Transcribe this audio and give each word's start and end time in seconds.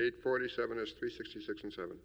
847 0.00 0.78
is 0.78 0.92
366 0.92 1.64
and 1.64 1.72
7. 1.74 1.96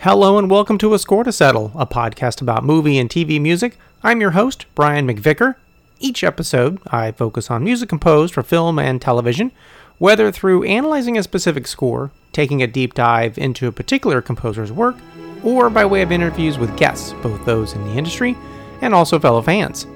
Hello 0.00 0.36
and 0.36 0.50
welcome 0.50 0.78
to 0.78 0.94
A 0.94 0.98
Score 0.98 1.22
to 1.22 1.30
Settle, 1.30 1.70
a 1.76 1.86
podcast 1.86 2.42
about 2.42 2.64
movie 2.64 2.98
and 2.98 3.08
TV 3.08 3.40
music. 3.40 3.76
I'm 4.02 4.20
your 4.20 4.32
host, 4.32 4.66
Brian 4.74 5.06
McVicker. 5.06 5.54
Each 6.00 6.22
episode, 6.22 6.78
I 6.86 7.10
focus 7.10 7.50
on 7.50 7.64
music 7.64 7.88
composed 7.88 8.34
for 8.34 8.44
film 8.44 8.78
and 8.78 9.02
television, 9.02 9.50
whether 9.98 10.30
through 10.30 10.62
analyzing 10.62 11.18
a 11.18 11.24
specific 11.24 11.66
score, 11.66 12.12
taking 12.32 12.62
a 12.62 12.68
deep 12.68 12.94
dive 12.94 13.36
into 13.36 13.66
a 13.66 13.72
particular 13.72 14.22
composer's 14.22 14.70
work, 14.70 14.94
or 15.42 15.68
by 15.68 15.84
way 15.84 16.02
of 16.02 16.12
interviews 16.12 16.56
with 16.56 16.76
guests, 16.76 17.14
both 17.20 17.44
those 17.44 17.72
in 17.72 17.84
the 17.84 17.96
industry 17.96 18.36
and 18.80 18.94
also 18.94 19.18
fellow 19.18 19.42
fans. 19.42 19.88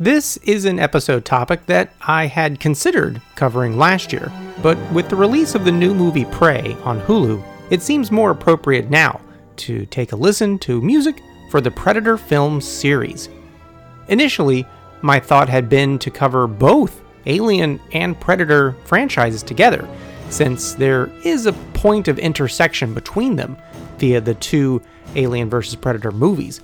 This 0.00 0.36
is 0.38 0.64
an 0.64 0.80
episode 0.80 1.24
topic 1.24 1.66
that 1.66 1.92
I 2.00 2.26
had 2.26 2.58
considered 2.58 3.22
covering 3.36 3.78
last 3.78 4.12
year, 4.12 4.32
but 4.62 4.78
with 4.90 5.08
the 5.08 5.16
release 5.16 5.54
of 5.54 5.64
the 5.64 5.72
new 5.72 5.94
movie 5.94 6.24
Prey 6.24 6.76
on 6.82 7.00
Hulu, 7.02 7.40
it 7.70 7.82
seems 7.82 8.10
more 8.10 8.32
appropriate 8.32 8.90
now 8.90 9.20
to 9.58 9.86
take 9.86 10.10
a 10.10 10.16
listen 10.16 10.58
to 10.60 10.80
music 10.80 11.20
for 11.52 11.60
the 11.60 11.70
Predator 11.70 12.16
film 12.16 12.60
series. 12.60 13.28
Initially, 14.08 14.66
my 15.02 15.20
thought 15.20 15.48
had 15.48 15.68
been 15.68 15.98
to 16.00 16.10
cover 16.10 16.46
both 16.46 17.00
Alien 17.26 17.80
and 17.92 18.18
Predator 18.18 18.72
franchises 18.84 19.42
together, 19.42 19.88
since 20.30 20.74
there 20.74 21.10
is 21.24 21.46
a 21.46 21.52
point 21.52 22.08
of 22.08 22.18
intersection 22.18 22.94
between 22.94 23.36
them 23.36 23.56
via 23.98 24.20
the 24.20 24.34
two 24.34 24.82
Alien 25.14 25.48
vs. 25.48 25.74
Predator 25.74 26.10
movies. 26.10 26.60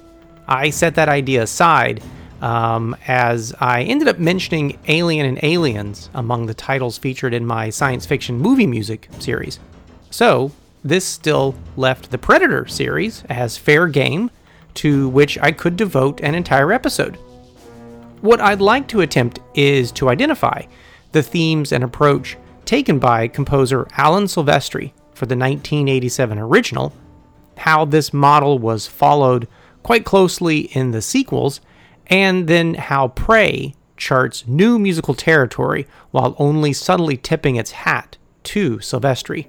I 0.47 0.71
set 0.71 0.95
that 0.97 1.09
idea 1.09 1.43
aside 1.43 2.03
um, 2.43 2.95
as 3.07 3.55
I 3.59 3.83
ended 3.83 4.09
up 4.09 4.19
mentioning 4.19 4.79
Alien 4.89 5.27
and 5.27 5.39
Aliens 5.43 6.11
among 6.13 6.47
the 6.47 6.55
titles 6.55 6.99
featured 6.99 7.33
in 7.33 7.47
my 7.47 7.71
science 7.71 8.05
fiction 8.05 8.39
movie 8.39 8.67
music 8.67 9.09
series. 9.19 9.59
So, 10.11 10.53
this 10.85 11.07
still 11.07 11.55
left 11.77 12.11
the 12.11 12.19
Predator 12.19 12.67
series 12.67 13.25
as 13.31 13.57
fair 13.57 13.89
game 13.89 14.31
to 14.75 15.09
which 15.09 15.39
I 15.39 15.53
could 15.53 15.77
devote 15.77 16.21
an 16.21 16.35
entire 16.35 16.73
episode. 16.73 17.19
What 18.21 18.41
I'd 18.41 18.61
like 18.61 18.89
to 18.89 19.01
attempt 19.03 19.41
is 19.55 19.93
to 19.93 20.09
identify 20.09 20.63
the 21.13 21.23
themes 21.23 21.73
and 21.73 21.85
approach 21.85 22.37
taken 22.65 22.99
by 22.99 23.29
composer 23.29 23.87
Alan 23.97 24.25
Silvestri 24.25 24.93
for 25.13 25.27
the 25.27 25.37
1987 25.37 26.39
original, 26.39 26.93
how 27.57 27.85
this 27.85 28.13
model 28.13 28.59
was 28.59 28.87
followed 28.87 29.47
quite 29.83 30.05
closely 30.05 30.61
in 30.75 30.91
the 30.91 31.03
sequels, 31.03 31.61
and 32.09 32.49
then 32.49 32.75
how 32.75 33.09
Prey 33.09 33.75
charts 33.97 34.47
new 34.47 34.79
musical 34.79 35.15
territory 35.15 35.87
while 36.11 36.35
only 36.39 36.73
subtly 36.73 37.17
tipping 37.17 37.57
its 37.57 37.71
hat 37.71 38.17
to 38.43 38.79
Silvestri. 38.79 39.47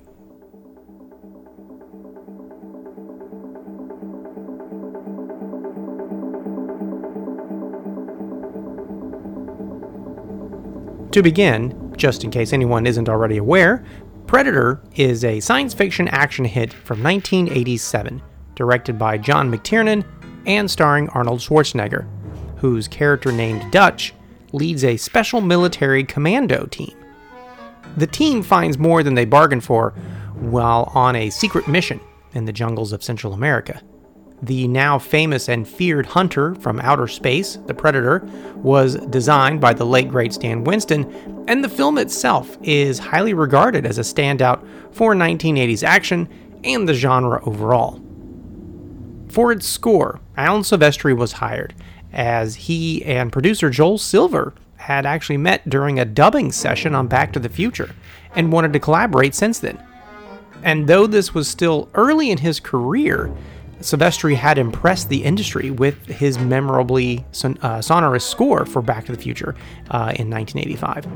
To 11.15 11.23
begin, 11.23 11.93
just 11.95 12.25
in 12.25 12.29
case 12.29 12.51
anyone 12.51 12.85
isn't 12.85 13.07
already 13.07 13.37
aware, 13.37 13.85
Predator 14.27 14.81
is 14.95 15.23
a 15.23 15.39
science 15.39 15.73
fiction 15.73 16.09
action 16.09 16.43
hit 16.43 16.73
from 16.73 17.01
1987, 17.01 18.21
directed 18.53 18.99
by 18.99 19.17
John 19.17 19.49
McTiernan 19.49 20.05
and 20.45 20.69
starring 20.69 21.07
Arnold 21.11 21.39
Schwarzenegger, 21.39 22.05
whose 22.57 22.89
character 22.89 23.31
named 23.31 23.71
Dutch 23.71 24.13
leads 24.51 24.83
a 24.83 24.97
special 24.97 25.39
military 25.39 26.03
commando 26.03 26.65
team. 26.65 26.97
The 27.95 28.07
team 28.07 28.43
finds 28.43 28.77
more 28.77 29.01
than 29.01 29.13
they 29.13 29.23
bargained 29.23 29.63
for 29.63 29.91
while 30.33 30.91
on 30.93 31.15
a 31.15 31.29
secret 31.29 31.69
mission 31.69 32.01
in 32.33 32.43
the 32.43 32.51
jungles 32.51 32.91
of 32.91 33.01
Central 33.01 33.31
America. 33.31 33.81
The 34.45 34.67
now 34.67 34.99
famous 34.99 35.49
and 35.49 35.67
feared 35.67 36.05
hunter 36.05 36.53
from 36.53 36.79
outer 36.79 37.07
space, 37.07 37.57
the 37.65 37.73
Predator, 37.73 38.23
was 38.57 38.95
designed 39.07 39.59
by 39.59 39.73
the 39.73 39.87
late 39.87 40.07
great 40.07 40.33
Stan 40.33 40.63
Winston, 40.63 41.43
and 41.47 41.63
the 41.63 41.69
film 41.69 41.97
itself 41.97 42.55
is 42.61 42.99
highly 42.99 43.33
regarded 43.33 43.87
as 43.87 43.97
a 43.97 44.01
standout 44.01 44.63
for 44.91 45.15
1980s 45.15 45.81
action 45.81 46.29
and 46.63 46.87
the 46.87 46.93
genre 46.93 47.43
overall. 47.47 47.99
For 49.29 49.51
its 49.51 49.65
score, 49.65 50.19
Alan 50.37 50.61
Silvestri 50.61 51.17
was 51.17 51.31
hired, 51.31 51.73
as 52.13 52.53
he 52.53 53.03
and 53.03 53.31
producer 53.31 53.71
Joel 53.71 53.97
Silver 53.97 54.53
had 54.75 55.07
actually 55.07 55.37
met 55.37 55.67
during 55.67 55.97
a 55.97 56.05
dubbing 56.05 56.51
session 56.51 56.93
on 56.93 57.07
Back 57.07 57.33
to 57.33 57.39
the 57.39 57.49
Future 57.49 57.95
and 58.35 58.51
wanted 58.51 58.73
to 58.73 58.79
collaborate 58.79 59.33
since 59.33 59.57
then. 59.57 59.81
And 60.61 60.87
though 60.87 61.07
this 61.07 61.33
was 61.33 61.47
still 61.47 61.89
early 61.95 62.29
in 62.29 62.37
his 62.37 62.59
career, 62.59 63.35
Silvestri 63.79 64.35
had 64.35 64.57
impressed 64.57 65.09
the 65.09 65.23
industry 65.23 65.69
with 65.69 66.05
his 66.05 66.39
memorably 66.39 67.25
son- 67.31 67.57
uh, 67.61 67.81
sonorous 67.81 68.25
score 68.25 68.65
for 68.65 68.81
Back 68.81 69.05
to 69.05 69.11
the 69.11 69.21
Future 69.21 69.55
uh, 69.91 70.13
in 70.15 70.29
1985. 70.29 71.07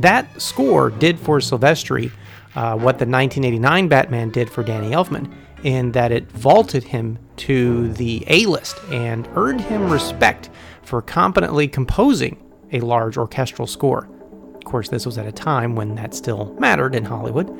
That 0.00 0.40
score 0.40 0.90
did 0.90 1.18
for 1.18 1.38
Silvestri 1.38 2.10
uh, 2.56 2.74
what 2.74 2.98
the 2.98 3.06
1989 3.06 3.88
Batman 3.88 4.30
did 4.30 4.50
for 4.50 4.64
Danny 4.64 4.90
Elfman, 4.90 5.32
in 5.62 5.92
that 5.92 6.10
it 6.10 6.30
vaulted 6.32 6.82
him 6.82 7.18
to 7.36 7.92
the 7.92 8.24
A 8.28 8.46
list 8.46 8.78
and 8.90 9.28
earned 9.34 9.60
him 9.60 9.90
respect 9.90 10.48
for 10.82 11.02
competently 11.02 11.68
composing 11.68 12.42
a 12.72 12.80
large 12.80 13.18
orchestral 13.18 13.66
score. 13.66 14.08
Of 14.54 14.64
course, 14.64 14.88
this 14.88 15.04
was 15.04 15.18
at 15.18 15.26
a 15.26 15.32
time 15.32 15.76
when 15.76 15.94
that 15.96 16.14
still 16.14 16.56
mattered 16.58 16.94
in 16.94 17.04
Hollywood, 17.04 17.50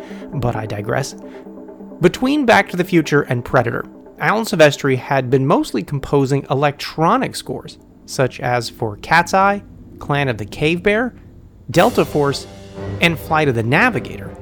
but 0.41 0.57
I 0.57 0.67
digress. 0.67 1.15
Between 2.01 2.47
Back 2.47 2.71
to 2.71 2.77
the 2.77 2.85
Future 2.85 3.23
and 3.23 3.45
Predator, 3.45 3.85
Alan 4.19 4.45
Silvestri 4.45 4.97
had 4.97 5.29
been 5.29 5.47
mostly 5.47 5.83
composing 5.83 6.47
electronic 6.51 7.37
scores, 7.37 7.79
such 8.07 8.41
as 8.41 8.71
for 8.71 8.97
Cat's 8.99 9.35
Eye, 9.35 9.63
Clan 9.99 10.29
of 10.29 10.39
the 10.39 10.47
Cave 10.47 10.83
Bear, 10.83 11.15
Delta 11.71 12.05
Force, 12.05 12.47
and 13.01 13.19
Flight 13.19 13.49
of 13.49 13.55
the 13.55 13.63
Navigator. 13.63 14.35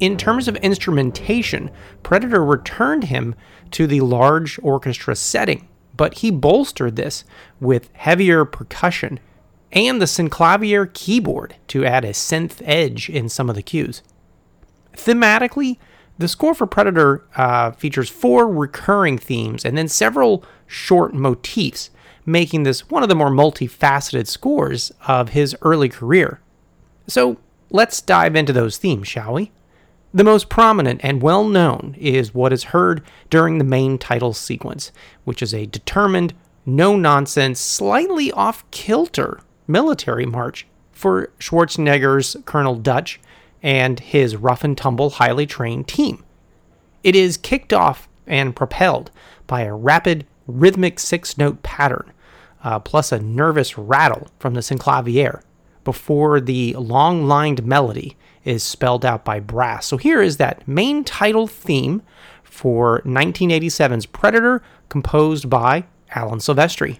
In 0.00 0.16
terms 0.16 0.48
of 0.48 0.56
instrumentation, 0.56 1.70
Predator 2.02 2.44
returned 2.44 3.04
him 3.04 3.34
to 3.70 3.86
the 3.86 4.00
large 4.00 4.58
orchestra 4.62 5.16
setting, 5.16 5.68
but 5.96 6.14
he 6.18 6.30
bolstered 6.30 6.96
this 6.96 7.24
with 7.60 7.88
heavier 7.94 8.44
percussion 8.44 9.20
and 9.70 10.00
the 10.00 10.06
synclavier 10.06 10.92
keyboard 10.92 11.54
to 11.68 11.86
add 11.86 12.04
a 12.04 12.10
synth 12.10 12.60
edge 12.64 13.08
in 13.08 13.28
some 13.28 13.48
of 13.48 13.56
the 13.56 13.62
cues. 13.62 14.02
Thematically, 14.94 15.78
the 16.18 16.28
score 16.28 16.54
for 16.54 16.66
Predator 16.66 17.24
uh, 17.36 17.72
features 17.72 18.08
four 18.08 18.48
recurring 18.48 19.18
themes 19.18 19.64
and 19.64 19.76
then 19.76 19.88
several 19.88 20.44
short 20.66 21.14
motifs, 21.14 21.90
making 22.24 22.62
this 22.62 22.88
one 22.90 23.02
of 23.02 23.08
the 23.08 23.14
more 23.14 23.30
multifaceted 23.30 24.26
scores 24.26 24.92
of 25.06 25.30
his 25.30 25.56
early 25.62 25.88
career. 25.88 26.40
So 27.06 27.38
let's 27.70 28.00
dive 28.00 28.36
into 28.36 28.52
those 28.52 28.76
themes, 28.76 29.08
shall 29.08 29.34
we? 29.34 29.50
The 30.14 30.24
most 30.24 30.50
prominent 30.50 31.00
and 31.02 31.22
well 31.22 31.44
known 31.44 31.96
is 31.98 32.34
what 32.34 32.52
is 32.52 32.64
heard 32.64 33.02
during 33.30 33.56
the 33.56 33.64
main 33.64 33.96
title 33.96 34.34
sequence, 34.34 34.92
which 35.24 35.40
is 35.40 35.54
a 35.54 35.66
determined, 35.66 36.34
no 36.66 36.96
nonsense, 36.96 37.58
slightly 37.58 38.30
off 38.30 38.70
kilter 38.70 39.40
military 39.66 40.26
march 40.26 40.66
for 40.92 41.30
Schwarzenegger's 41.38 42.36
Colonel 42.44 42.76
Dutch 42.76 43.20
and 43.62 44.00
his 44.00 44.36
rough 44.36 44.64
and 44.64 44.76
tumble, 44.76 45.10
highly 45.10 45.46
trained 45.46 45.88
team. 45.88 46.24
It 47.02 47.16
is 47.16 47.36
kicked 47.36 47.72
off 47.72 48.08
and 48.26 48.56
propelled 48.56 49.10
by 49.46 49.62
a 49.62 49.74
rapid, 49.74 50.26
rhythmic 50.46 50.98
six 50.98 51.36
note 51.38 51.62
pattern, 51.62 52.12
uh, 52.64 52.78
plus 52.78 53.12
a 53.12 53.20
nervous 53.20 53.76
rattle 53.76 54.28
from 54.38 54.54
the 54.54 54.60
synclavier 54.60 55.42
before 55.84 56.40
the 56.40 56.74
long 56.74 57.26
lined 57.26 57.64
melody 57.64 58.16
is 58.44 58.62
spelled 58.62 59.04
out 59.04 59.24
by 59.24 59.40
brass. 59.40 59.86
So 59.86 59.96
here 59.96 60.20
is 60.20 60.36
that 60.36 60.66
main 60.66 61.04
title 61.04 61.46
theme 61.46 62.02
for 62.42 63.00
1987's 63.02 64.06
Predator, 64.06 64.62
composed 64.88 65.48
by 65.48 65.84
Alan 66.10 66.38
Silvestri. 66.38 66.98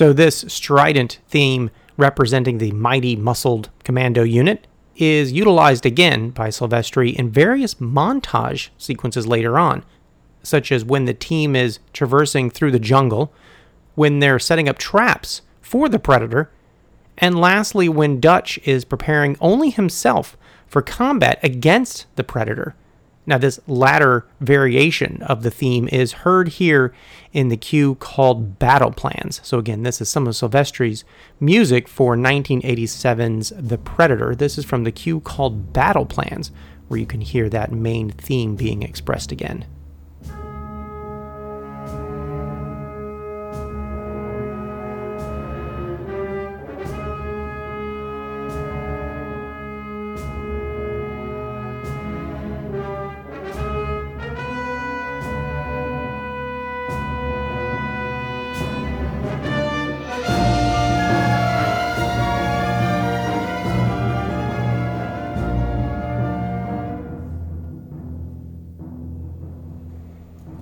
So, 0.00 0.14
this 0.14 0.46
strident 0.48 1.18
theme 1.28 1.68
representing 1.98 2.56
the 2.56 2.72
mighty 2.72 3.16
muscled 3.16 3.68
commando 3.84 4.22
unit 4.22 4.66
is 4.96 5.30
utilized 5.30 5.84
again 5.84 6.30
by 6.30 6.48
Silvestri 6.48 7.14
in 7.14 7.28
various 7.28 7.74
montage 7.74 8.70
sequences 8.78 9.26
later 9.26 9.58
on, 9.58 9.84
such 10.42 10.72
as 10.72 10.86
when 10.86 11.04
the 11.04 11.12
team 11.12 11.54
is 11.54 11.80
traversing 11.92 12.48
through 12.48 12.70
the 12.70 12.78
jungle, 12.78 13.30
when 13.94 14.20
they're 14.20 14.38
setting 14.38 14.70
up 14.70 14.78
traps 14.78 15.42
for 15.60 15.86
the 15.86 15.98
predator, 15.98 16.50
and 17.18 17.38
lastly, 17.38 17.86
when 17.86 18.20
Dutch 18.20 18.58
is 18.64 18.86
preparing 18.86 19.36
only 19.38 19.68
himself 19.68 20.34
for 20.66 20.80
combat 20.80 21.38
against 21.42 22.06
the 22.16 22.24
predator. 22.24 22.74
Now, 23.26 23.38
this 23.38 23.60
latter 23.66 24.26
variation 24.40 25.22
of 25.22 25.42
the 25.42 25.50
theme 25.50 25.88
is 25.88 26.12
heard 26.12 26.48
here 26.48 26.92
in 27.32 27.48
the 27.48 27.56
cue 27.56 27.94
called 27.96 28.58
Battle 28.58 28.90
Plans. 28.90 29.40
So, 29.44 29.58
again, 29.58 29.82
this 29.82 30.00
is 30.00 30.08
some 30.08 30.26
of 30.26 30.34
Silvestri's 30.34 31.04
music 31.38 31.86
for 31.86 32.16
1987's 32.16 33.52
The 33.56 33.78
Predator. 33.78 34.34
This 34.34 34.58
is 34.58 34.64
from 34.64 34.84
the 34.84 34.92
cue 34.92 35.20
called 35.20 35.72
Battle 35.72 36.06
Plans, 36.06 36.50
where 36.88 36.98
you 36.98 37.06
can 37.06 37.20
hear 37.20 37.48
that 37.50 37.70
main 37.70 38.10
theme 38.10 38.56
being 38.56 38.82
expressed 38.82 39.30
again. 39.30 39.66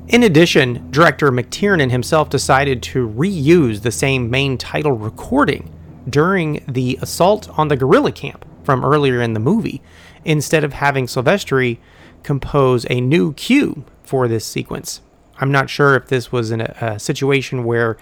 In 0.09 0.23
addition, 0.23 0.91
director 0.91 1.31
McTiernan 1.31 1.91
himself 1.91 2.31
decided 2.31 2.83
to 2.85 3.07
reuse 3.07 3.83
the 3.83 3.91
same 3.91 4.31
main 4.31 4.57
title 4.57 4.93
recording 4.93 5.71
during 6.09 6.65
the 6.67 6.99
assault 7.03 7.47
on 7.59 7.69
the 7.69 7.77
guerrilla 7.77 8.13
camp 8.13 8.47
from 8.65 8.87
earlier 8.87 9.21
in 9.21 9.35
the 9.35 9.41
movie, 9.41 9.83
instead 10.25 10.65
of 10.65 10.73
having 10.73 11.07
Silvestri 11.07 11.77
compose 12.23 12.87
a 12.89 13.03
new 13.03 13.35
cue 13.35 13.85
for 14.03 14.29
this 14.29 14.47
sequence. 14.47 15.03
I'm 15.41 15.53
not 15.53 15.69
sure 15.69 15.95
if 15.95 16.07
this 16.07 16.33
was 16.33 16.51
in 16.51 16.63
a, 16.63 16.75
a 16.81 16.99
situation 16.99 17.65
where 17.65 17.99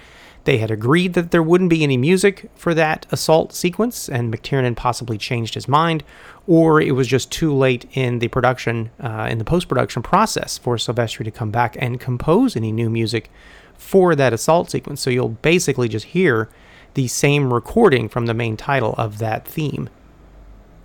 they 0.47 0.59
had 0.59 0.71
agreed 0.71 1.15
that 1.15 1.33
there 1.33 1.43
wouldn't 1.43 1.71
be 1.71 1.83
any 1.83 1.97
music 1.97 2.49
for 2.55 2.73
that 2.73 3.05
assault 3.11 3.53
sequence, 3.53 4.09
and 4.09 4.33
McTiernan 4.33 4.77
possibly 4.77 5.19
changed 5.19 5.55
his 5.55 5.67
mind, 5.67 6.05
or 6.47 6.81
it 6.81 6.93
was 6.93 7.09
just 7.09 7.33
too 7.33 7.53
late 7.53 7.85
in 7.95 8.21
the 8.21 8.29
production, 8.29 8.91
uh, 9.03 9.27
in 9.29 9.39
the 9.39 9.45
post 9.45 9.67
production 9.67 10.05
process 10.05 10.57
for 10.57 10.77
Silvestri 10.77 11.25
to 11.25 11.33
come 11.33 11.51
back 11.51 11.77
and 11.81 11.99
compose 11.99 12.55
any 12.55 12.71
new 12.71 12.89
music 12.89 13.29
for 13.77 14.15
that 14.15 14.33
assault 14.33 14.71
sequence. 14.71 15.01
So 15.01 15.11
you'll 15.11 15.31
basically 15.31 15.89
just 15.89 16.07
hear 16.07 16.49
the 16.95 17.09
same 17.09 17.53
recording 17.53 18.09
from 18.09 18.27
the 18.27 18.35
main 18.35 18.57
title 18.57 18.95
of 18.97 19.19
that 19.19 19.47
theme. 19.49 19.91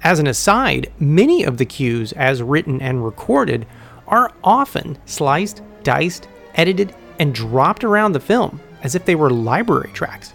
As 0.04 0.18
an 0.18 0.26
aside, 0.26 0.92
many 1.00 1.44
of 1.44 1.58
the 1.58 1.66
cues, 1.66 2.14
as 2.14 2.42
written 2.42 2.82
and 2.82 3.06
recorded, 3.06 3.68
are 4.08 4.34
often 4.44 4.98
sliced, 5.06 5.62
diced, 5.84 6.28
edited, 6.56 6.96
and 7.20 7.36
dropped 7.36 7.84
around 7.84 8.14
the 8.14 8.20
film 8.20 8.60
as 8.84 8.96
if 8.96 9.06
they 9.06 9.16
were 9.16 9.30
library 9.30 9.92
tracks. 9.94 10.34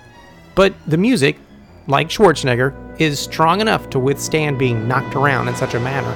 But 0.54 0.74
the 0.86 0.96
music, 0.96 1.38
like 1.86 2.08
Schwarzenegger, 2.08 2.74
is 3.00 3.18
strong 3.18 3.60
enough 3.60 3.90
to 3.90 3.98
withstand 3.98 4.58
being 4.58 4.88
knocked 4.88 5.14
around 5.14 5.48
in 5.48 5.54
such 5.54 5.74
a 5.74 5.80
manner, 5.80 6.14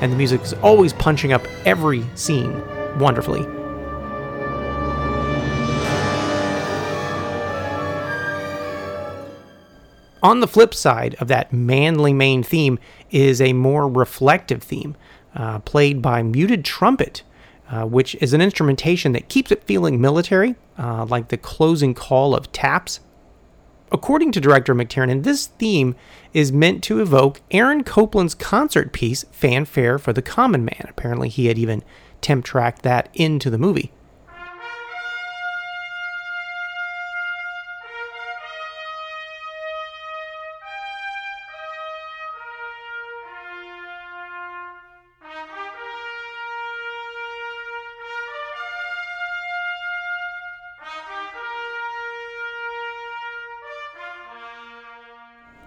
and 0.00 0.10
the 0.10 0.16
music 0.16 0.40
is 0.42 0.54
always 0.54 0.92
punching 0.92 1.32
up 1.32 1.46
every 1.64 2.04
scene 2.14 2.62
wonderfully. 2.98 3.46
On 10.22 10.38
the 10.38 10.46
flip 10.46 10.72
side 10.72 11.16
of 11.16 11.26
that 11.28 11.52
manly 11.52 12.12
main 12.12 12.44
theme 12.44 12.78
is 13.10 13.40
a 13.40 13.52
more 13.52 13.88
reflective 13.88 14.62
theme, 14.62 14.96
uh, 15.34 15.58
played 15.60 16.00
by 16.00 16.22
muted 16.22 16.64
trumpet 16.64 17.24
uh, 17.72 17.86
which 17.86 18.14
is 18.16 18.34
an 18.34 18.42
instrumentation 18.42 19.12
that 19.12 19.30
keeps 19.30 19.50
it 19.50 19.64
feeling 19.64 19.98
military, 19.98 20.54
uh, 20.78 21.06
like 21.06 21.28
the 21.28 21.38
closing 21.38 21.94
call 21.94 22.34
of 22.34 22.52
taps. 22.52 23.00
According 23.90 24.32
to 24.32 24.40
director 24.40 24.74
McTiernan, 24.74 25.22
this 25.22 25.46
theme 25.46 25.96
is 26.34 26.52
meant 26.52 26.84
to 26.84 27.00
evoke 27.00 27.40
Aaron 27.50 27.82
Copland's 27.82 28.34
concert 28.34 28.92
piece, 28.92 29.24
Fanfare 29.32 29.98
for 29.98 30.12
the 30.12 30.22
Common 30.22 30.66
Man. 30.66 30.84
Apparently, 30.88 31.30
he 31.30 31.46
had 31.46 31.58
even 31.58 31.82
temp 32.20 32.44
tracked 32.44 32.82
that 32.82 33.08
into 33.14 33.48
the 33.48 33.58
movie. 33.58 33.90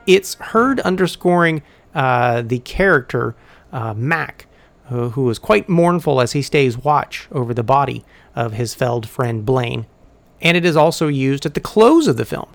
It's 0.07 0.35
heard 0.35 0.79
underscoring 0.81 1.63
uh, 1.93 2.41
the 2.41 2.59
character 2.59 3.35
uh, 3.71 3.93
Mac, 3.93 4.47
who, 4.88 5.29
is 5.29 5.39
quite 5.39 5.67
mournful 5.67 6.21
as 6.21 6.33
he 6.33 6.41
stays 6.41 6.77
watch 6.77 7.27
over 7.31 7.53
the 7.53 7.63
body 7.63 8.05
of 8.35 8.53
his 8.53 8.75
felled 8.75 9.07
friend 9.09 9.45
Blaine. 9.45 9.85
And 10.41 10.55
it 10.55 10.65
is 10.65 10.75
also 10.75 11.07
used 11.07 11.45
at 11.45 11.55
the 11.55 11.59
close 11.59 12.07
of 12.07 12.17
the 12.17 12.25
film, 12.25 12.50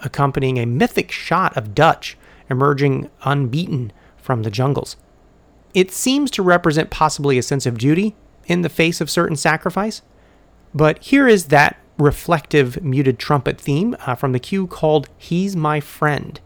accompanying 0.00 0.58
a 0.58 0.66
mythic 0.66 1.12
shot 1.12 1.56
of 1.56 1.74
Dutch 1.74 2.16
emerging 2.50 3.10
unbeaten 3.22 3.92
from 4.16 4.42
the 4.42 4.50
jungles. 4.50 4.96
It 5.74 5.92
seems 5.92 6.30
to 6.32 6.42
represent 6.42 6.90
possibly 6.90 7.38
a 7.38 7.42
sense 7.42 7.66
of 7.66 7.78
duty 7.78 8.16
in 8.46 8.62
the 8.62 8.68
face 8.68 9.00
of 9.00 9.10
certain 9.10 9.36
sacrifice. 9.36 10.02
But 10.74 11.02
here 11.02 11.28
is 11.28 11.46
that 11.46 11.78
reflective 11.98 12.82
muted 12.82 13.18
trumpet 13.18 13.60
theme 13.60 13.96
uh, 14.06 14.14
from 14.14 14.32
the 14.32 14.38
cue 14.38 14.66
called 14.66 15.08
He's 15.16 15.54
My 15.54 15.80
Friend. 15.80 16.40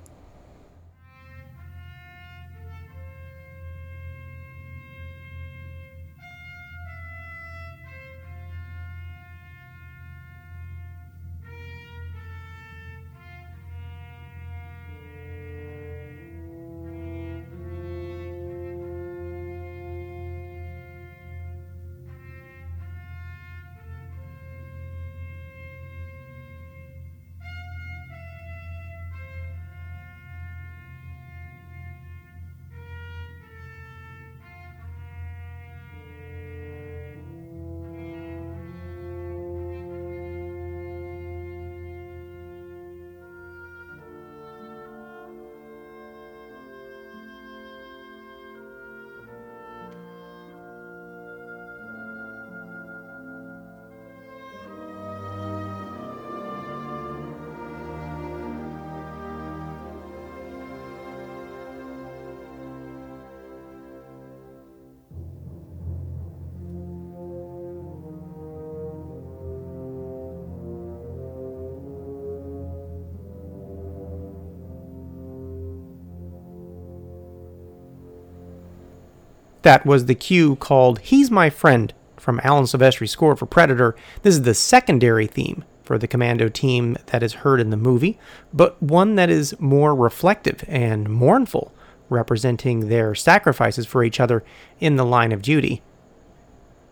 That 79.62 79.86
was 79.86 80.06
the 80.06 80.14
cue 80.14 80.56
called 80.56 80.98
He's 81.00 81.30
My 81.30 81.48
Friend 81.48 81.92
from 82.16 82.40
Alan 82.42 82.66
Silvestri's 82.66 83.12
score 83.12 83.36
for 83.36 83.46
Predator. 83.46 83.94
This 84.22 84.34
is 84.34 84.42
the 84.42 84.54
secondary 84.54 85.26
theme 85.26 85.64
for 85.84 85.98
the 85.98 86.08
commando 86.08 86.48
team 86.48 86.96
that 87.06 87.22
is 87.22 87.34
heard 87.34 87.60
in 87.60 87.70
the 87.70 87.76
movie, 87.76 88.18
but 88.52 88.80
one 88.82 89.14
that 89.16 89.30
is 89.30 89.58
more 89.60 89.94
reflective 89.94 90.64
and 90.68 91.08
mournful, 91.08 91.72
representing 92.08 92.88
their 92.88 93.14
sacrifices 93.14 93.86
for 93.86 94.04
each 94.04 94.20
other 94.20 94.44
in 94.80 94.96
the 94.96 95.04
line 95.04 95.32
of 95.32 95.42
duty. 95.42 95.82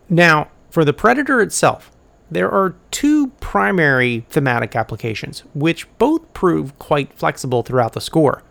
Now, 0.09 0.49
for 0.71 0.85
the 0.85 0.93
Predator 0.93 1.41
itself, 1.41 1.91
there 2.31 2.51
are 2.51 2.77
two 2.93 3.29
primary 3.41 4.25
thematic 4.29 4.77
applications, 4.77 5.43
which 5.55 5.87
both 5.99 6.33
prove 6.33 6.79
quite 6.79 7.13
flexible 7.15 7.63
throughout 7.63 7.93
the 7.93 8.01
score. 8.01 8.43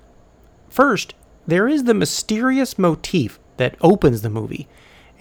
First, 0.69 1.15
there 1.47 1.67
is 1.67 1.85
the 1.85 1.93
mysterious 1.93 2.77
motif 2.77 3.39
that 3.59 3.75
opens 3.81 4.21
the 4.21 4.29
movie 4.29 4.67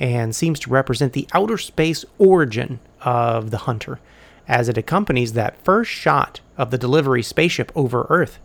and 0.01 0.35
seems 0.35 0.59
to 0.61 0.71
represent 0.71 1.13
the 1.13 1.29
outer 1.35 1.59
space 1.59 2.05
origin 2.19 2.81
of 3.03 3.51
the 3.51 3.59
hunter, 3.59 4.01
as 4.47 4.69
it 4.69 4.79
accompanies 4.79 5.35
that 5.35 5.63
first 5.63 5.91
shot 5.91 6.41
of 6.57 6.71
the 6.71 6.79
delivery 6.79 7.23
spaceship 7.23 7.71
over 7.75 8.07
Earth. 8.09 8.39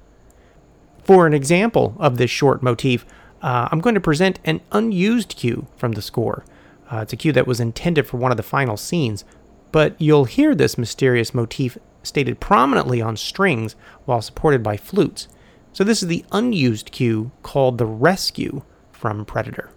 For 1.03 1.25
an 1.27 1.33
example 1.33 1.95
of 1.99 2.17
this 2.17 2.31
short 2.31 2.61
motif, 2.63 3.05
uh, 3.41 3.69
I'm 3.71 3.79
going 3.79 3.95
to 3.95 4.01
present 4.01 4.39
an 4.45 4.61
unused 4.71 5.35
cue 5.37 5.67
from 5.75 5.93
the 5.93 6.01
score. 6.01 6.45
Uh, 6.91 6.97
it's 6.97 7.13
a 7.13 7.17
cue 7.17 7.31
that 7.33 7.47
was 7.47 7.59
intended 7.59 8.07
for 8.07 8.17
one 8.17 8.31
of 8.31 8.37
the 8.37 8.43
final 8.43 8.77
scenes, 8.77 9.23
but 9.71 9.99
you'll 9.99 10.25
hear 10.25 10.55
this 10.55 10.77
mysterious 10.77 11.33
motif 11.33 11.77
stated 12.03 12.39
prominently 12.39 13.01
on 13.01 13.17
strings 13.17 13.75
while 14.05 14.21
supported 14.21 14.63
by 14.63 14.77
flutes. 14.77 15.27
So, 15.71 15.83
this 15.83 16.03
is 16.03 16.07
the 16.07 16.25
unused 16.31 16.91
cue 16.91 17.31
called 17.41 17.77
the 17.77 17.85
rescue 17.85 18.61
from 18.91 19.25
Predator. 19.25 19.71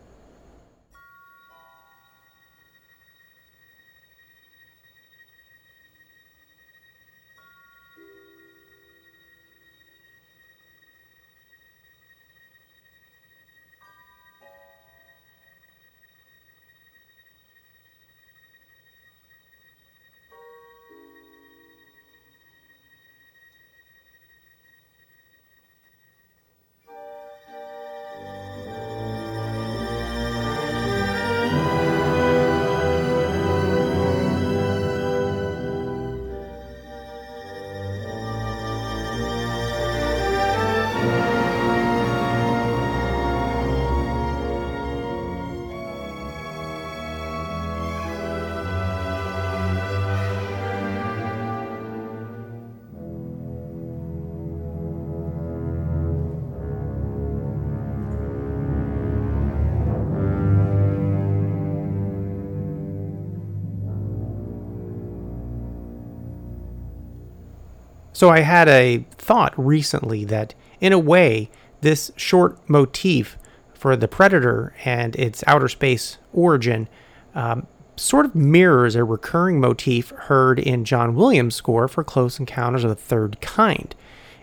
So 68.17 68.31
I 68.31 68.41
had 68.41 68.67
a 68.67 69.05
thought 69.19 69.53
recently 69.59 70.25
that, 70.25 70.55
in 70.81 70.95
a 70.95 70.99
way, 70.99 71.51
this 71.83 72.11
short 72.17 72.59
motif 72.67 73.37
for 73.75 73.95
the 73.95 74.09
Predator 74.09 74.73
and 74.87 75.15
its 75.17 75.45
outer 75.47 75.69
space 75.69 76.17
origin 76.33 76.89
um, 77.35 77.67
sort 77.95 78.25
of 78.25 78.35
mirrors 78.35 78.97
a 78.97 79.05
recurring 79.05 79.61
motif 79.61 80.13
heard 80.17 80.59
in 80.59 80.87
John 80.87 81.15
Williams' 81.15 81.57
score 81.57 81.89
for 81.89 82.03
Close 82.03 82.41
Encounters 82.41 82.85
of 82.85 82.89
the 82.89 82.97
Third 82.97 83.39
Kind. 83.43 83.95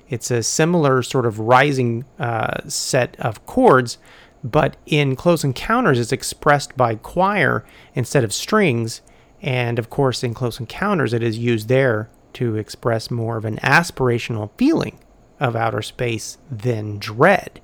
It's 0.07 0.29
a 0.29 0.43
similar 0.43 1.01
sort 1.01 1.25
of 1.25 1.39
rising 1.39 2.05
uh, 2.19 2.69
set 2.69 3.19
of 3.19 3.43
chords, 3.47 3.97
but 4.43 4.77
in 4.85 5.15
Close 5.15 5.43
Encounters, 5.43 5.99
it's 5.99 6.11
expressed 6.11 6.77
by 6.77 6.93
choir 6.93 7.65
instead 7.95 8.23
of 8.23 8.33
strings. 8.33 9.01
And 9.41 9.79
of 9.79 9.89
course, 9.89 10.23
in 10.23 10.35
Close 10.35 10.59
Encounters, 10.59 11.11
it 11.11 11.23
is 11.23 11.39
used 11.39 11.69
there 11.69 12.11
to 12.33 12.55
express 12.55 13.11
more 13.11 13.37
of 13.37 13.45
an 13.45 13.57
aspirational 13.57 14.49
feeling 14.57 14.99
of 15.39 15.55
outer 15.55 15.81
space 15.81 16.37
than 16.51 16.99
dread. 16.99 17.59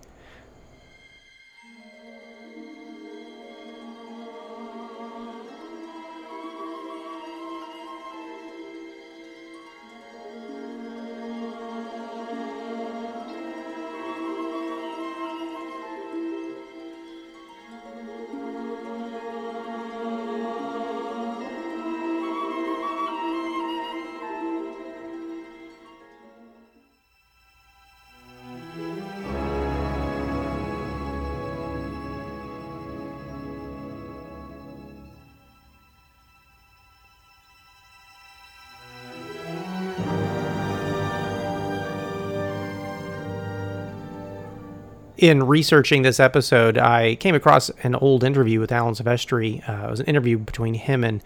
In 45.19 45.43
researching 45.43 46.01
this 46.01 46.17
episode, 46.19 46.77
I 46.77 47.15
came 47.15 47.35
across 47.35 47.69
an 47.83 47.93
old 47.95 48.23
interview 48.23 48.61
with 48.61 48.71
Alan 48.71 48.93
Silvestri. 48.93 49.67
Uh, 49.67 49.87
it 49.87 49.91
was 49.91 49.99
an 49.99 50.05
interview 50.05 50.37
between 50.37 50.75
him 50.75 51.03
and 51.03 51.21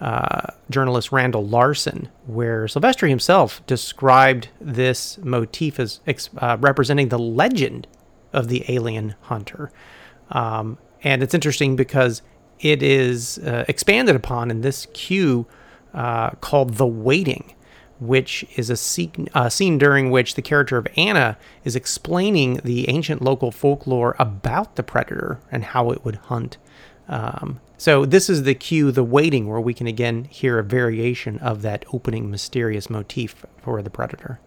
uh, 0.00 0.52
journalist 0.70 1.12
Randall 1.12 1.46
Larson, 1.46 2.08
where 2.26 2.64
Silvestri 2.64 3.10
himself 3.10 3.64
described 3.66 4.48
this 4.58 5.18
motif 5.18 5.78
as 5.78 6.00
uh, 6.38 6.56
representing 6.60 7.10
the 7.10 7.18
legend 7.18 7.86
of 8.32 8.48
the 8.48 8.64
alien 8.68 9.14
hunter. 9.22 9.70
Um, 10.30 10.78
and 11.04 11.22
it's 11.22 11.34
interesting 11.34 11.76
because 11.76 12.22
it 12.60 12.82
is 12.82 13.38
uh, 13.38 13.66
expanded 13.68 14.16
upon 14.16 14.50
in 14.50 14.62
this 14.62 14.86
cue 14.94 15.46
uh, 15.92 16.30
called 16.30 16.74
The 16.74 16.86
Waiting 16.86 17.54
which 17.98 18.44
is 18.56 18.70
a 18.70 18.76
scene, 18.76 19.28
a 19.34 19.50
scene, 19.50 19.78
during 19.78 20.10
which 20.10 20.34
the 20.34 20.42
character 20.42 20.76
of 20.76 20.86
Anna 20.96 21.36
is 21.64 21.76
explaining 21.76 22.60
the 22.64 22.88
ancient 22.88 23.22
local 23.22 23.50
folklore 23.50 24.16
about 24.18 24.76
the 24.76 24.82
predator 24.82 25.40
and 25.50 25.64
how 25.64 25.90
it 25.90 26.04
would 26.04 26.16
hunt. 26.16 26.56
Um, 27.08 27.60
so 27.78 28.04
this 28.04 28.28
is 28.28 28.42
the 28.42 28.54
cue, 28.54 28.90
the 28.90 29.04
waiting, 29.04 29.48
where 29.48 29.60
we 29.60 29.74
can 29.74 29.86
again 29.86 30.24
hear 30.24 30.58
a 30.58 30.64
variation 30.64 31.38
of 31.38 31.62
that 31.62 31.84
opening 31.92 32.30
mysterious 32.30 32.88
motif 32.88 33.44
for 33.62 33.82
the 33.82 33.90
predator. 33.90 34.40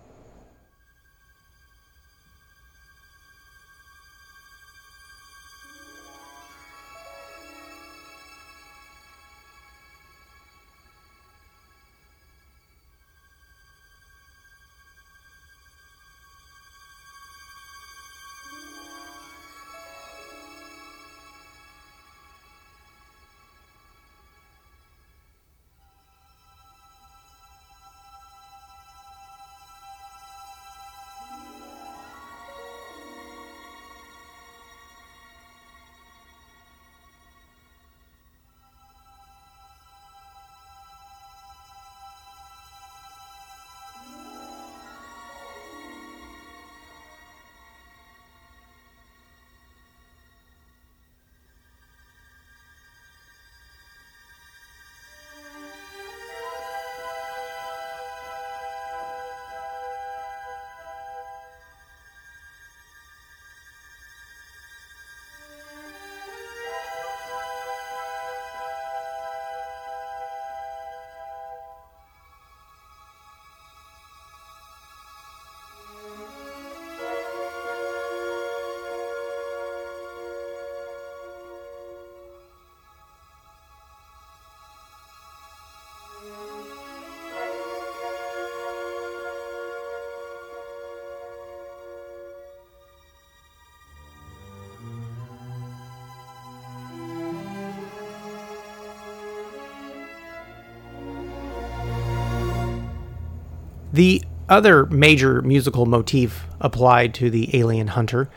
The 104.00 104.24
other 104.48 104.86
major 104.86 105.42
musical 105.42 105.86
motif 105.86 106.48
applied 106.62 107.14
to 107.16 107.30
the 107.30 107.54
alien 107.60 107.88
hunter 107.88 108.30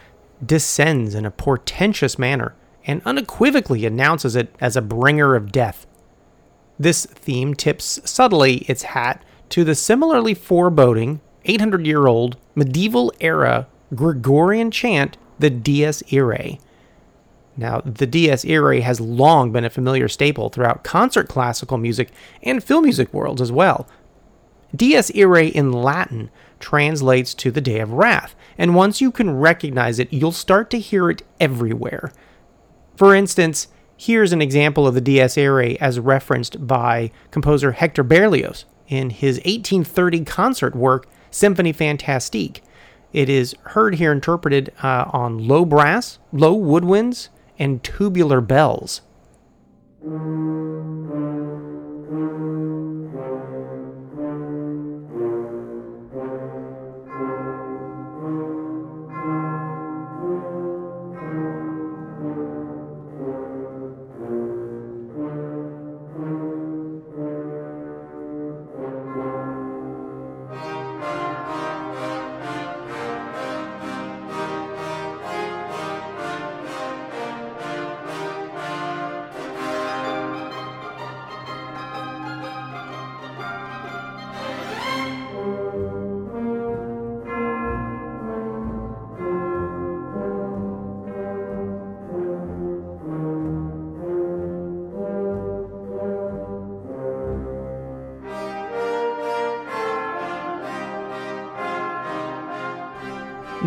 descends 0.44 1.14
in 1.14 1.24
a 1.24 1.30
portentous 1.30 2.18
manner 2.18 2.56
and 2.84 3.00
unequivocally 3.04 3.86
announces 3.86 4.34
it 4.34 4.52
as 4.60 4.76
a 4.76 4.82
bringer 4.82 5.36
of 5.36 5.52
death. 5.52 5.86
This 6.80 7.06
theme 7.06 7.54
tips 7.54 8.00
subtly 8.04 8.64
its 8.66 8.82
hat 8.82 9.24
to 9.50 9.62
the 9.62 9.76
similarly 9.76 10.34
foreboding 10.34 11.20
800 11.44 11.86
year 11.86 12.08
old 12.08 12.36
medieval 12.56 13.12
era 13.20 13.68
Gregorian 13.94 14.72
chant, 14.72 15.16
the 15.38 15.48
Dies 15.48 16.02
Irae. 16.12 16.58
Now, 17.56 17.82
the 17.82 18.08
Dies 18.08 18.44
Irae 18.44 18.80
has 18.80 19.00
long 19.00 19.52
been 19.52 19.64
a 19.64 19.70
familiar 19.70 20.08
staple 20.08 20.48
throughout 20.48 20.82
concert 20.82 21.28
classical 21.28 21.78
music 21.78 22.10
and 22.42 22.64
film 22.64 22.82
music 22.82 23.14
worlds 23.14 23.40
as 23.40 23.52
well. 23.52 23.86
Dies 24.74 25.10
Irae 25.14 25.48
in 25.48 25.72
Latin 25.72 26.30
translates 26.58 27.34
to 27.34 27.50
the 27.50 27.60
Day 27.60 27.80
of 27.80 27.92
Wrath, 27.92 28.34
and 28.56 28.74
once 28.74 29.00
you 29.00 29.10
can 29.10 29.36
recognize 29.36 29.98
it, 29.98 30.12
you'll 30.12 30.32
start 30.32 30.70
to 30.70 30.78
hear 30.78 31.10
it 31.10 31.22
everywhere. 31.38 32.12
For 32.96 33.14
instance, 33.14 33.68
here's 33.96 34.32
an 34.32 34.40
example 34.40 34.86
of 34.86 34.94
the 34.94 35.00
Dies 35.00 35.36
Irae 35.36 35.76
as 35.80 36.00
referenced 36.00 36.66
by 36.66 37.10
composer 37.30 37.72
Hector 37.72 38.02
Berlioz 38.02 38.64
in 38.88 39.10
his 39.10 39.36
1830 39.38 40.24
concert 40.24 40.74
work, 40.74 41.06
Symphonie 41.30 41.74
Fantastique. 41.74 42.62
It 43.12 43.28
is 43.28 43.54
heard 43.62 43.96
here 43.96 44.12
interpreted 44.12 44.72
uh, 44.82 45.04
on 45.12 45.46
low 45.46 45.64
brass, 45.66 46.18
low 46.32 46.56
woodwinds, 46.58 47.28
and 47.58 47.82
tubular 47.82 48.40
bells. 48.40 49.02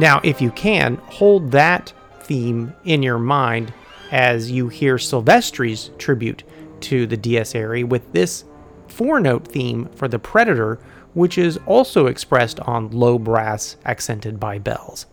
Now, 0.06 0.22
if 0.24 0.39
you 0.39 0.52
can, 0.52 0.98
hold 1.08 1.50
that 1.50 1.91
theme 2.20 2.76
in 2.84 3.02
your 3.02 3.18
mind 3.18 3.74
as 4.12 4.52
you 4.52 4.68
hear 4.68 5.00
Silvestri's 5.00 5.89
tribute 5.98 6.44
to 6.82 7.08
the 7.08 7.18
Dies 7.18 7.56
Irae 7.56 7.82
with 7.82 8.13
this 8.13 8.46
four 8.88 9.20
note 9.20 9.48
theme 9.48 9.89
for 9.96 10.08
the 10.08 10.20
Predator, 10.20 10.78
which 11.15 11.39
is 11.39 11.58
also 11.65 12.06
expressed 12.06 12.60
on 12.60 12.91
low 12.91 13.18
brass 13.18 13.78
accented 13.84 14.39
by 14.39 14.60
bells. 14.60 15.08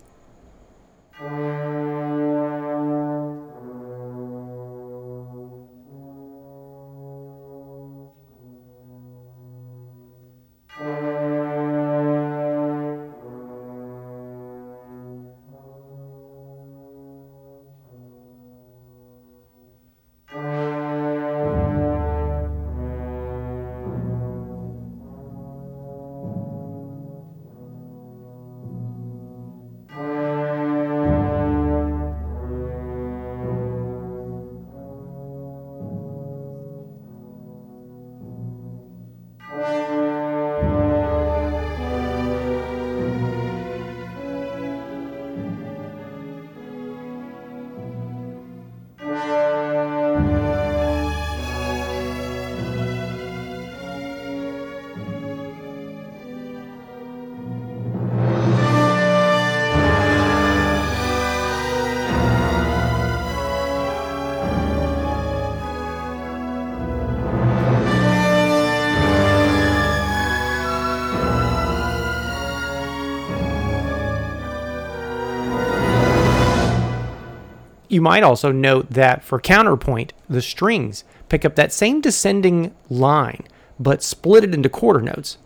You 77.93 78.01
might 78.01 78.23
also 78.23 78.51
note 78.51 78.89
that 78.89 79.23
for 79.23 79.39
counterpoint, 79.39 80.15
the 80.27 80.41
strings 80.41 81.05
pick 81.29 81.45
up 81.45 81.57
that 81.57 81.75
same 81.75 82.01
descending 82.01 82.75
line, 82.89 83.47
but 83.79 84.03
split 84.03 84.45
it 84.45 84.55
into 84.55 84.71
quarter 84.71 85.03
notes. 85.03 85.37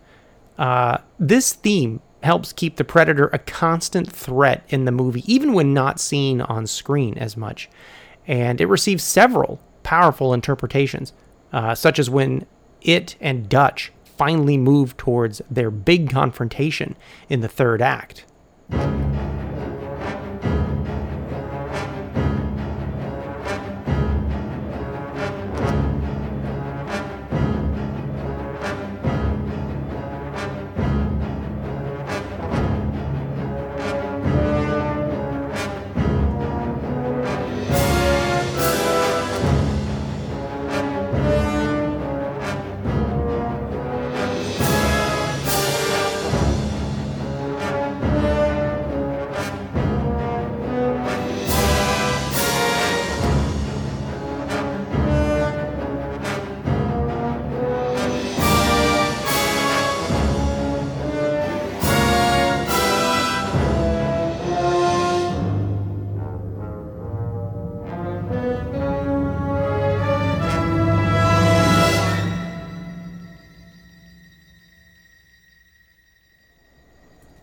Uh, 0.57 0.99
this 1.19 1.55
theme 1.55 2.01
helps 2.23 2.53
keep 2.53 2.77
the 2.77 2.85
predator 2.85 3.27
a 3.33 3.41
constant 3.41 4.13
threat 4.13 4.63
in 4.69 4.85
the 4.85 4.93
movie, 4.93 5.25
even 5.27 5.55
when 5.55 5.75
not 5.75 5.99
seen 5.99 6.41
on 6.41 6.69
screen 6.69 7.19
as 7.19 7.37
much. 7.37 7.69
And 8.29 8.61
it 8.61 8.67
receives 8.67 9.03
several 9.03 9.59
powerful 9.83 10.33
interpretations, 10.33 11.13
uh, 11.53 11.75
such 11.75 11.99
as 11.99 12.09
when 12.09 12.47
it 12.81 13.17
and 13.21 13.49
Dutch 13.49 13.91
finally 14.05 14.57
move 14.57 14.97
towards 14.97 15.43
their 15.51 15.73
big 15.73 16.11
confrontation 16.11 16.95
in 17.29 17.41
the 17.41 17.49
third 17.49 17.83
act. 17.83 18.25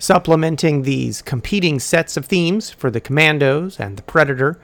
Supplementing 0.03 0.81
these 0.81 1.21
competing 1.21 1.79
sets 1.79 2.17
of 2.17 2.25
themes 2.25 2.69
for 2.69 2.91
the 2.91 2.99
Commandos 2.99 3.79
and 3.79 3.95
the 3.95 4.03
Predator 4.03 4.59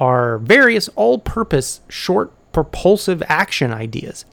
are 0.00 0.38
various 0.38 0.88
all 0.96 1.20
purpose 1.20 1.80
short 1.88 2.32
propulsive 2.50 3.22
action 3.28 3.72
ideas. 3.72 4.24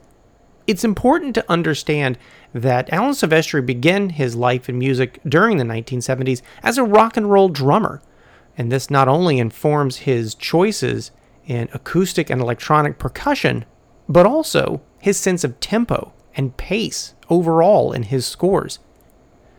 It's 0.66 0.82
important 0.82 1.36
to 1.36 1.48
understand 1.48 2.18
that 2.52 2.92
Alan 2.92 3.12
Silvestri 3.12 3.64
began 3.64 4.10
his 4.10 4.34
life 4.34 4.68
in 4.68 4.80
music 4.80 5.20
during 5.28 5.58
the 5.58 5.64
1970s 5.64 6.42
as 6.64 6.76
a 6.76 6.82
rock 6.82 7.16
and 7.16 7.30
roll 7.30 7.48
drummer. 7.48 8.02
And 8.56 8.72
this 8.72 8.90
not 8.90 9.06
only 9.06 9.38
informs 9.38 9.98
his 9.98 10.34
choices 10.34 11.12
in 11.46 11.68
acoustic 11.72 12.30
and 12.30 12.40
electronic 12.40 12.98
percussion, 12.98 13.64
but 14.08 14.26
also 14.26 14.80
his 14.98 15.18
sense 15.18 15.44
of 15.44 15.60
tempo 15.60 16.12
and 16.34 16.56
pace 16.56 17.14
overall 17.30 17.92
in 17.92 18.02
his 18.02 18.26
scores. 18.26 18.80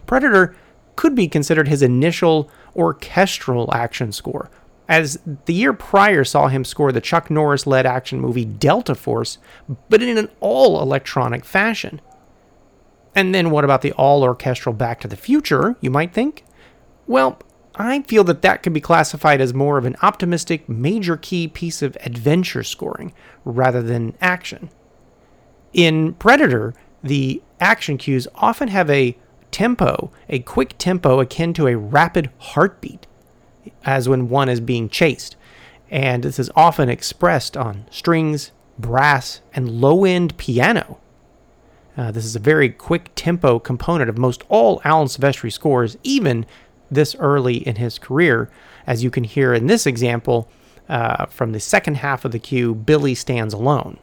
Predator 0.05 0.57
could 0.99 1.15
be 1.15 1.29
considered 1.29 1.69
his 1.69 1.81
initial 1.81 2.51
orchestral 2.75 3.73
action 3.73 4.11
score, 4.11 4.49
as 4.89 5.17
the 5.45 5.53
year 5.53 5.71
prior 5.71 6.25
saw 6.25 6.49
him 6.49 6.65
score 6.65 6.91
the 6.91 6.99
Chuck 6.99 7.31
Norris 7.31 7.65
led 7.65 7.85
action 7.85 8.19
movie 8.19 8.43
Delta 8.43 8.93
Force, 8.93 9.37
but 9.87 10.03
in 10.03 10.17
an 10.17 10.27
all 10.41 10.81
electronic 10.81 11.45
fashion. 11.45 12.01
And 13.15 13.33
then 13.33 13.49
what 13.49 13.63
about 13.63 13.81
the 13.81 13.93
all 13.93 14.23
orchestral 14.23 14.75
Back 14.75 14.99
to 14.99 15.07
the 15.07 15.15
Future, 15.15 15.77
you 15.79 15.89
might 15.89 16.13
think? 16.13 16.43
Well, 17.07 17.39
I 17.75 18.01
feel 18.01 18.25
that 18.25 18.41
that 18.41 18.61
could 18.61 18.73
be 18.73 18.81
classified 18.81 19.39
as 19.39 19.53
more 19.53 19.77
of 19.77 19.85
an 19.85 19.95
optimistic 20.01 20.67
major 20.67 21.15
key 21.15 21.47
piece 21.47 21.81
of 21.81 21.95
adventure 22.01 22.61
scoring 22.61 23.13
rather 23.45 23.81
than 23.81 24.17
action. 24.19 24.69
In 25.71 26.15
Predator, 26.15 26.73
the 27.01 27.41
action 27.61 27.97
cues 27.97 28.27
often 28.35 28.67
have 28.67 28.89
a 28.89 29.17
tempo, 29.51 30.11
a 30.27 30.39
quick 30.39 30.77
tempo 30.77 31.19
akin 31.19 31.53
to 31.53 31.67
a 31.67 31.77
rapid 31.77 32.29
heartbeat, 32.37 33.07
as 33.83 34.09
when 34.09 34.29
one 34.29 34.49
is 34.49 34.59
being 34.59 34.89
chased. 34.89 35.35
And 35.89 36.23
this 36.23 36.39
is 36.39 36.51
often 36.55 36.89
expressed 36.89 37.57
on 37.57 37.85
strings, 37.89 38.51
brass, 38.77 39.41
and 39.53 39.69
low 39.69 40.05
end 40.05 40.37
piano. 40.37 40.99
Uh, 41.97 42.11
this 42.11 42.25
is 42.25 42.35
a 42.35 42.39
very 42.39 42.69
quick 42.69 43.11
tempo 43.15 43.59
component 43.59 44.09
of 44.09 44.17
most 44.17 44.43
all 44.47 44.81
Alan 44.85 45.07
Silvestri 45.07 45.51
scores, 45.51 45.97
even 46.03 46.45
this 46.89 47.15
early 47.19 47.57
in 47.67 47.75
his 47.75 47.99
career, 47.99 48.49
as 48.87 49.03
you 49.03 49.11
can 49.11 49.23
hear 49.23 49.53
in 49.53 49.67
this 49.67 49.85
example 49.85 50.49
uh, 50.87 51.25
from 51.25 51.51
the 51.51 51.59
second 51.59 51.97
half 51.97 52.25
of 52.25 52.31
the 52.31 52.39
cue, 52.39 52.73
Billy 52.73 53.15
Stands 53.15 53.53
Alone. 53.53 53.99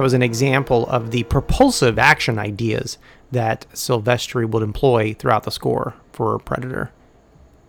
That 0.00 0.04
was 0.04 0.14
an 0.14 0.22
example 0.22 0.86
of 0.86 1.10
the 1.10 1.24
propulsive 1.24 1.98
action 1.98 2.38
ideas 2.38 2.96
that 3.32 3.66
Silvestri 3.74 4.48
would 4.48 4.62
employ 4.62 5.12
throughout 5.12 5.42
the 5.42 5.50
score 5.50 5.92
for 6.10 6.38
Predator. 6.38 6.90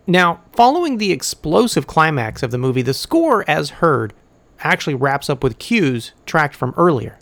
Now, 0.06 0.40
following 0.54 0.96
the 0.96 1.12
explosive 1.12 1.86
climax 1.86 2.42
of 2.42 2.50
the 2.50 2.56
movie, 2.56 2.80
the 2.80 2.94
score, 2.94 3.44
as 3.46 3.68
heard, 3.68 4.14
actually 4.60 4.94
wraps 4.94 5.28
up 5.28 5.44
with 5.44 5.58
cues 5.58 6.12
tracked 6.24 6.56
from 6.56 6.72
earlier. 6.78 7.18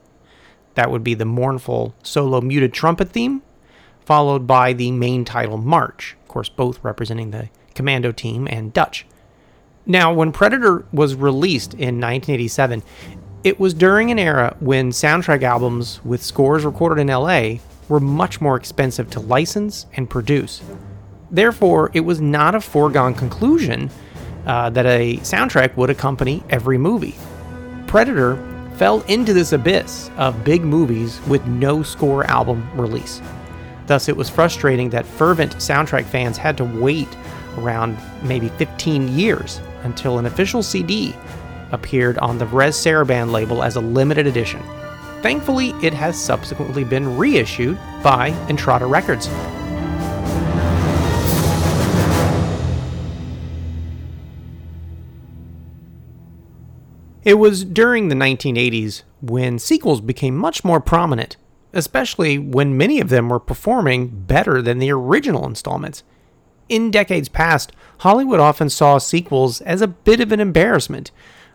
That 0.74 0.92
would 0.92 1.02
be 1.02 1.14
the 1.14 1.24
mournful 1.24 1.92
solo 2.04 2.40
muted 2.40 2.72
trumpet 2.72 3.08
theme, 3.08 3.42
followed 4.06 4.46
by 4.46 4.72
the 4.72 4.92
main 4.92 5.24
title 5.24 5.58
march, 5.58 6.16
of 6.22 6.28
course, 6.28 6.48
both 6.48 6.78
representing 6.84 7.32
the 7.32 7.48
commando 7.74 8.12
team 8.12 8.46
and 8.48 8.72
Dutch. 8.72 9.06
Now, 9.86 10.12
when 10.12 10.30
Predator 10.30 10.84
was 10.92 11.16
released 11.16 11.72
in 11.72 12.00
1987, 12.00 12.84
it 13.42 13.58
was 13.58 13.72
during 13.72 14.10
an 14.10 14.18
era 14.18 14.54
when 14.60 14.90
soundtrack 14.90 15.42
albums 15.42 16.00
with 16.04 16.22
scores 16.22 16.64
recorded 16.64 17.00
in 17.00 17.08
LA 17.08 17.54
were 17.88 18.00
much 18.00 18.40
more 18.40 18.56
expensive 18.56 19.08
to 19.10 19.20
license 19.20 19.86
and 19.96 20.10
produce. 20.10 20.62
Therefore, 21.30 21.90
it 21.94 22.00
was 22.00 22.20
not 22.20 22.54
a 22.54 22.60
foregone 22.60 23.14
conclusion 23.14 23.90
uh, 24.46 24.70
that 24.70 24.86
a 24.86 25.16
soundtrack 25.18 25.76
would 25.76 25.90
accompany 25.90 26.42
every 26.50 26.76
movie. 26.76 27.14
Predator 27.86 28.36
fell 28.76 29.00
into 29.02 29.32
this 29.32 29.52
abyss 29.52 30.10
of 30.16 30.44
big 30.44 30.62
movies 30.62 31.20
with 31.26 31.44
no 31.46 31.82
score 31.82 32.24
album 32.24 32.68
release. 32.78 33.22
Thus, 33.86 34.08
it 34.08 34.16
was 34.16 34.30
frustrating 34.30 34.90
that 34.90 35.06
fervent 35.06 35.56
soundtrack 35.56 36.04
fans 36.04 36.36
had 36.36 36.56
to 36.58 36.64
wait 36.64 37.08
around 37.58 37.98
maybe 38.22 38.48
15 38.50 39.08
years 39.08 39.60
until 39.82 40.18
an 40.18 40.26
official 40.26 40.62
CD 40.62 41.14
appeared 41.72 42.18
on 42.18 42.38
the 42.38 42.46
Varèse 42.46 42.74
Sarabande 42.74 43.30
label 43.30 43.62
as 43.62 43.76
a 43.76 43.80
limited 43.80 44.26
edition. 44.26 44.62
Thankfully, 45.22 45.70
it 45.82 45.92
has 45.92 46.18
subsequently 46.18 46.84
been 46.84 47.16
reissued 47.16 47.78
by 48.02 48.28
Entrada 48.48 48.86
Records. 48.86 49.28
It 57.22 57.34
was 57.34 57.64
during 57.64 58.08
the 58.08 58.14
1980s 58.14 59.02
when 59.20 59.58
sequels 59.58 60.00
became 60.00 60.36
much 60.36 60.64
more 60.64 60.80
prominent, 60.80 61.36
especially 61.74 62.38
when 62.38 62.78
many 62.78 62.98
of 62.98 63.10
them 63.10 63.28
were 63.28 63.38
performing 63.38 64.08
better 64.08 64.62
than 64.62 64.78
the 64.78 64.90
original 64.90 65.46
installments. 65.46 66.02
In 66.70 66.90
decades 66.90 67.28
past, 67.28 67.72
Hollywood 67.98 68.40
often 68.40 68.70
saw 68.70 68.98
sequels 68.98 69.60
as 69.60 69.82
a 69.82 69.88
bit 69.88 70.20
of 70.20 70.32
an 70.32 70.40
embarrassment, 70.40 71.10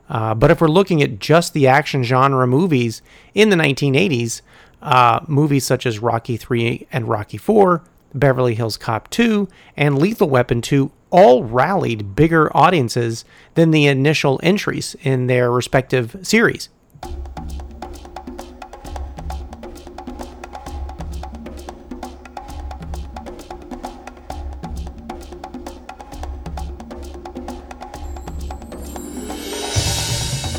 uh, 0.09 0.35
but 0.35 0.51
if 0.51 0.61
we're 0.61 0.67
looking 0.67 1.01
at 1.01 1.19
just 1.19 1.53
the 1.53 1.67
action 1.67 2.03
genre 2.03 2.45
movies 2.47 3.01
in 3.33 3.49
the 3.49 3.55
1980s, 3.55 4.41
uh, 4.81 5.19
movies 5.27 5.65
such 5.65 5.85
as 5.85 5.99
Rocky 5.99 6.37
3 6.37 6.87
and 6.91 7.09
Rocky 7.09 7.37
4, 7.37 7.83
Beverly 8.13 8.55
Hills 8.55 8.77
Cop 8.77 9.09
2, 9.09 9.47
and 9.75 9.97
Lethal 9.97 10.29
Weapon 10.29 10.61
2 10.61 10.91
all 11.09 11.43
rallied 11.43 12.15
bigger 12.15 12.55
audiences 12.55 13.25
than 13.55 13.71
the 13.71 13.87
initial 13.87 14.39
entries 14.43 14.95
in 15.01 15.27
their 15.27 15.51
respective 15.51 16.17
series. 16.21 16.69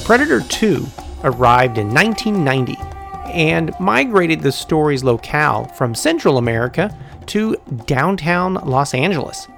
Predator 0.07 0.41
2 0.41 0.87
arrived 1.25 1.79
in 1.79 1.93
1990 1.93 2.77
and 3.29 3.75
migrated 3.81 4.41
the 4.41 4.53
story's 4.53 5.03
locale 5.03 5.65
from 5.65 5.97
Central 5.97 6.39
America 6.39 6.97
to 7.27 7.57
downtown 7.87 8.55
Los 8.55 8.95
Angeles. 8.95 9.49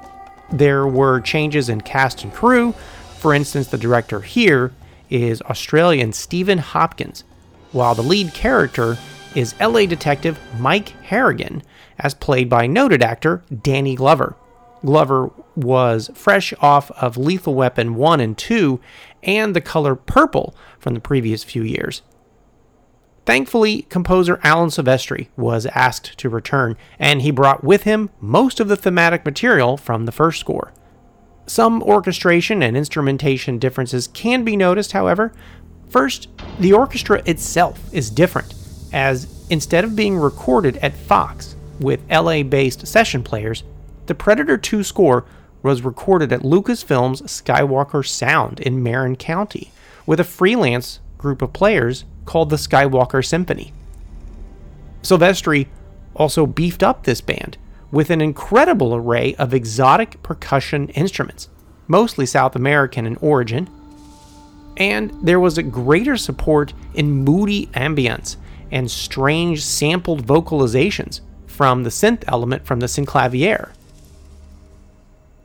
There 0.50 0.86
were 0.86 1.20
changes 1.20 1.68
in 1.68 1.82
cast 1.82 2.24
and 2.24 2.32
crew. 2.32 2.72
For 3.18 3.34
instance, 3.34 3.66
the 3.66 3.76
director 3.76 4.22
here 4.22 4.72
is 5.10 5.42
Australian 5.42 6.14
Stephen 6.14 6.56
Hopkins, 6.56 7.24
while 7.72 7.94
the 7.94 8.00
lead 8.00 8.32
character 8.32 8.96
is 9.34 9.54
LA 9.60 9.84
detective 9.84 10.40
Mike 10.58 10.88
Harrigan, 11.02 11.62
as 11.98 12.14
played 12.14 12.48
by 12.48 12.66
noted 12.66 13.02
actor 13.02 13.42
Danny 13.62 13.94
Glover. 13.94 14.34
Glover 14.82 15.30
was 15.56 16.10
fresh 16.14 16.54
off 16.60 16.90
of 16.92 17.16
Lethal 17.16 17.54
Weapon 17.54 17.96
1 17.96 18.20
and 18.20 18.38
2 18.38 18.80
and 19.22 19.54
the 19.54 19.60
color 19.60 19.94
purple 19.94 20.54
from 20.78 20.94
the 20.94 21.00
previous 21.00 21.44
few 21.44 21.62
years. 21.62 22.02
Thankfully, 23.28 23.82
composer 23.82 24.40
Alan 24.42 24.70
Silvestri 24.70 25.28
was 25.36 25.66
asked 25.66 26.16
to 26.16 26.30
return, 26.30 26.78
and 26.98 27.20
he 27.20 27.30
brought 27.30 27.62
with 27.62 27.82
him 27.82 28.08
most 28.20 28.58
of 28.58 28.68
the 28.68 28.76
thematic 28.76 29.24
material 29.26 29.76
from 29.76 30.06
the 30.06 30.12
first 30.12 30.40
score. 30.40 30.72
Some 31.46 31.82
orchestration 31.82 32.62
and 32.62 32.74
instrumentation 32.74 33.58
differences 33.58 34.08
can 34.08 34.44
be 34.44 34.56
noticed, 34.56 34.92
however. 34.92 35.32
First, 35.90 36.28
the 36.58 36.72
orchestra 36.72 37.22
itself 37.26 37.78
is 37.92 38.08
different, 38.08 38.54
as 38.94 39.46
instead 39.50 39.84
of 39.84 39.94
being 39.94 40.16
recorded 40.16 40.78
at 40.78 40.94
Fox 40.94 41.54
with 41.80 42.00
LA 42.10 42.42
based 42.42 42.86
session 42.86 43.22
players, 43.22 43.62
the 44.06 44.14
Predator 44.14 44.56
2 44.56 44.82
score 44.82 45.26
was 45.62 45.82
recorded 45.82 46.32
at 46.32 46.42
Lucasfilm's 46.42 47.22
Skywalker 47.22 48.06
Sound 48.06 48.60
in 48.60 48.82
Marin 48.82 49.16
County 49.16 49.70
with 50.06 50.20
a 50.20 50.24
freelance 50.24 51.00
group 51.18 51.42
of 51.42 51.52
players 51.52 52.04
called 52.24 52.50
the 52.50 52.56
Skywalker 52.56 53.24
Symphony. 53.24 53.72
Silvestri 55.02 55.66
also 56.14 56.46
beefed 56.46 56.82
up 56.82 57.04
this 57.04 57.20
band 57.20 57.56
with 57.90 58.10
an 58.10 58.20
incredible 58.20 58.94
array 58.94 59.34
of 59.36 59.54
exotic 59.54 60.22
percussion 60.22 60.88
instruments, 60.90 61.48
mostly 61.86 62.26
South 62.26 62.54
American 62.54 63.06
in 63.06 63.16
origin, 63.16 63.68
and 64.76 65.12
there 65.22 65.40
was 65.40 65.58
a 65.58 65.62
greater 65.62 66.16
support 66.16 66.72
in 66.94 67.24
moody 67.24 67.66
ambience 67.68 68.36
and 68.70 68.90
strange 68.90 69.64
sampled 69.64 70.26
vocalizations 70.26 71.20
from 71.46 71.82
the 71.82 71.90
synth 71.90 72.22
element 72.28 72.64
from 72.64 72.80
the 72.80 72.86
synclavier. 72.86 73.70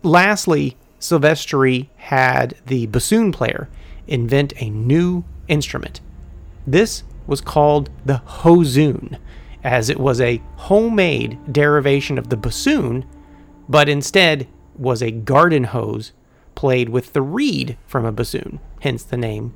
Lastly, 0.03 0.75
Silvestri 0.99 1.87
had 1.95 2.55
the 2.65 2.87
bassoon 2.87 3.31
player 3.31 3.69
invent 4.05 4.53
a 4.57 4.69
new 4.69 5.23
instrument. 5.47 6.01
This 6.67 7.03
was 7.25 7.39
called 7.39 7.89
the 8.05 8.21
hozoon, 8.25 9.17
as 9.63 9.89
it 9.89 9.99
was 9.99 10.19
a 10.19 10.41
homemade 10.57 11.39
derivation 11.51 12.17
of 12.17 12.29
the 12.29 12.35
bassoon, 12.35 13.05
but 13.69 13.87
instead 13.87 14.47
was 14.75 15.01
a 15.01 15.11
garden 15.11 15.65
hose 15.65 16.11
played 16.53 16.89
with 16.89 17.13
the 17.13 17.21
reed 17.21 17.77
from 17.87 18.03
a 18.03 18.11
bassoon, 18.11 18.59
hence 18.81 19.03
the 19.03 19.17
name 19.17 19.53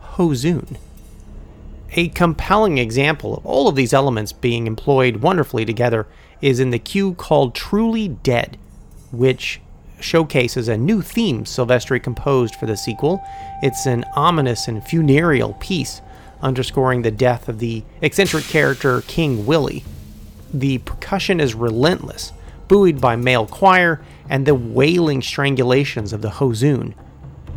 hozoon. 0.00 0.76
A 1.92 2.08
compelling 2.10 2.78
example 2.78 3.36
of 3.36 3.46
all 3.46 3.66
of 3.66 3.74
these 3.74 3.92
elements 3.92 4.32
being 4.32 4.68
employed 4.68 5.16
wonderfully 5.16 5.64
together 5.64 6.06
is 6.40 6.60
in 6.60 6.70
the 6.70 6.78
cue 6.78 7.14
called 7.14 7.54
Truly 7.54 8.08
Dead, 8.08 8.58
which 9.10 9.60
showcases 10.00 10.68
a 10.68 10.76
new 10.76 11.02
theme 11.02 11.44
Silvestri 11.44 12.02
composed 12.02 12.54
for 12.56 12.66
the 12.66 12.76
sequel. 12.76 13.22
It's 13.62 13.86
an 13.86 14.04
ominous 14.14 14.68
and 14.68 14.82
funereal 14.84 15.54
piece, 15.54 16.00
underscoring 16.42 17.02
the 17.02 17.10
death 17.10 17.48
of 17.48 17.58
the 17.58 17.84
eccentric 18.02 18.44
character 18.44 19.02
King 19.02 19.46
Willie. 19.46 19.84
The 20.52 20.78
percussion 20.78 21.40
is 21.40 21.54
relentless, 21.54 22.32
buoyed 22.68 23.00
by 23.00 23.16
male 23.16 23.46
choir 23.46 24.00
and 24.28 24.46
the 24.46 24.54
wailing 24.54 25.20
strangulations 25.20 26.12
of 26.12 26.22
the 26.22 26.30
hozoon. 26.30 26.94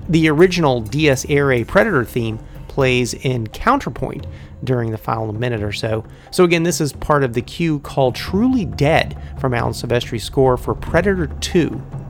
The 0.10 0.30
original 0.30 0.82
Dies 0.82 1.26
Irae 1.30 1.64
Predator 1.64 2.04
theme 2.04 2.40
plays 2.68 3.14
in 3.14 3.48
counterpoint 3.48 4.26
during 4.64 4.92
the 4.92 4.98
final 4.98 5.34
minute 5.34 5.62
or 5.62 5.74
so. 5.74 6.06
So, 6.32 6.44
again, 6.44 6.64
this 6.64 6.82
is 6.82 6.94
part 6.94 7.24
of 7.24 7.34
the 7.34 7.42
cue 7.42 7.80
called 7.80 8.16
Truly 8.16 8.66
Dead 8.66 9.18
from 9.40 9.54
Alan 9.54 9.74
Silvestri's 9.74 10.24
score 10.24 10.58
for 10.58 10.74
Predator 10.74 11.28
2. 11.28 12.01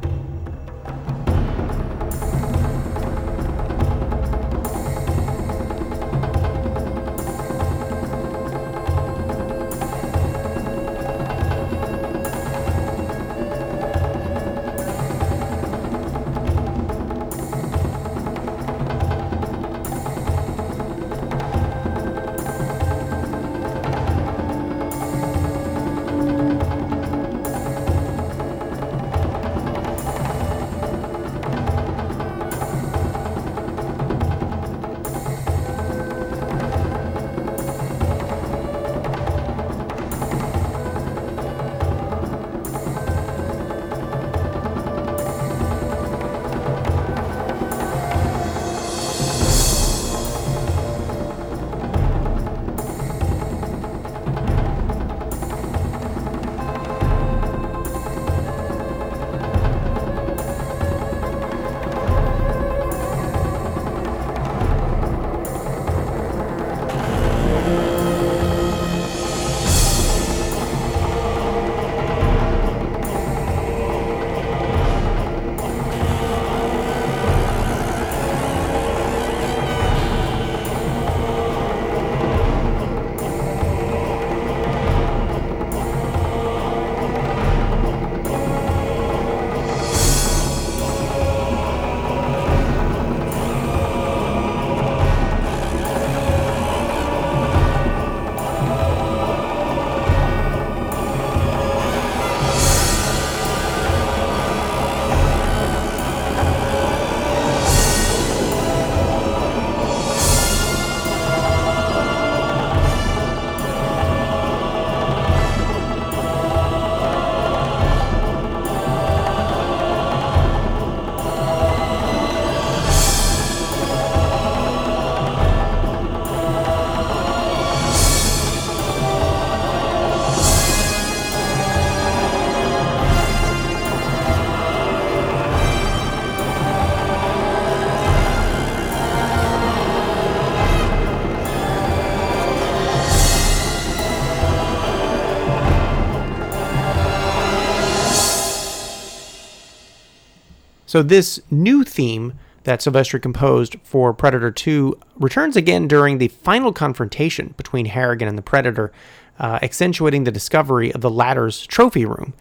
So 150.91 151.01
this 151.01 151.39
new 151.49 151.86
theme 151.86 152.34
that 152.65 152.82
Silvestri 152.82 153.21
composed 153.21 153.77
for 153.82 154.13
Predator 154.13 154.51
2 154.51 154.99
returns 155.15 155.56
again 155.56 155.88
during 155.88 156.17
the 156.17 156.27
final 156.27 156.73
confrontation 156.73 157.54
between 157.56 157.86
Harrigan 157.86 158.27
and 158.27 158.38
the 158.38 158.41
Predator, 158.41 158.91
uh, 159.39 159.60
accentuating 159.62 160.25
the 160.25 160.34
discovery 160.34 160.93
of 160.93 160.99
the 160.99 161.10
latter's 161.10 161.65
trophy 161.65 162.04
room, 162.04 162.34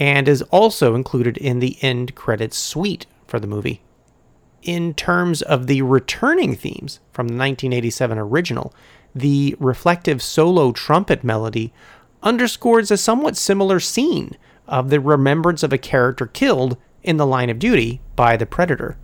and 0.00 0.26
is 0.26 0.42
also 0.50 0.96
included 0.96 1.36
in 1.36 1.60
the 1.60 1.78
end 1.80 2.16
credits 2.16 2.56
suite 2.56 3.06
for 3.28 3.38
the 3.38 3.46
movie. 3.46 3.82
In 4.62 4.94
terms 4.94 5.40
of 5.40 5.68
the 5.68 5.82
returning 5.82 6.56
themes 6.56 6.98
from 7.12 7.28
the 7.28 7.34
1987 7.34 8.18
original, 8.18 8.74
the 9.14 9.54
reflective 9.60 10.20
solo 10.20 10.72
trumpet 10.72 11.22
melody 11.22 11.72
underscores 12.20 12.90
a 12.90 12.96
somewhat 12.96 13.36
similar 13.36 13.78
scene 13.78 14.36
of 14.66 14.90
the 14.90 14.98
remembrance 14.98 15.62
of 15.62 15.72
a 15.72 15.78
character 15.78 16.26
killed 16.26 16.76
in 17.02 17.16
the 17.16 17.26
line 17.26 17.50
of 17.50 17.58
duty 17.58 18.00
by 18.16 18.36
the 18.36 18.46
predator. 18.46 18.96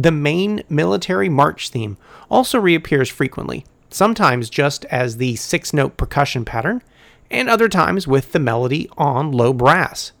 The 0.00 0.10
main 0.10 0.62
military 0.70 1.28
march 1.28 1.68
theme 1.68 1.98
also 2.30 2.58
reappears 2.58 3.10
frequently, 3.10 3.66
sometimes 3.90 4.48
just 4.48 4.86
as 4.86 5.18
the 5.18 5.36
six 5.36 5.74
note 5.74 5.98
percussion 5.98 6.46
pattern, 6.46 6.82
and 7.30 7.50
other 7.50 7.68
times 7.68 8.06
with 8.06 8.32
the 8.32 8.38
melody 8.38 8.88
on 8.96 9.30
low 9.30 9.52
brass. 9.52 10.12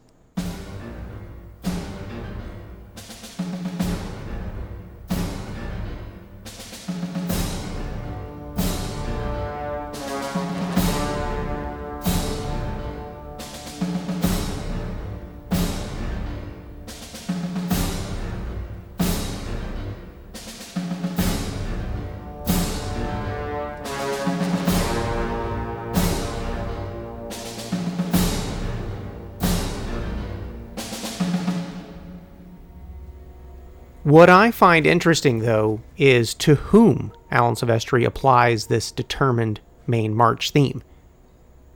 What 34.10 34.28
I 34.28 34.50
find 34.50 34.88
interesting, 34.88 35.38
though, 35.38 35.82
is 35.96 36.34
to 36.34 36.56
whom 36.56 37.12
Alan 37.30 37.54
Silvestri 37.54 38.04
applies 38.04 38.66
this 38.66 38.90
determined 38.90 39.60
main 39.86 40.16
march 40.16 40.50
theme. 40.50 40.82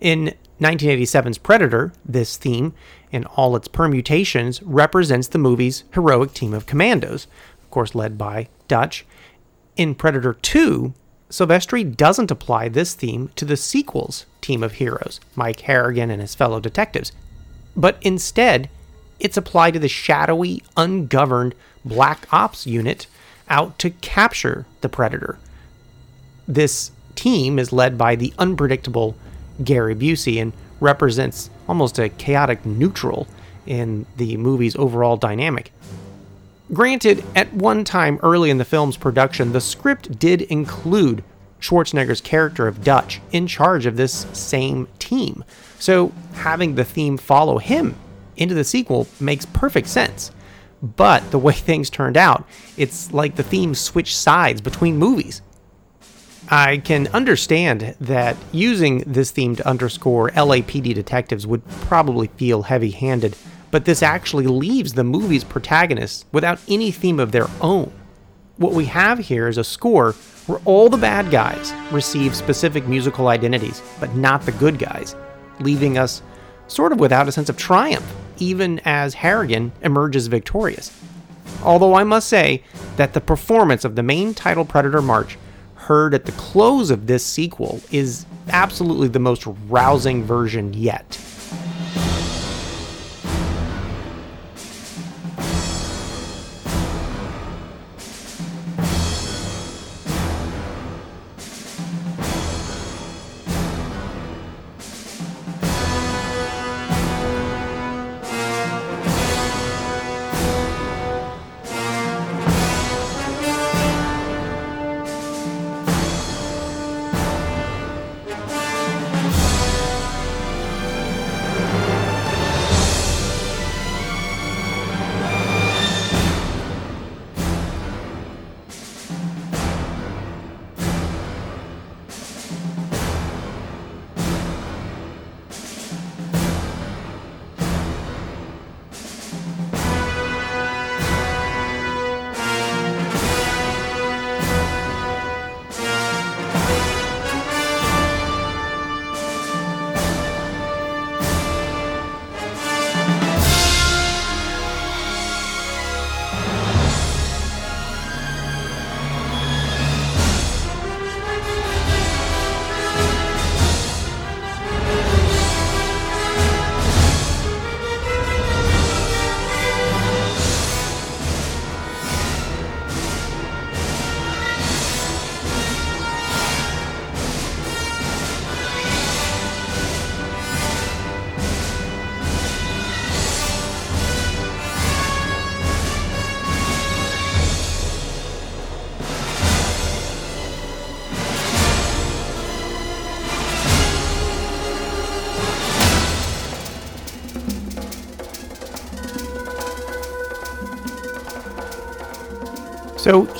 In 0.01 0.35
1987's 0.61 1.39
Predator, 1.39 1.93
this 2.05 2.37
theme, 2.37 2.75
in 3.13 3.25
all 3.25 3.55
its 3.55 3.69
permutations, 3.69 4.61
represents 4.65 5.29
the 5.29 5.39
movie's 5.39 5.85
heroic 5.93 6.35
team 6.35 6.53
of 6.55 6.67
commandos, 6.67 7.29
of 7.63 7.71
course, 7.71 7.95
led 7.95 8.19
by 8.19 8.49
Dutch. 8.67 9.07
In 9.77 9.95
Predator 9.95 10.35
2, 10.35 10.93
Silvestri 11.31 11.97
doesn't 11.97 12.33
apply 12.33 12.69
this 12.69 12.95
theme 12.95 13.31
to 13.37 13.45
the 13.45 13.57
sequel's 13.57 14.27
team 14.41 14.65
of 14.65 14.73
heroes, 14.73 15.21
Mike 15.37 15.61
Harrigan 15.61 16.11
and 16.11 16.21
his 16.21 16.35
fellow 16.35 16.59
detectives, 16.59 17.13
but 17.77 17.97
instead, 18.03 18.69
it's 19.21 19.37
applied 19.37 19.73
to 19.75 19.81
the 19.81 19.89
shadowy, 19.89 20.63
ungoverned 20.77 21.55
Black 21.85 22.27
Ops 22.33 22.67
unit 22.67 23.07
out 23.49 23.79
to 23.79 23.91
capture 23.91 24.67
the 24.81 24.89
Predator. 24.89 25.39
This 26.49 26.91
team 27.15 27.59
is 27.59 27.73
led 27.73 27.97
by 27.97 28.17
the 28.17 28.33
unpredictable 28.39 29.17
Gary 29.63 29.95
Busey 29.95 30.41
and 30.41 30.53
represents 30.81 31.51
almost 31.69 31.99
a 31.99 32.09
chaotic 32.09 32.67
neutral 32.67 33.27
in 33.67 34.07
the 34.17 34.37
movie's 34.37 34.77
overall 34.77 35.17
dynamic. 35.17 35.73
Granted, 36.73 37.25
at 37.35 37.53
one 37.53 37.85
time 37.85 38.19
early 38.23 38.51
in 38.51 38.59
the 38.59 38.65
film's 38.65 38.97
production, 38.97 39.53
the 39.53 39.61
script 39.61 40.19
did 40.19 40.43
include 40.43 41.23
Schwarzenegger's 41.61 42.21
character 42.21 42.67
of 42.67 42.83
Dutch 42.83 43.21
in 43.33 43.47
charge 43.47 43.87
of 43.87 43.97
this 43.97 44.27
same 44.33 44.89
team, 44.99 45.45
so 45.79 46.13
having 46.35 46.75
the 46.75 46.85
theme 46.85 47.17
follow 47.17 47.59
him 47.59 47.95
into 48.37 48.55
the 48.55 48.65
sequel 48.65 49.07
makes 49.21 49.47
perfect 49.47 49.89
sense. 49.89 50.31
But 50.83 51.31
the 51.31 51.39
way 51.39 51.53
things 51.55 51.91
turned 51.91 52.17
out, 52.17 52.47
it's 52.77 53.13
like 53.13 53.37
the 53.37 53.43
theme 53.43 53.75
switched 53.75 54.17
sides 54.17 54.61
between 54.61 54.97
movies. 54.97 55.43
I 56.49 56.77
can 56.79 57.07
understand 57.09 57.97
that 58.01 58.37
using 58.53 58.99
this 59.07 59.31
theme 59.31 59.57
to 59.57 59.67
underscore 59.67 60.29
LAPD 60.31 60.95
detectives 60.95 61.47
would 61.47 61.67
probably 61.83 62.27
feel 62.37 62.63
heavy 62.63 62.91
handed, 62.91 63.35
but 63.71 63.87
this 63.87 64.03
actually 64.03 64.47
leaves 64.47 64.93
the 64.93 65.05
movie's 65.05 65.43
protagonists 65.43 66.27
without 66.33 66.61
any 66.69 66.91
theme 66.91 67.19
of 67.19 67.33
their 67.33 67.49
own. 67.63 67.91
What 68.59 68.73
we 68.73 68.85
have 68.85 69.19
here 69.19 69.49
is 69.49 69.57
a 69.57 69.65
score 69.65 70.13
where 70.47 70.61
all 70.67 70.91
the 70.91 70.99
bad 70.99 71.31
guys 71.31 71.73
receive 71.91 72.37
specific 72.37 72.87
musical 72.87 73.29
identities, 73.29 73.83
but 73.99 74.15
not 74.15 74.43
the 74.43 74.53
good 74.53 74.79
guys, 74.79 75.17
leaving 75.61 75.97
us 75.97 76.21
sort 76.67 76.93
of 76.93 77.01
without 77.01 77.27
a 77.27 77.33
sense 77.33 77.49
of 77.49 77.57
triumph 77.57 78.15
even 78.39 78.81
as 78.85 79.15
Harrigan 79.15 79.73
emerges 79.83 80.27
victorious. 80.27 80.91
Although 81.63 81.95
I 81.95 82.05
must 82.05 82.29
say 82.29 82.63
that 82.97 83.15
the 83.15 83.21
performance 83.21 83.85
of 83.85 83.97
the 83.97 84.03
main 84.03 84.35
title 84.35 84.65
Predator 84.65 85.03
March 85.03 85.39
heard 85.75 86.15
at 86.15 86.25
the 86.25 86.33
close 86.33 86.91
of 86.91 87.07
this 87.07 87.25
sequel 87.25 87.81
is 87.91 88.27
absolutely 88.49 89.09
the 89.09 89.19
most 89.19 89.47
rousing 89.69 90.25
version 90.25 90.73
yet. 90.75 91.19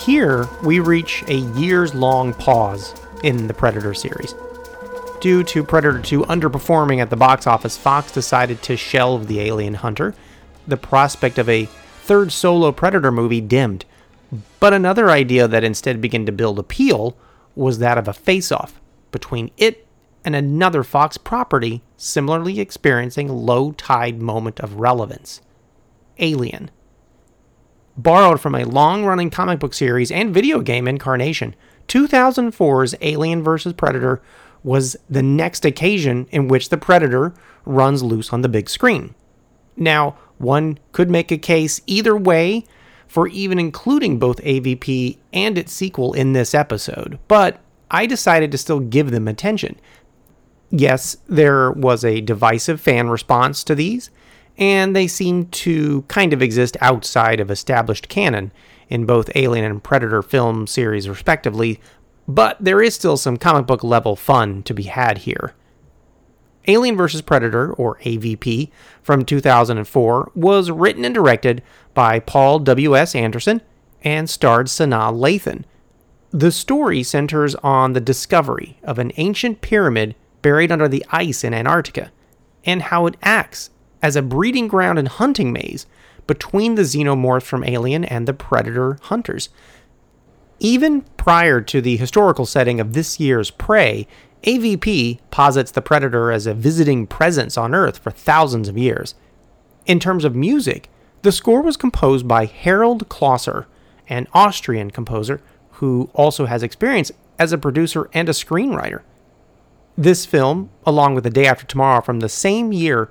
Here 0.05 0.47
we 0.63 0.81
reach 0.81 1.25
a 1.29 1.37
years 1.37 1.95
long 1.95 2.35
pause 2.35 2.95
in 3.23 3.47
the 3.47 3.55
Predator 3.55 3.95
series. 3.95 4.35
Due 5.21 5.43
to 5.45 5.65
Predator 5.65 6.01
2 6.01 6.23
underperforming 6.25 6.99
at 6.99 7.09
the 7.09 7.17
box 7.17 7.47
office, 7.47 7.79
Fox 7.79 8.13
decided 8.13 8.63
to 8.63 8.77
shelve 8.77 9.29
The 9.29 9.41
Alien 9.41 9.75
Hunter. 9.75 10.15
The 10.67 10.77
prospect 10.77 11.39
of 11.39 11.49
a 11.49 11.65
third 11.65 12.33
solo 12.33 12.71
Predator 12.71 13.11
movie 13.11 13.41
dimmed. 13.41 13.87
But 14.61 14.75
another 14.75 15.09
idea 15.09 15.49
that 15.49 15.65
instead 15.65 16.03
began 16.03 16.27
to 16.27 16.33
build 16.33 16.59
appeal 16.59 17.17
was 17.55 17.79
that 17.79 17.97
of 17.97 18.07
a 18.07 18.13
face 18.13 18.53
off 18.53 18.79
between 19.11 19.51
it 19.57 19.87
and 20.23 20.37
another 20.37 20.83
Fox 20.83 21.17
property 21.17 21.83
similarly 21.97 22.61
experiencing 22.61 23.29
low 23.29 23.73
tide 23.73 24.21
moment 24.21 24.61
of 24.61 24.75
relevance 24.75 25.41
Alien 26.19 26.71
borrowed 27.97 28.41
from 28.41 28.55
a 28.55 28.65
long 28.65 29.05
running 29.05 29.31
comic 29.31 29.61
book 29.61 29.75
series 29.75 30.11
and 30.11 30.35
video 30.35 30.61
game 30.61 30.89
incarnation. 30.89 31.55
2004's 31.89 32.95
Alien 33.01 33.43
vs. 33.43 33.73
Predator 33.75 34.23
was 34.63 34.97
the 35.09 35.23
next 35.23 35.65
occasion 35.65 36.27
in 36.31 36.49
which 36.49 36.71
the 36.71 36.79
Predator 36.79 37.35
runs 37.65 38.03
loose 38.03 38.33
on 38.33 38.41
the 38.41 38.49
big 38.49 38.69
screen. 38.71 39.15
Now, 39.77 40.17
one 40.39 40.79
could 40.93 41.11
make 41.11 41.31
a 41.31 41.39
case 41.39 41.81
either 41.87 42.17
way, 42.17 42.65
for 43.07 43.29
even 43.29 43.59
including 43.59 44.19
both 44.19 44.43
AVP 44.43 45.19
and 45.33 45.57
its 45.57 45.73
sequel 45.73 46.15
in 46.15 46.33
this 46.33 46.55
episode, 46.55 47.19
but 47.29 47.61
I 47.91 48.07
decided 48.07 48.51
to 48.51 48.59
still 48.59 48.81
give 48.81 49.13
them 49.13 49.29
attention. 49.29 49.79
Yes, 50.71 51.19
there 51.29 51.71
was 51.71 52.05
a 52.05 52.21
divisive 52.21 52.81
fan 52.81 53.09
response 53.09 53.63
to 53.65 53.75
these, 53.77 54.11
and 54.57 54.95
they 54.95 55.07
seem 55.07 55.47
to 55.47 56.03
kind 56.03 56.33
of 56.33 56.43
exist 56.43 56.77
outside 56.81 57.41
of 57.41 57.51
established 57.51 58.09
canon 58.09 58.53
in 58.89 59.07
both 59.07 59.35
Alien 59.35 59.65
and 59.65 59.83
Predator 59.83 60.23
film 60.23 60.67
series, 60.67 61.09
respectively, 61.09 61.81
but 62.29 62.57
there 62.61 62.83
is 62.83 62.95
still 62.95 63.17
some 63.17 63.37
comic 63.37 63.67
book 63.67 63.83
level 63.83 64.17
fun 64.17 64.63
to 64.63 64.75
be 64.75 64.85
had 64.85 65.19
here. 65.19 65.55
Alien 66.67 66.97
vs. 66.97 67.21
Predator, 67.21 67.73
or 67.75 67.99
AVP, 67.99 68.71
from 69.03 69.25
2004 69.25 70.33
was 70.35 70.71
written 70.71 71.05
and 71.05 71.15
directed 71.15 71.63
by 71.93 72.19
Paul 72.19 72.59
W.S. 72.61 73.15
Anderson 73.15 73.61
and 74.03 74.31
starred 74.31 74.67
Sanaa 74.69 75.13
Lathan. 75.13 75.65
The 76.31 76.51
story 76.51 77.03
centers 77.03 77.55
on 77.57 77.93
the 77.93 78.01
discovery 78.01 78.79
of 78.83 78.99
an 78.99 79.13
ancient 79.17 79.61
pyramid 79.61 80.15
buried 80.43 80.73
under 80.73 80.89
the 80.89 81.05
ice 81.11 81.45
in 81.45 81.55
Antarctica 81.55 82.11
and 82.65 82.83
how 82.83 83.07
it 83.07 83.17
acts 83.23 83.71
as 84.05 84.17
a 84.17 84.23
breeding 84.23 84.69
ground 84.69 84.99
and 84.99 85.09
hunting 85.09 85.51
maze 85.51 85.87
between 86.27 86.75
the 86.75 86.83
xenomorph 86.83 87.43
from 87.43 87.65
Alien 87.65 88.05
and 88.05 88.29
the 88.29 88.35
Predator 88.35 88.99
hunters. 89.05 89.49
Even 90.59 91.01
prior 91.17 91.63
to 91.63 91.81
the 91.81 91.97
historical 91.97 92.45
setting 92.45 92.81
of 92.81 92.93
this 92.93 93.19
year's 93.19 93.51
Prey, 93.51 94.07
AVP 94.43 95.21
posits 95.31 95.71
the 95.71 95.81
Predator 95.81 96.31
as 96.31 96.47
a 96.47 96.53
visiting 96.53 97.07
presence 97.07 97.57
on 97.57 97.75
Earth 97.75 97.97
for 97.97 98.11
thousands 98.11 98.69
of 98.69 98.77
years. 98.77 99.15
In 99.87 99.99
terms 99.99 100.27
of 100.27 100.37
music, 100.37 100.91
the 101.23 101.33
score 101.33 101.63
was 101.63 101.79
composed 101.79 102.29
by 102.29 102.45
Harald 102.45 103.09
Kloser, 103.09 103.65
an 104.11 104.27
Austrian 104.35 104.91
composer 104.91 105.41
who 105.79 106.11
also 106.13 106.45
has 106.45 106.63
experience 106.63 107.11
as 107.39 107.53
a 107.53 107.59
producer 107.59 108.11
and 108.13 108.29
a 108.29 108.33
screenwriter. 108.33 109.01
This 109.97 110.27
film, 110.27 110.69
along 110.85 111.15
with 111.15 111.25
The 111.25 111.31
Day 111.31 111.47
After 111.47 111.65
Tomorrow 111.65 112.03
from 112.03 112.21
the 112.21 112.29
same 112.29 112.71
year, 112.71 113.09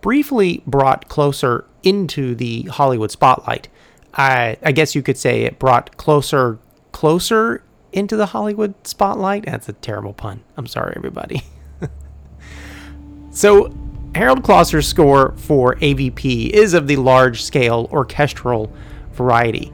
briefly 0.00 0.62
brought 0.66 1.08
Kloser 1.08 1.64
into 1.82 2.34
the 2.34 2.62
Hollywood 2.62 3.10
spotlight. 3.10 3.68
I, 4.14 4.56
I 4.62 4.72
guess 4.72 4.94
you 4.94 5.02
could 5.02 5.18
say 5.18 5.42
it 5.42 5.58
brought 5.58 5.96
Kloser 5.96 6.58
closer 6.92 7.62
into 7.92 8.16
the 8.16 8.26
Hollywood 8.26 8.74
spotlight. 8.86 9.44
That's 9.46 9.68
a 9.68 9.72
terrible 9.74 10.12
pun. 10.12 10.42
I'm 10.56 10.66
sorry, 10.66 10.94
everybody. 10.96 11.42
so, 13.30 13.74
Harald 14.14 14.42
Kloser's 14.42 14.88
score 14.88 15.34
for 15.36 15.76
AVP 15.76 16.50
is 16.50 16.72
of 16.72 16.86
the 16.86 16.96
large 16.96 17.42
scale 17.42 17.88
orchestral 17.92 18.72
variety, 19.12 19.72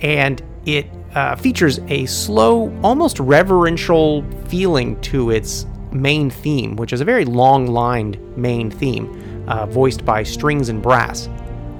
and 0.00 0.42
it 0.64 0.86
uh, 1.14 1.36
features 1.36 1.78
a 1.88 2.06
slow, 2.06 2.74
almost 2.82 3.20
reverential 3.20 4.24
feeling 4.46 4.98
to 5.02 5.30
its 5.30 5.66
main 5.92 6.30
theme, 6.30 6.76
which 6.76 6.92
is 6.92 7.00
a 7.02 7.04
very 7.04 7.24
long 7.24 7.66
lined 7.66 8.18
main 8.36 8.70
theme, 8.70 9.21
uh, 9.48 9.66
voiced 9.66 10.04
by 10.04 10.22
strings 10.22 10.68
and 10.68 10.82
brass. 10.82 11.28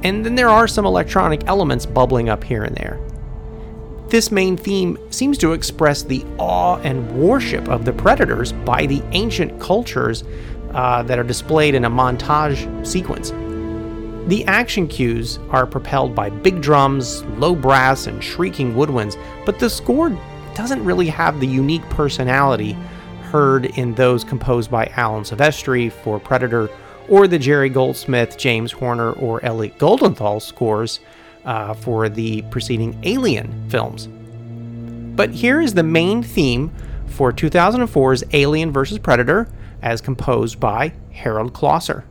And 0.05 0.25
then 0.25 0.35
there 0.35 0.49
are 0.49 0.67
some 0.67 0.85
electronic 0.85 1.47
elements 1.47 1.87
bubbling 1.87 2.29
up 2.29 2.43
here 2.43 2.65
and 2.65 2.77
there 2.77 2.99
this 4.13 4.31
main 4.31 4.59
theme 4.59 4.99
seems 5.11 5.39
to 5.39 5.55
express 5.55 6.03
the 6.03 6.23
awe 6.37 6.77
and 6.83 7.11
worship 7.13 7.67
of 7.71 7.87
the 7.87 7.95
predators 7.95 8.53
by 8.53 8.85
the 8.85 9.03
ancient 9.13 9.59
cultures 9.59 10.23
uh, 10.75 11.03
that 11.05 11.19
are 11.19 11.25
displayed 11.25 11.75
in 11.75 11.87
a 11.87 11.91
montage 11.91 12.87
sequence. 12.87 13.31
The 14.29 14.45
action 14.45 14.87
cues 14.87 15.39
are 15.49 15.67
propelled 15.67 16.15
by 16.15 16.29
big 16.29 16.61
drums, 16.61 17.25
low 17.39 17.55
brass, 17.55 18.07
and 18.07 18.23
shrieking 18.23 18.75
woodwinds, 18.75 19.17
but 19.47 19.59
the 19.59 19.71
score 19.71 20.11
doesn't 20.55 20.85
really 20.85 21.09
have 21.09 21.41
the 21.41 21.47
unique 21.47 21.89
personality 21.89 22.73
heard 23.23 23.65
in 23.79 23.95
those 23.95 24.25
composed 24.25 24.71
by 24.71 24.93
Alan 24.95 25.25
Silvestri 25.25 25.91
for 25.91 26.21
Predator 26.21 26.69
or 27.09 27.27
the 27.27 27.39
Jerry 27.39 27.69
Goldsmith, 27.69 28.37
James 28.37 28.73
Horner, 28.73 29.13
or 29.13 29.45
Elliot 29.45 29.79
Goldenthal 29.79 30.41
scores 30.41 31.01
uh, 31.45 31.75
for 31.75 32.09
the 32.09 32.43
preceding 32.51 32.99
Alien 33.03 33.69
films. 33.69 34.09
But 35.17 35.31
here 35.31 35.61
is 35.61 35.75
the 35.75 35.83
main 35.83 36.23
theme 36.23 36.73
for 37.07 37.33
2004's 37.33 38.25
Alien 38.33 38.73
vs. 38.73 38.99
Predator, 38.99 39.49
as 39.83 40.01
composed 40.01 40.59
by 40.59 40.93
Harald 41.11 41.53
Kloser. 41.53 42.05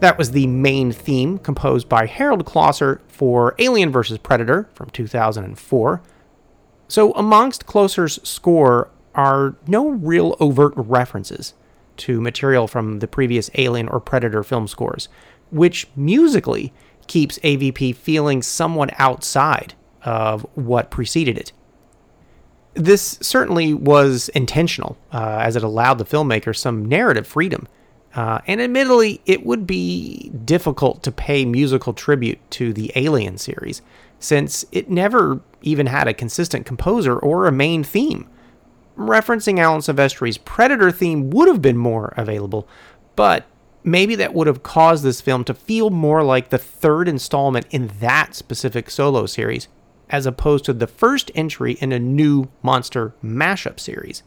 That 0.00 0.16
was 0.16 0.30
the 0.30 0.46
main 0.46 0.92
theme 0.92 1.38
composed 1.38 1.88
by 1.88 2.06
Harald 2.06 2.46
Kloser 2.46 3.00
for 3.08 3.54
Alien 3.58 3.92
vs. 3.92 4.18
Predator 4.18 4.68
from 4.74 4.88
2004. 4.90 6.02
So, 6.88 7.12
amongst 7.12 7.66
Kloser's 7.66 8.18
score 8.28 8.90
are 9.14 9.54
no 9.66 9.88
real 9.90 10.36
overt 10.40 10.72
references 10.74 11.54
to 11.98 12.20
material 12.20 12.66
from 12.66 13.00
the 13.00 13.06
previous 13.06 13.50
Alien 13.54 13.88
or 13.88 14.00
Predator 14.00 14.42
film 14.42 14.66
scores, 14.66 15.08
which 15.50 15.86
musically 15.94 16.72
keeps 17.06 17.38
AVP 17.40 17.94
feeling 17.94 18.42
somewhat 18.42 18.90
outside 18.98 19.74
of 20.02 20.46
what 20.54 20.90
preceded 20.90 21.36
it. 21.36 21.52
This 22.74 23.18
certainly 23.20 23.74
was 23.74 24.30
intentional, 24.30 24.96
uh, 25.12 25.40
as 25.42 25.56
it 25.56 25.62
allowed 25.62 25.98
the 25.98 26.04
filmmaker 26.04 26.56
some 26.56 26.86
narrative 26.86 27.26
freedom. 27.26 27.68
Uh, 28.14 28.40
and 28.46 28.60
admittedly, 28.60 29.20
it 29.24 29.46
would 29.46 29.66
be 29.66 30.30
difficult 30.44 31.02
to 31.04 31.12
pay 31.12 31.44
musical 31.44 31.92
tribute 31.92 32.38
to 32.50 32.72
the 32.72 32.90
Alien 32.96 33.38
series, 33.38 33.82
since 34.18 34.64
it 34.72 34.90
never 34.90 35.40
even 35.62 35.86
had 35.86 36.08
a 36.08 36.14
consistent 36.14 36.66
composer 36.66 37.16
or 37.16 37.46
a 37.46 37.52
main 37.52 37.84
theme. 37.84 38.28
Referencing 38.96 39.58
Alan 39.58 39.80
Silvestri's 39.80 40.38
Predator 40.38 40.90
theme 40.90 41.30
would 41.30 41.48
have 41.48 41.62
been 41.62 41.76
more 41.76 42.12
available, 42.16 42.68
but 43.14 43.46
maybe 43.84 44.14
that 44.16 44.34
would 44.34 44.46
have 44.46 44.62
caused 44.62 45.04
this 45.04 45.20
film 45.20 45.44
to 45.44 45.54
feel 45.54 45.90
more 45.90 46.22
like 46.22 46.48
the 46.48 46.58
third 46.58 47.08
installment 47.08 47.66
in 47.70 47.90
that 48.00 48.34
specific 48.34 48.90
solo 48.90 49.24
series, 49.26 49.68
as 50.10 50.26
opposed 50.26 50.64
to 50.64 50.72
the 50.72 50.86
first 50.86 51.30
entry 51.34 51.74
in 51.74 51.92
a 51.92 51.98
new 51.98 52.48
monster 52.62 53.14
mashup 53.24 53.78
series. 53.78 54.22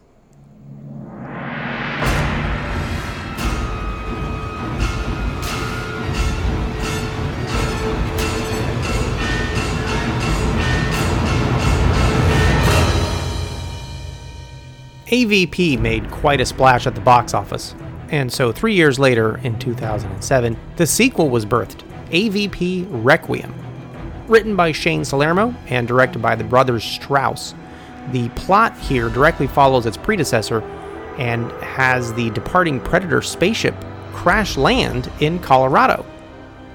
AVP 15.07 15.77
made 15.79 16.09
quite 16.11 16.39
a 16.39 16.45
splash 16.45 16.87
at 16.87 16.95
the 16.95 17.01
box 17.01 17.33
office, 17.33 17.75
and 18.09 18.31
so 18.31 18.53
three 18.53 18.73
years 18.73 18.97
later, 18.97 19.37
in 19.39 19.59
2007, 19.59 20.57
the 20.77 20.87
sequel 20.87 21.29
was 21.29 21.45
birthed 21.45 21.83
AVP 22.11 22.87
Requiem. 22.89 23.53
Written 24.27 24.55
by 24.55 24.71
Shane 24.71 25.03
Salerno 25.03 25.53
and 25.67 25.87
directed 25.87 26.21
by 26.21 26.35
the 26.35 26.45
brothers 26.45 26.85
Strause, 26.85 27.53
the 28.11 28.29
plot 28.29 28.77
here 28.77 29.09
directly 29.09 29.47
follows 29.47 29.85
its 29.85 29.97
predecessor 29.97 30.61
and 31.17 31.51
has 31.61 32.13
the 32.13 32.29
departing 32.29 32.79
Predator 32.79 33.21
spaceship 33.21 33.75
crash 34.13 34.55
land 34.55 35.11
in 35.19 35.37
Colorado. 35.39 36.05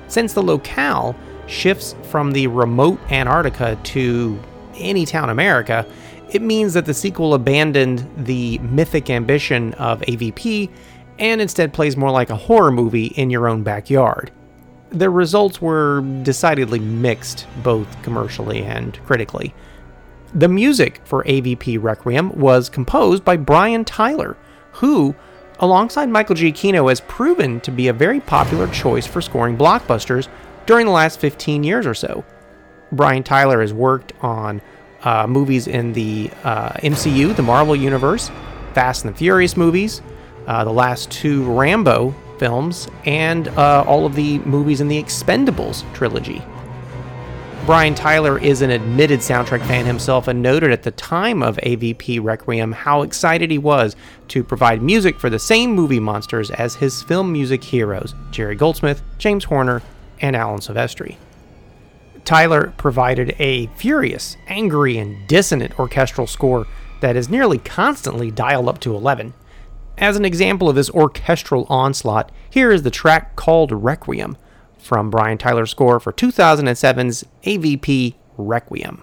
Since 0.08 0.34
the 0.34 0.42
locale 0.42 1.16
shifts 1.46 1.94
from 2.10 2.32
the 2.32 2.46
remote 2.46 3.00
Antarctica 3.10 3.78
to 3.84 4.38
any 4.74 5.06
town 5.06 5.30
America, 5.30 5.86
it 6.30 6.42
means 6.42 6.74
that 6.74 6.84
the 6.84 6.94
sequel 6.94 7.34
abandoned 7.34 8.06
the 8.16 8.58
mythic 8.58 9.10
ambition 9.10 9.74
of 9.74 10.00
AVP 10.02 10.70
and 11.18 11.40
instead 11.40 11.72
plays 11.72 11.96
more 11.96 12.10
like 12.10 12.30
a 12.30 12.36
horror 12.36 12.70
movie 12.70 13.06
in 13.06 13.30
your 13.30 13.48
own 13.48 13.62
backyard. 13.62 14.30
The 14.90 15.10
results 15.10 15.60
were 15.60 16.02
decidedly 16.22 16.78
mixed, 16.78 17.46
both 17.62 18.02
commercially 18.02 18.62
and 18.62 18.98
critically. 19.04 19.54
The 20.34 20.48
music 20.48 21.00
for 21.04 21.24
AVP 21.24 21.82
Requiem 21.82 22.38
was 22.38 22.68
composed 22.68 23.24
by 23.24 23.36
Brian 23.36 23.84
Tyler, 23.84 24.36
who, 24.72 25.14
alongside 25.58 26.08
Michael 26.10 26.36
Giacchino, 26.36 26.88
has 26.88 27.00
proven 27.00 27.60
to 27.60 27.70
be 27.70 27.88
a 27.88 27.92
very 27.92 28.20
popular 28.20 28.68
choice 28.68 29.06
for 29.06 29.20
scoring 29.20 29.56
blockbusters 29.56 30.28
during 30.66 30.86
the 30.86 30.92
last 30.92 31.18
15 31.18 31.64
years 31.64 31.86
or 31.86 31.94
so. 31.94 32.24
Brian 32.92 33.22
Tyler 33.22 33.60
has 33.60 33.72
worked 33.72 34.12
on 34.20 34.60
uh, 35.03 35.26
movies 35.26 35.66
in 35.66 35.92
the 35.92 36.30
uh, 36.44 36.70
MCU, 36.74 37.34
the 37.34 37.42
Marvel 37.42 37.76
Universe, 37.76 38.30
Fast 38.74 39.05
and 39.05 39.14
the 39.14 39.18
Furious 39.18 39.57
movies, 39.57 40.03
uh, 40.46 40.64
the 40.64 40.72
last 40.72 41.11
two 41.11 41.44
Rambo 41.53 42.14
films, 42.38 42.88
and 43.05 43.49
uh, 43.49 43.84
all 43.86 44.07
of 44.07 44.14
the 44.14 44.38
movies 44.40 44.80
in 44.80 44.88
the 44.88 45.03
Expendables 45.03 45.82
trilogy. 45.94 46.42
Brian 47.66 47.94
Tyler 47.94 48.38
is 48.38 48.62
an 48.62 48.70
admitted 48.70 49.20
soundtrack 49.20 49.61
fan 49.66 49.84
himself 49.84 50.26
and 50.26 50.40
noted 50.40 50.70
at 50.70 50.84
the 50.84 50.90
time 50.92 51.42
of 51.42 51.59
AVP 51.59 52.18
Requiem 52.22 52.72
how 52.72 53.03
excited 53.03 53.51
he 53.51 53.59
was 53.59 53.94
to 54.28 54.42
provide 54.42 54.80
music 54.80 55.20
for 55.20 55.28
the 55.28 55.38
same 55.38 55.72
movie 55.72 56.01
monsters 56.01 56.51
as 56.53 56.76
his 56.76 57.03
film 57.03 57.30
music 57.30 57.62
heroes, 57.62 58.14
Jerry 58.30 58.55
Goldsmith, 58.55 59.03
James 59.18 59.44
Horner, 59.44 59.82
and 60.22 60.34
Alan 60.34 60.61
Silvestri. 60.61 61.16
Tyler 62.28 62.74
provided 62.76 63.34
a 63.38 63.68
furious, 63.68 64.36
angry, 64.48 64.98
and 64.98 65.26
dissonant 65.26 65.78
orchestral 65.78 66.26
score 66.26 66.66
that 67.00 67.16
is 67.16 67.30
nearly 67.30 67.56
constantly 67.56 68.30
dialed 68.30 68.68
up 68.68 68.78
to 68.80 68.94
11. 68.94 69.32
As 69.96 70.14
an 70.14 70.26
example 70.26 70.68
of 70.68 70.76
this 70.76 70.90
orchestral 70.90 71.64
onslaught, 71.70 72.30
here 72.50 72.70
is 72.70 72.82
the 72.82 72.90
track 72.90 73.34
called 73.34 73.72
Requiem 73.72 74.36
from 74.76 75.08
Brian 75.08 75.38
Tyler's 75.38 75.70
score 75.70 75.98
for 75.98 76.12
2007's 76.12 77.24
AVP 77.44 78.14
Requiem. 78.36 79.02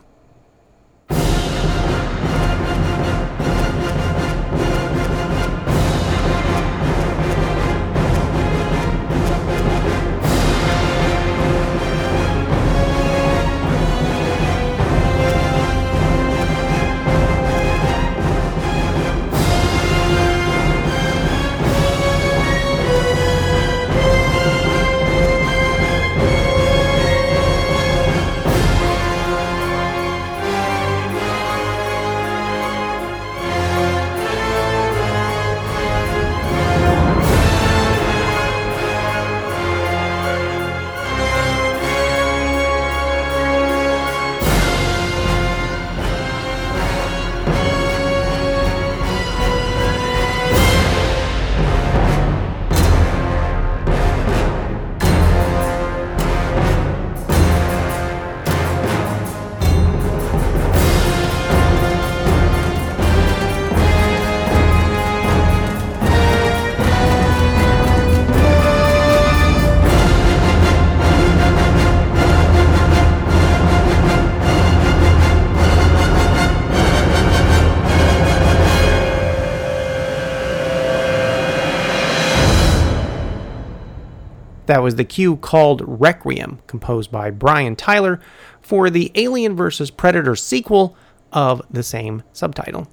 That 84.65 84.81
was 84.81 84.95
the 84.95 85.03
cue 85.03 85.37
called 85.37 85.83
Requiem, 85.85 86.59
composed 86.67 87.11
by 87.11 87.31
Brian 87.31 87.75
Tyler 87.75 88.19
for 88.61 88.89
the 88.89 89.11
Alien 89.15 89.55
vs. 89.55 89.91
Predator 89.91 90.35
sequel 90.35 90.97
of 91.31 91.61
the 91.69 91.83
same 91.83 92.23
subtitle. 92.33 92.87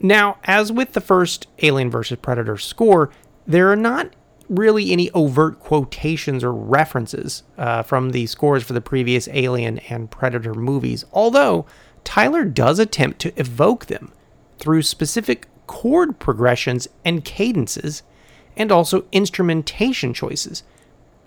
Now, 0.00 0.38
as 0.44 0.70
with 0.70 0.92
the 0.92 1.00
first 1.00 1.48
Alien 1.60 1.90
vs. 1.90 2.18
Predator 2.20 2.56
score, 2.56 3.10
there 3.46 3.70
are 3.72 3.76
not 3.76 4.14
really 4.48 4.92
any 4.92 5.10
overt 5.10 5.60
quotations 5.60 6.42
or 6.44 6.52
references 6.52 7.42
uh, 7.58 7.82
from 7.82 8.10
the 8.10 8.26
scores 8.26 8.62
for 8.62 8.72
the 8.72 8.80
previous 8.80 9.28
Alien 9.28 9.78
and 9.90 10.10
Predator 10.10 10.54
movies, 10.54 11.04
although 11.12 11.66
Tyler 12.04 12.44
does 12.44 12.78
attempt 12.78 13.18
to 13.20 13.38
evoke 13.38 13.86
them 13.86 14.12
through 14.58 14.82
specific 14.82 15.46
chord 15.66 16.18
progressions 16.18 16.88
and 17.04 17.24
cadences 17.24 18.02
and 18.58 18.70
also 18.70 19.06
instrumentation 19.12 20.12
choices. 20.12 20.62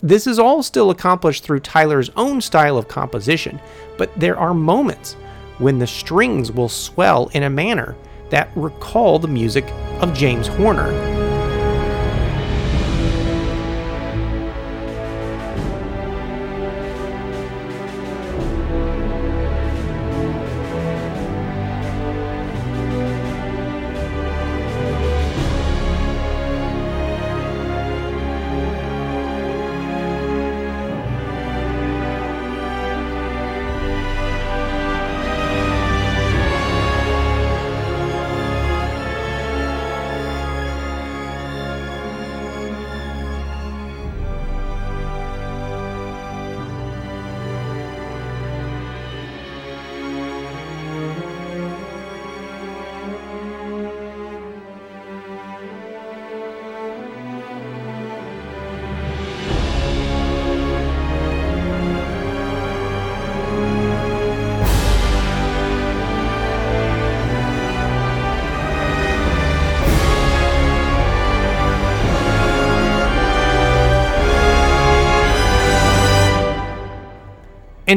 This 0.04 0.28
is 0.28 0.40
all 0.40 0.62
still 0.62 0.90
accomplished 0.90 1.44
through 1.44 1.62
Tyler's 1.62 2.12
own 2.16 2.42
style 2.42 2.78
of 2.78 2.88
composition, 2.88 3.60
but 3.98 4.12
there 4.20 4.38
are 4.38 4.54
moments 4.54 5.14
when 5.58 5.80
the 5.80 5.88
strings 5.88 6.52
will 6.52 6.70
swell 6.70 7.30
in 7.34 7.44
a 7.44 7.50
manner 7.50 7.96
that 8.30 8.50
recall 8.56 9.20
the 9.20 9.28
music 9.28 9.66
of 10.02 10.14
James 10.14 10.48
Horner. 10.48 11.21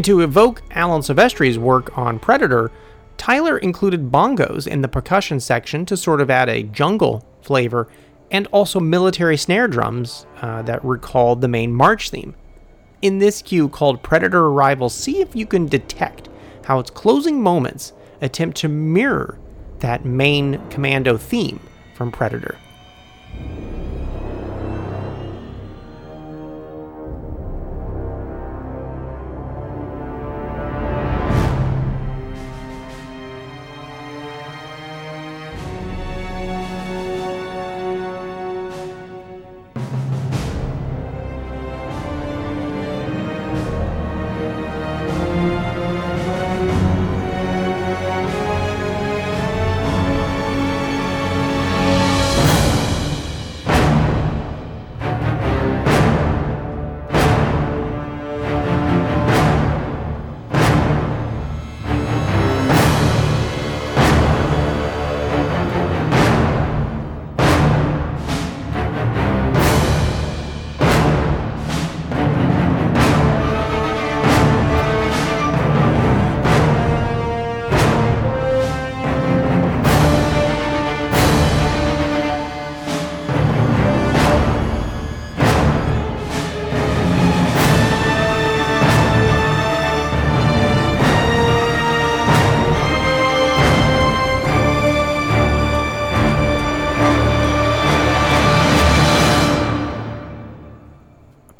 And 0.04 0.10
to 0.10 0.20
evoke 0.20 0.60
Alan 0.72 1.00
Silvestri's 1.00 1.58
work 1.58 1.96
on 1.96 2.18
Predator, 2.18 2.70
Tyler 3.16 3.56
included 3.56 4.12
bongos 4.12 4.66
in 4.66 4.82
the 4.82 4.86
percussion 4.86 5.40
section 5.40 5.86
to 5.86 5.96
sort 5.96 6.20
of 6.20 6.28
add 6.28 6.50
a 6.50 6.64
jungle 6.64 7.26
flavor, 7.40 7.88
and 8.30 8.46
also 8.48 8.78
military 8.78 9.38
snare 9.38 9.66
drums 9.66 10.26
uh, 10.42 10.60
that 10.60 10.84
recalled 10.84 11.40
the 11.40 11.48
main 11.48 11.72
march 11.72 12.10
theme. 12.10 12.34
In 13.00 13.18
this 13.18 13.40
cue 13.40 13.66
called 13.66 14.02
Predator 14.02 14.44
Arrival, 14.44 14.90
see 14.90 15.22
if 15.22 15.34
you 15.34 15.46
can 15.46 15.68
detect 15.68 16.28
how 16.66 16.78
its 16.80 16.90
closing 16.90 17.40
moments 17.40 17.94
attempt 18.20 18.58
to 18.58 18.68
mirror 18.68 19.38
that 19.78 20.04
main 20.04 20.60
commando 20.68 21.16
theme 21.16 21.60
from 21.94 22.12
Predator. 22.12 22.58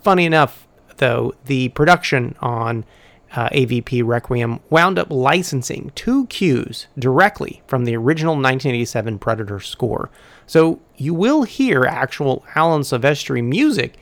Funny 0.05 0.27
enough, 0.27 0.69
though, 0.99 1.33
the 1.47 1.71
production 1.71 2.37
on 2.43 2.85
uh, 3.35 3.49
AVP 3.49 4.05
Requiem 4.05 4.61
wound 4.69 4.99
up 4.99 5.11
licensing 5.11 5.93
two 5.95 6.27
cues 6.27 6.89
directly 6.99 7.63
from 7.67 7.87
the 7.87 7.97
original 7.97 8.35
1987 8.35 9.19
Predator 9.19 9.61
score. 9.61 10.11
So 10.47 10.79
you 10.97 11.15
will 11.15 11.45
hear 11.45 11.87
actual 11.87 12.45
Alan 12.55 12.83
Silvestri 12.83 13.43
music 13.43 13.97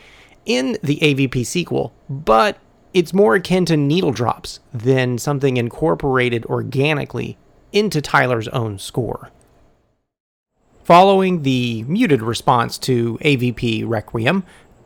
in 0.45 0.77
the 0.83 0.97
AVP 0.97 1.47
sequel, 1.47 1.93
but 2.11 2.59
it's 2.93 3.15
more 3.15 3.37
akin 3.37 3.65
to 3.67 3.77
needle 3.77 4.11
drops 4.11 4.59
than 4.75 5.19
something 5.19 5.57
incorporated 5.57 6.45
organically 6.47 7.39
into 7.73 8.03
Tyler's 8.03 8.49
own 8.49 8.81
score. 8.81 9.31
Following 10.85 11.43
the 11.43 11.85
muted 11.85 12.23
response 12.23 12.77
to 12.79 13.17
AVP 13.19 13.85
Requiem, 13.87 14.43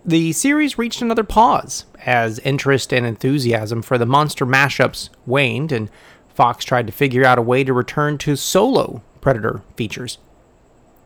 the 0.07 0.33
series 0.33 0.79
reached 0.79 1.03
another 1.03 1.25
pause 1.25 1.85
as 2.05 2.39
interest 2.41 2.93
and 2.93 3.05
enthusiasm 3.05 3.83
for 3.83 3.99
the 3.99 4.07
monster 4.07 4.47
mashups 4.47 5.09
waned, 5.27 5.73
and 5.73 5.91
Fox 6.29 6.65
tried 6.65 6.87
to 6.87 6.93
figure 6.93 7.25
out 7.25 7.39
a 7.39 7.43
way 7.43 7.65
to 7.65 7.73
return 7.73 8.17
to 8.19 8.37
solo 8.37 9.03
Predator 9.21 9.63
features. 9.77 10.19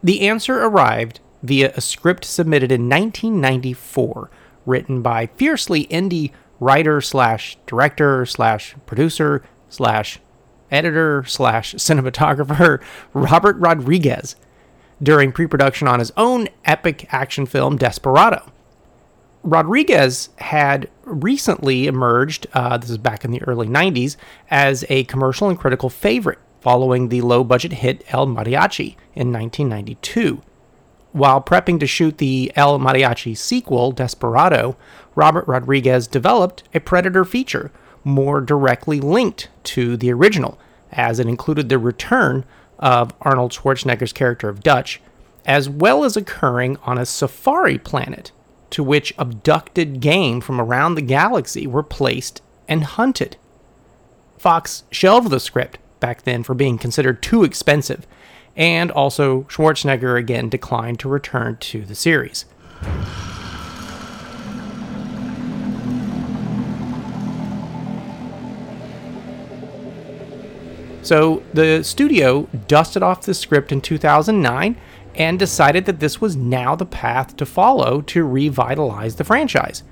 The 0.02 0.28
answer 0.28 0.62
arrived 0.62 1.20
via 1.42 1.72
a 1.74 1.80
script 1.80 2.26
submitted 2.26 2.70
in 2.70 2.90
1994, 2.90 4.30
written 4.66 5.00
by 5.00 5.26
fiercely 5.26 5.86
indie 5.86 6.32
writer 6.58 7.00
slash 7.00 7.56
director 7.66 8.26
slash 8.26 8.74
producer 8.84 9.42
slash 9.70 10.20
editor 10.70 11.24
slash 11.24 11.74
cinematographer 11.76 12.82
Robert 13.14 13.56
Rodriguez 13.56 14.36
during 15.02 15.32
pre 15.32 15.46
production 15.46 15.88
on 15.88 16.00
his 16.00 16.12
own 16.18 16.48
epic 16.66 17.08
action 17.10 17.46
film 17.46 17.78
Desperado. 17.78 18.52
Rodriguez 19.42 20.28
had 20.36 20.90
recently 21.04 21.86
emerged, 21.86 22.46
uh, 22.52 22.76
this 22.76 22.90
is 22.90 22.98
back 22.98 23.24
in 23.24 23.30
the 23.30 23.42
early 23.44 23.66
90s, 23.66 24.16
as 24.50 24.84
a 24.90 25.04
commercial 25.04 25.48
and 25.48 25.58
critical 25.58 25.88
favorite 25.88 26.38
following 26.60 27.08
the 27.08 27.22
low 27.22 27.42
budget 27.42 27.72
hit 27.72 28.04
El 28.08 28.26
Mariachi 28.26 28.96
in 29.14 29.32
1992. 29.32 30.42
While 31.12 31.40
prepping 31.40 31.80
to 31.80 31.86
shoot 31.86 32.18
the 32.18 32.52
El 32.54 32.78
Mariachi 32.78 33.36
sequel, 33.36 33.92
Desperado, 33.92 34.76
Robert 35.14 35.48
Rodriguez 35.48 36.06
developed 36.06 36.62
a 36.74 36.80
Predator 36.80 37.24
feature 37.24 37.72
more 38.04 38.40
directly 38.42 39.00
linked 39.00 39.48
to 39.64 39.96
the 39.96 40.12
original, 40.12 40.58
as 40.92 41.18
it 41.18 41.26
included 41.26 41.68
the 41.68 41.78
return 41.78 42.44
of 42.78 43.12
Arnold 43.22 43.52
Schwarzenegger's 43.52 44.12
character 44.12 44.48
of 44.48 44.62
Dutch, 44.62 45.00
as 45.46 45.68
well 45.68 46.04
as 46.04 46.16
occurring 46.16 46.76
on 46.82 46.98
a 46.98 47.06
safari 47.06 47.78
planet 47.78 48.32
to 48.70 48.82
which 48.82 49.12
abducted 49.18 50.00
game 50.00 50.40
from 50.40 50.60
around 50.60 50.94
the 50.94 51.02
galaxy 51.02 51.66
were 51.66 51.82
placed 51.82 52.42
and 52.68 52.84
hunted. 52.84 53.36
Fox 54.38 54.84
shelved 54.90 55.30
the 55.30 55.40
script 55.40 55.78
back 55.98 56.22
then 56.22 56.42
for 56.42 56.54
being 56.54 56.78
considered 56.78 57.22
too 57.22 57.44
expensive, 57.44 58.06
and 58.56 58.90
also 58.90 59.42
Schwarzenegger 59.42 60.18
again 60.18 60.48
declined 60.48 60.98
to 61.00 61.08
return 61.08 61.56
to 61.58 61.84
the 61.84 61.94
series. 61.94 62.46
So 71.02 71.42
the 71.52 71.82
studio 71.82 72.48
dusted 72.68 73.02
off 73.02 73.22
the 73.22 73.34
script 73.34 73.72
in 73.72 73.80
2009 73.80 74.76
and 75.14 75.38
decided 75.38 75.84
that 75.86 76.00
this 76.00 76.20
was 76.20 76.36
now 76.36 76.74
the 76.74 76.86
path 76.86 77.36
to 77.36 77.46
follow 77.46 78.00
to 78.02 78.24
revitalize 78.24 79.16
the 79.16 79.24
franchise. 79.24 79.82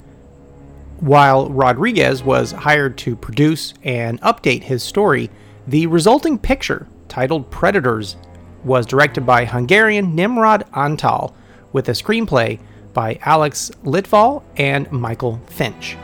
While 1.00 1.48
Rodriguez 1.50 2.22
was 2.22 2.52
hired 2.52 2.98
to 2.98 3.14
produce 3.14 3.74
and 3.84 4.20
update 4.20 4.64
his 4.64 4.82
story, 4.82 5.30
the 5.66 5.86
resulting 5.86 6.38
picture, 6.38 6.88
titled 7.08 7.50
Predators, 7.50 8.16
was 8.64 8.86
directed 8.86 9.24
by 9.24 9.44
Hungarian 9.44 10.14
Nimrod 10.14 10.66
Antal 10.72 11.34
with 11.72 11.88
a 11.88 11.92
screenplay 11.92 12.58
by 12.92 13.18
Alex 13.22 13.70
Litvak 13.84 14.42
and 14.56 14.90
Michael 14.90 15.40
Finch. 15.46 15.96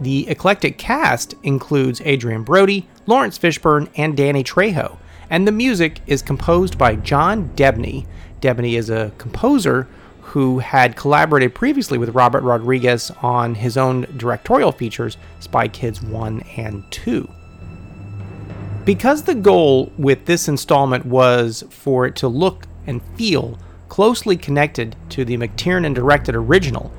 The 0.00 0.28
eclectic 0.28 0.78
cast 0.78 1.34
includes 1.42 2.00
Adrien 2.02 2.44
Brody, 2.44 2.86
Laurence 3.06 3.38
Fishburne, 3.38 3.88
and 3.96 4.16
Danny 4.16 4.44
Trejo, 4.44 4.98
and 5.30 5.46
the 5.46 5.52
music 5.52 6.00
is 6.06 6.22
composed 6.22 6.78
by 6.78 6.94
John 6.94 7.48
Debney 7.56 8.06
Debney 8.40 8.74
is 8.74 8.90
a 8.90 9.12
composer 9.18 9.88
who 10.20 10.58
had 10.58 10.94
collaborated 10.94 11.54
previously 11.54 11.96
with 11.96 12.10
Robert 12.10 12.42
Rodriguez 12.42 13.10
on 13.22 13.54
his 13.54 13.76
own 13.76 14.06
directorial 14.16 14.72
features, 14.72 15.16
Spy 15.40 15.68
Kids 15.68 16.02
1 16.02 16.42
and 16.56 16.84
2. 16.90 17.28
Because 18.84 19.22
the 19.22 19.34
goal 19.34 19.90
with 19.96 20.26
this 20.26 20.48
installment 20.48 21.06
was 21.06 21.64
for 21.70 22.06
it 22.06 22.16
to 22.16 22.28
look 22.28 22.66
and 22.86 23.02
feel 23.16 23.58
closely 23.88 24.36
connected 24.36 24.96
to 25.10 25.24
the 25.24 25.36
McTiernan 25.36 25.94
directed 25.94 26.34
original, 26.34 26.92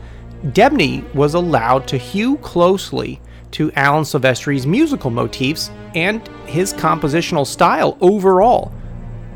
Debney 0.47 1.03
was 1.13 1.33
allowed 1.33 1.87
to 1.89 1.97
hew 1.97 2.37
closely 2.37 3.21
to 3.51 3.71
Alan 3.73 4.05
Silvestri's 4.05 4.65
musical 4.65 5.09
motifs 5.09 5.69
and 5.95 6.27
his 6.45 6.73
compositional 6.73 7.45
style 7.45 7.97
overall. 8.01 8.71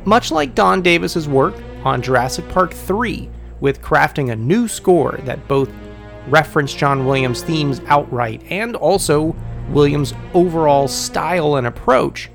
Much 0.06 0.32
like 0.32 0.56
Don 0.56 0.82
Davis's 0.82 1.28
work, 1.28 1.56
on 1.84 2.02
Jurassic 2.02 2.48
Park 2.50 2.74
3 2.74 3.30
with 3.60 3.82
crafting 3.82 4.32
a 4.32 4.36
new 4.36 4.68
score 4.68 5.20
that 5.24 5.48
both 5.48 5.70
referenced 6.28 6.78
John 6.78 7.06
Williams' 7.06 7.44
themes 7.44 7.82
outright 7.88 8.44
and 8.50 8.76
also 8.76 9.36
Williams' 9.70 10.14
overall 10.34 10.88
style 10.88 11.56
and 11.56 11.68
approach. 11.68 12.30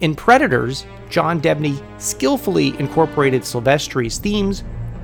In 0.00 0.14
Predators, 0.14 0.86
John 1.10 1.40
Debney 1.40 1.82
skillfully 2.00 2.78
incorporated 2.78 3.42
Silvestri's 3.42 4.18
themes, 4.18 4.62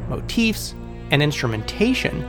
motifs, 0.08 0.74
and 1.10 1.22
instrumentation, 1.22 2.22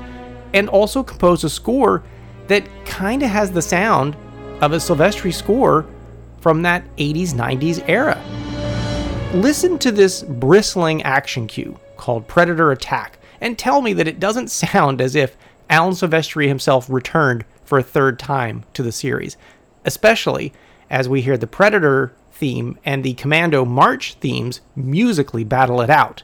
and 0.54 0.70
also 0.70 1.04
composed 1.04 1.44
a 1.44 1.50
score 1.50 2.04
that 2.48 2.64
kinda 2.86 3.28
has 3.28 3.52
the 3.52 3.62
sound 3.62 4.16
of 4.62 4.72
a 4.72 4.78
Silvestri 4.78 5.34
score 5.34 5.86
from 6.40 6.62
that 6.62 6.84
80s 6.98 7.34
90s 7.34 7.84
era. 7.88 8.18
Listen 9.36 9.78
to 9.80 9.92
this 9.92 10.24
bristling 10.24 11.04
action 11.04 11.46
cue 11.46 11.78
called 11.98 12.26
Predator 12.26 12.72
Attack 12.72 13.20
and 13.42 13.60
tell 13.60 13.82
me 13.82 13.92
that 13.92 14.08
it 14.08 14.18
doesn't 14.18 14.50
sound 14.50 15.02
as 15.02 15.14
if 15.14 15.36
Alan 15.70 15.94
Silvestri 15.94 16.48
himself 16.48 16.90
returned 16.90 17.44
for 17.66 17.78
a 17.78 17.84
third 17.84 18.18
time 18.18 18.64
to 18.74 18.82
the 18.82 18.94
series, 18.94 19.36
especially 19.84 20.54
as 20.90 21.10
we 21.10 21.20
hear 21.20 21.36
the 21.36 21.48
Predator 21.48 22.14
theme 22.32 22.80
and 22.86 23.04
the 23.04 23.14
Commando 23.16 23.66
March 23.66 24.14
themes 24.16 24.62
musically 24.74 25.44
battle 25.44 25.82
it 25.82 25.90
out. 25.90 26.24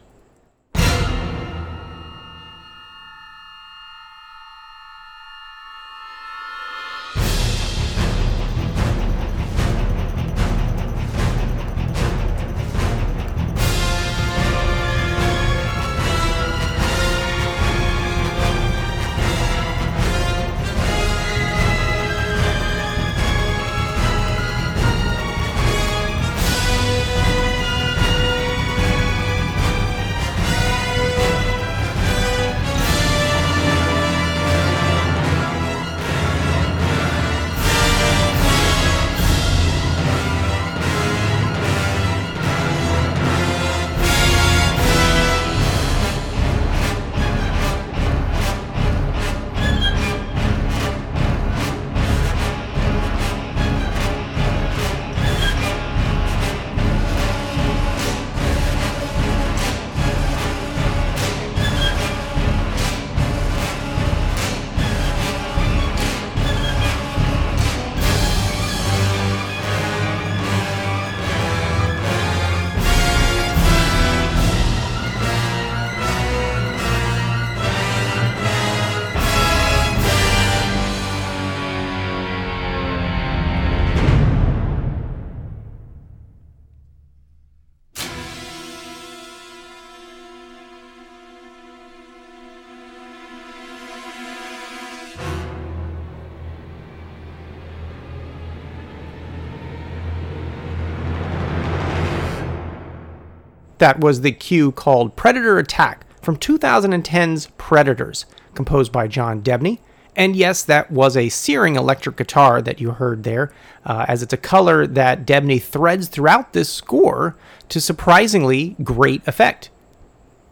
That 103.81 103.99
was 103.99 104.21
the 104.21 104.31
cue 104.31 104.71
called 104.71 105.15
Predator 105.15 105.57
Attack 105.57 106.05
from 106.21 106.37
2010's 106.37 107.47
Predators, 107.57 108.27
composed 108.53 108.91
by 108.91 109.07
John 109.07 109.41
Debney. 109.41 109.79
And 110.15 110.35
yes, 110.35 110.61
that 110.61 110.91
was 110.91 111.17
a 111.17 111.29
searing 111.29 111.77
electric 111.77 112.15
guitar 112.15 112.61
that 112.61 112.79
you 112.79 112.91
heard 112.91 113.23
there, 113.23 113.51
uh, 113.83 114.05
as 114.07 114.21
it's 114.21 114.33
a 114.33 114.37
color 114.37 114.85
that 114.85 115.25
Debney 115.25 115.59
threads 115.59 116.09
throughout 116.09 116.53
this 116.53 116.69
score 116.69 117.35
to 117.69 117.81
surprisingly 117.81 118.75
great 118.83 119.27
effect. 119.27 119.71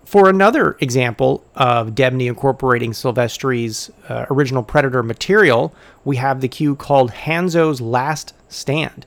For 0.06 0.28
another 0.28 0.76
example 0.80 1.46
of 1.54 1.90
Debney 1.90 2.26
incorporating 2.26 2.94
Silvestri's 2.94 3.92
uh, 4.10 4.26
original 4.32 4.64
Predator 4.64 5.04
material, 5.04 5.72
we 6.04 6.16
have 6.16 6.42
the 6.42 6.48
cue 6.48 6.76
called 6.76 7.12
Hanzo's 7.12 7.80
Last 7.80 8.34
Stand. 8.48 9.06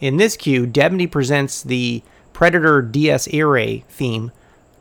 In 0.00 0.16
this 0.16 0.38
cue, 0.38 0.66
Debney 0.66 1.06
presents 1.10 1.62
the 1.62 2.02
Predator 2.42 2.82
Dies 2.82 3.28
Irae 3.32 3.84
theme 3.88 4.32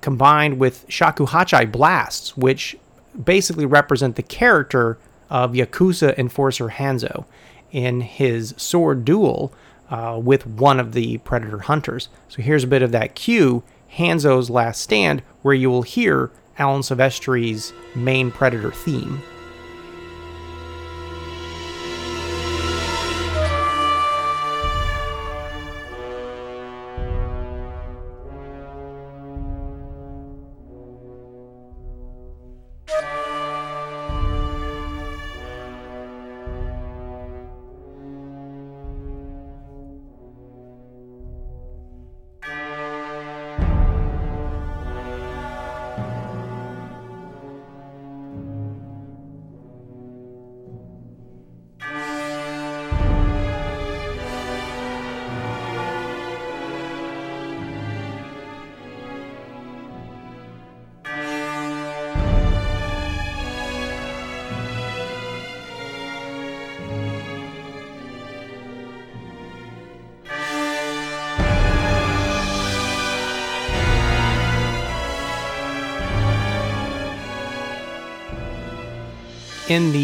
combined 0.01 0.57
with 0.57 0.88
shakuhachi 0.88 1.72
blasts, 1.72 2.36
which 2.36 2.76
basically 3.24 3.68
represent 3.68 4.16
the 4.16 4.24
character 4.24 4.97
of 5.30 5.51
Yakuza 5.51 6.18
enforcer 6.18 6.70
Hanzo 6.70 7.26
in 7.72 8.01
his 8.01 8.55
sword 8.57 9.05
duel 9.05 9.53
uh, 9.91 10.20
with 10.20 10.47
one 10.47 10.80
of 10.80 10.93
the 10.93 11.20
Predator 11.20 11.59
hunters. 11.59 12.09
So 12.30 12.41
here's 12.41 12.64
a 12.64 12.68
bit 12.68 12.82
of 12.82 12.91
that 12.93 13.14
cue, 13.14 13.62
Hanzo's 13.95 14.49
Last 14.49 14.82
Stand, 14.82 15.22
where 15.43 15.53
you 15.53 15.70
will 15.70 15.84
hear 15.84 16.32
Alan 16.57 16.82
Silvestri's 16.82 17.74
main 17.93 18.32
Predator 18.32 18.72
theme. 18.72 19.22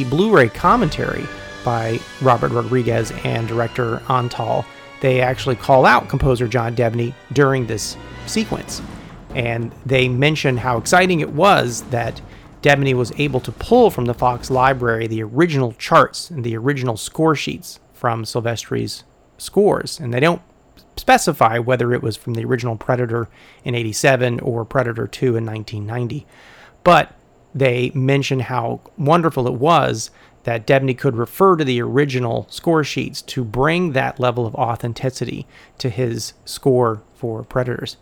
Blu 0.10 0.36
ray 0.36 0.50
commentary 0.50 1.26
by 1.64 2.00
Robert 2.22 2.52
Rodriguez 2.52 3.12
and 3.24 3.48
director 3.48 3.98
Antal, 4.08 4.66
they 5.02 5.22
actually 5.22 5.56
call 5.56 5.86
out 5.86 6.10
composer 6.10 6.48
John 6.48 6.76
Debney 6.76 7.14
during 7.34 7.68
this 7.68 7.98
sequence. 8.26 8.82
And 9.36 9.72
they 9.86 10.08
mention 10.08 10.58
how 10.58 10.78
exciting 10.78 11.20
it 11.20 11.30
was 11.30 11.82
that 11.90 12.22
Debney 12.62 12.94
was 12.94 13.12
able 13.18 13.40
to 13.42 13.52
pull 13.52 13.92
from 13.92 14.06
the 14.06 14.14
Fox 14.14 14.50
library 14.50 15.08
the 15.08 15.24
original 15.24 15.74
charts 15.74 16.30
and 16.30 16.44
the 16.44 16.58
original 16.58 16.98
score 16.98 17.36
sheets 17.36 17.80
from 17.94 18.24
Silvestri's 18.24 19.04
scores. 19.38 20.00
And 20.00 20.14
they 20.14 20.20
don't 20.20 20.42
specify 20.96 21.60
whether 21.60 21.94
it 21.94 22.02
was 22.02 22.18
from 22.18 22.34
the 22.34 22.46
original 22.46 22.76
Predator 22.76 23.30
in 23.64 23.76
87 23.76 24.40
or 24.40 24.66
Predator 24.66 25.08
2 25.08 25.36
in 25.36 25.46
1990. 25.46 26.26
But 26.84 27.14
they 27.58 27.92
mention 27.94 28.42
how 28.42 28.82
wonderful 28.98 29.48
it 29.48 29.54
was 29.54 30.12
that 30.44 30.66
Debney 30.66 30.98
could 30.98 31.16
refer 31.16 31.58
to 31.58 31.66
the 31.66 31.82
original 31.82 32.48
score 32.50 32.84
sheets 32.84 33.22
to 33.24 33.44
bring 33.44 33.92
that 33.92 34.20
level 34.20 34.46
of 34.46 34.56
authenticity 34.56 35.46
to 35.78 35.90
his 35.90 36.34
score 36.46 37.02
for 37.14 37.44
Predators. 37.44 37.98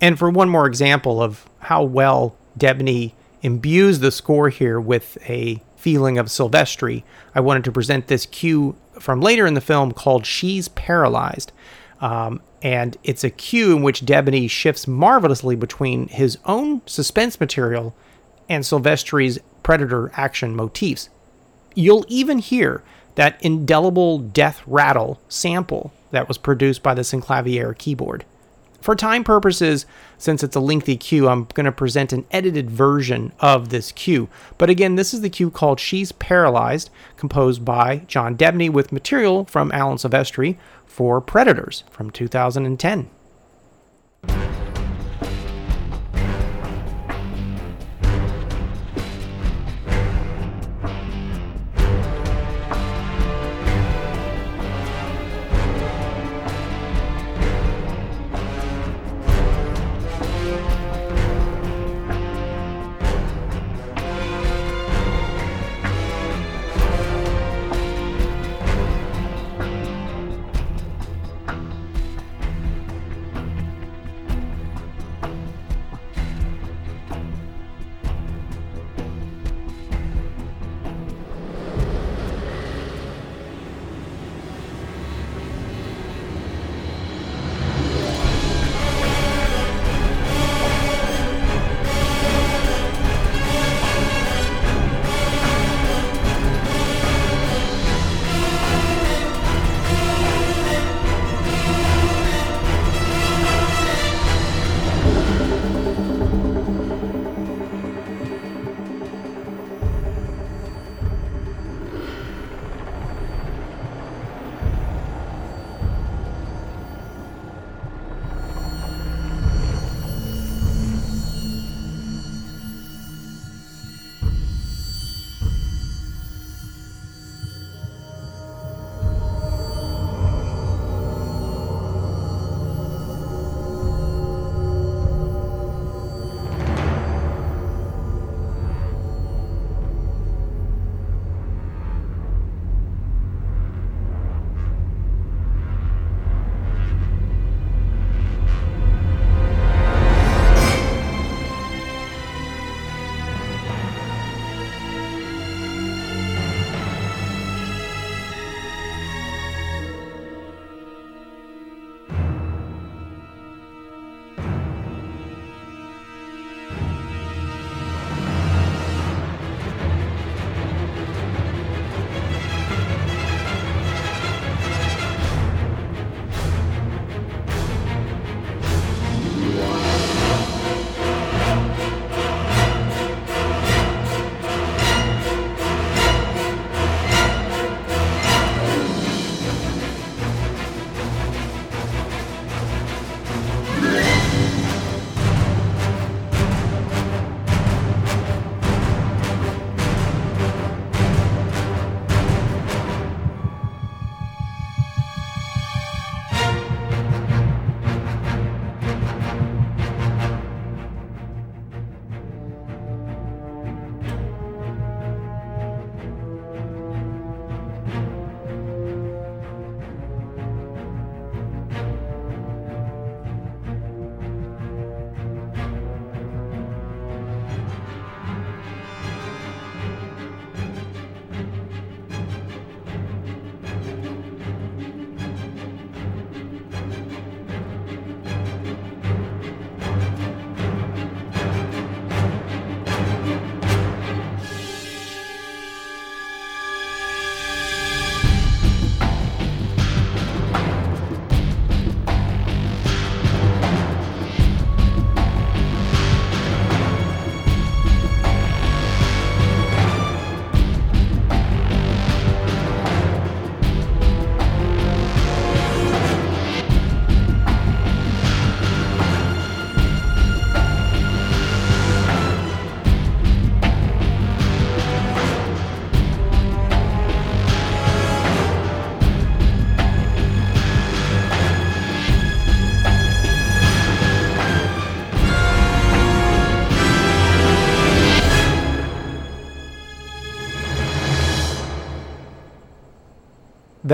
And 0.00 0.18
for 0.18 0.28
one 0.28 0.48
more 0.48 0.66
example 0.66 1.22
of 1.22 1.48
how 1.60 1.84
well 1.84 2.36
Debney 2.58 3.12
imbues 3.42 4.00
the 4.00 4.10
score 4.10 4.48
here 4.48 4.80
with 4.80 5.16
a 5.28 5.62
feeling 5.76 6.18
of 6.18 6.26
Silvestri, 6.26 7.02
I 7.34 7.40
wanted 7.40 7.64
to 7.64 7.72
present 7.72 8.08
this 8.08 8.26
cue 8.26 8.76
from 8.98 9.20
later 9.20 9.46
in 9.46 9.54
the 9.54 9.60
film 9.60 9.92
called 9.92 10.26
She's 10.26 10.68
Paralyzed. 10.68 11.52
Um, 12.00 12.40
and 12.62 12.96
it's 13.04 13.24
a 13.24 13.30
cue 13.30 13.76
in 13.76 13.82
which 13.82 14.04
Debney 14.04 14.48
shifts 14.48 14.88
marvelously 14.88 15.56
between 15.56 16.08
his 16.08 16.38
own 16.44 16.82
suspense 16.86 17.38
material 17.38 17.94
and 18.48 18.64
Silvestri's 18.64 19.38
Predator 19.62 20.10
action 20.14 20.54
motifs. 20.54 21.08
You'll 21.74 22.04
even 22.08 22.38
hear 22.38 22.82
that 23.14 23.42
indelible 23.42 24.18
death 24.18 24.62
rattle 24.66 25.20
sample 25.28 25.92
that 26.10 26.28
was 26.28 26.38
produced 26.38 26.82
by 26.82 26.94
the 26.94 27.02
Synclavier 27.02 27.76
keyboard. 27.76 28.24
For 28.80 28.94
time 28.94 29.24
purposes, 29.24 29.86
since 30.24 30.42
it's 30.42 30.56
a 30.56 30.60
lengthy 30.60 30.96
cue, 30.96 31.28
I'm 31.28 31.44
going 31.52 31.66
to 31.66 31.72
present 31.72 32.10
an 32.10 32.24
edited 32.30 32.70
version 32.70 33.34
of 33.40 33.68
this 33.68 33.92
cue. 33.92 34.30
But 34.56 34.70
again, 34.70 34.96
this 34.96 35.12
is 35.12 35.20
the 35.20 35.28
cue 35.28 35.50
called 35.50 35.78
She's 35.78 36.12
Paralyzed, 36.12 36.88
composed 37.18 37.62
by 37.62 37.98
John 38.06 38.34
Debney 38.34 38.70
with 38.70 38.90
material 38.90 39.44
from 39.44 39.70
Alan 39.72 39.98
Silvestri 39.98 40.56
for 40.86 41.20
Predators 41.20 41.84
from 41.90 42.10
2010. 42.10 43.10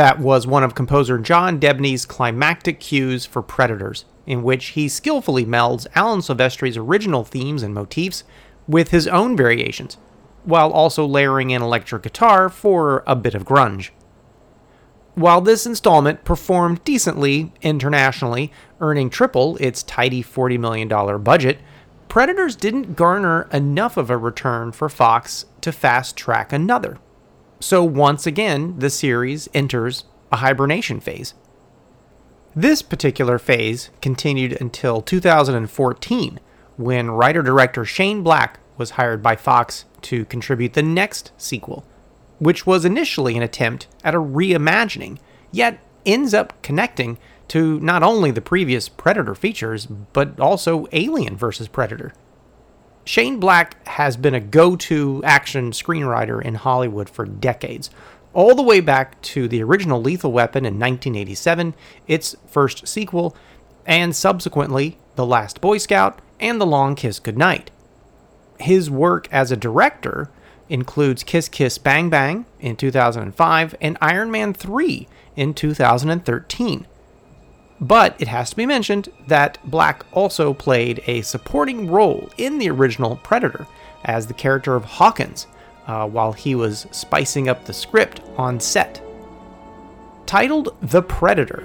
That 0.00 0.18
was 0.18 0.46
one 0.46 0.64
of 0.64 0.74
composer 0.74 1.18
John 1.18 1.60
Debney's 1.60 2.06
climactic 2.06 2.80
cues 2.80 3.26
for 3.26 3.42
Predators, 3.42 4.06
in 4.24 4.42
which 4.42 4.68
he 4.68 4.88
skillfully 4.88 5.44
melds 5.44 5.86
Alan 5.94 6.22
Silvestri's 6.22 6.78
original 6.78 7.22
themes 7.22 7.62
and 7.62 7.74
motifs 7.74 8.24
with 8.66 8.92
his 8.92 9.06
own 9.06 9.36
variations, 9.36 9.98
while 10.44 10.70
also 10.70 11.04
layering 11.04 11.50
in 11.50 11.60
electric 11.60 12.02
guitar 12.02 12.48
for 12.48 13.04
a 13.06 13.14
bit 13.14 13.34
of 13.34 13.44
grunge. 13.44 13.90
While 15.16 15.42
this 15.42 15.66
installment 15.66 16.24
performed 16.24 16.82
decently 16.82 17.52
internationally, 17.60 18.50
earning 18.80 19.10
triple 19.10 19.58
its 19.58 19.82
tidy 19.82 20.22
$40 20.22 20.58
million 20.58 21.22
budget, 21.22 21.58
Predators 22.08 22.56
didn't 22.56 22.96
garner 22.96 23.50
enough 23.52 23.98
of 23.98 24.08
a 24.08 24.16
return 24.16 24.72
for 24.72 24.88
Fox 24.88 25.44
to 25.60 25.70
fast 25.70 26.16
track 26.16 26.54
another. 26.54 26.96
So 27.60 27.84
once 27.84 28.26
again, 28.26 28.78
the 28.78 28.88
series 28.88 29.48
enters 29.52 30.04
a 30.32 30.36
hibernation 30.36 30.98
phase. 30.98 31.34
This 32.56 32.80
particular 32.80 33.38
phase 33.38 33.90
continued 34.00 34.58
until 34.60 35.02
2014, 35.02 36.40
when 36.76 37.10
writer 37.10 37.42
director 37.42 37.84
Shane 37.84 38.22
Black 38.22 38.58
was 38.78 38.92
hired 38.92 39.22
by 39.22 39.36
Fox 39.36 39.84
to 40.02 40.24
contribute 40.24 40.72
the 40.72 40.82
next 40.82 41.32
sequel, 41.36 41.84
which 42.38 42.66
was 42.66 42.86
initially 42.86 43.36
an 43.36 43.42
attempt 43.42 43.86
at 44.02 44.14
a 44.14 44.20
reimagining, 44.20 45.18
yet 45.52 45.78
ends 46.06 46.32
up 46.32 46.60
connecting 46.62 47.18
to 47.48 47.78
not 47.80 48.02
only 48.02 48.30
the 48.30 48.40
previous 48.40 48.88
Predator 48.88 49.34
features, 49.34 49.84
but 49.86 50.40
also 50.40 50.86
Alien 50.92 51.36
vs. 51.36 51.68
Predator. 51.68 52.14
Shane 53.10 53.40
Black 53.40 53.84
has 53.88 54.16
been 54.16 54.34
a 54.34 54.40
go 54.40 54.76
to 54.76 55.20
action 55.24 55.72
screenwriter 55.72 56.40
in 56.40 56.54
Hollywood 56.54 57.10
for 57.10 57.24
decades, 57.24 57.90
all 58.34 58.54
the 58.54 58.62
way 58.62 58.78
back 58.78 59.20
to 59.22 59.48
the 59.48 59.64
original 59.64 60.00
Lethal 60.00 60.30
Weapon 60.30 60.64
in 60.64 60.74
1987, 60.74 61.74
its 62.06 62.36
first 62.46 62.86
sequel, 62.86 63.34
and 63.84 64.14
subsequently 64.14 64.96
The 65.16 65.26
Last 65.26 65.60
Boy 65.60 65.78
Scout 65.78 66.20
and 66.38 66.60
The 66.60 66.66
Long 66.66 66.94
Kiss 66.94 67.18
Goodnight. 67.18 67.72
His 68.60 68.88
work 68.88 69.26
as 69.32 69.50
a 69.50 69.56
director 69.56 70.30
includes 70.68 71.24
Kiss 71.24 71.48
Kiss 71.48 71.78
Bang 71.78 72.10
Bang 72.10 72.46
in 72.60 72.76
2005 72.76 73.74
and 73.80 73.98
Iron 74.00 74.30
Man 74.30 74.54
3 74.54 75.08
in 75.34 75.52
2013. 75.52 76.86
But 77.80 78.14
it 78.18 78.28
has 78.28 78.50
to 78.50 78.56
be 78.56 78.66
mentioned 78.66 79.08
that 79.26 79.58
Black 79.64 80.04
also 80.12 80.52
played 80.52 81.02
a 81.06 81.22
supporting 81.22 81.90
role 81.90 82.28
in 82.36 82.58
the 82.58 82.70
original 82.70 83.16
Predator 83.16 83.66
as 84.04 84.26
the 84.26 84.34
character 84.34 84.76
of 84.76 84.84
Hawkins 84.84 85.46
uh, 85.86 86.06
while 86.06 86.32
he 86.32 86.54
was 86.54 86.86
spicing 86.90 87.48
up 87.48 87.64
the 87.64 87.72
script 87.72 88.20
on 88.36 88.60
set. 88.60 89.02
Titled 90.26 90.76
The 90.82 91.02
Predator, 91.02 91.64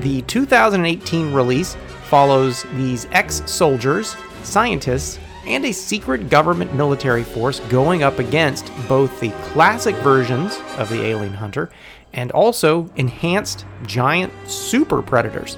the 0.00 0.22
2018 0.22 1.32
release 1.32 1.76
follows 2.04 2.64
these 2.74 3.06
ex 3.10 3.42
soldiers, 3.50 4.16
scientists, 4.44 5.18
and 5.48 5.64
a 5.64 5.72
secret 5.72 6.28
government 6.28 6.74
military 6.74 7.24
force 7.24 7.60
going 7.60 8.02
up 8.02 8.18
against 8.18 8.70
both 8.86 9.18
the 9.18 9.30
classic 9.50 9.96
versions 9.96 10.60
of 10.76 10.88
the 10.90 11.02
alien 11.02 11.32
hunter 11.32 11.70
and 12.12 12.30
also 12.32 12.88
enhanced 12.96 13.64
giant 13.86 14.32
super 14.46 15.02
predators. 15.02 15.56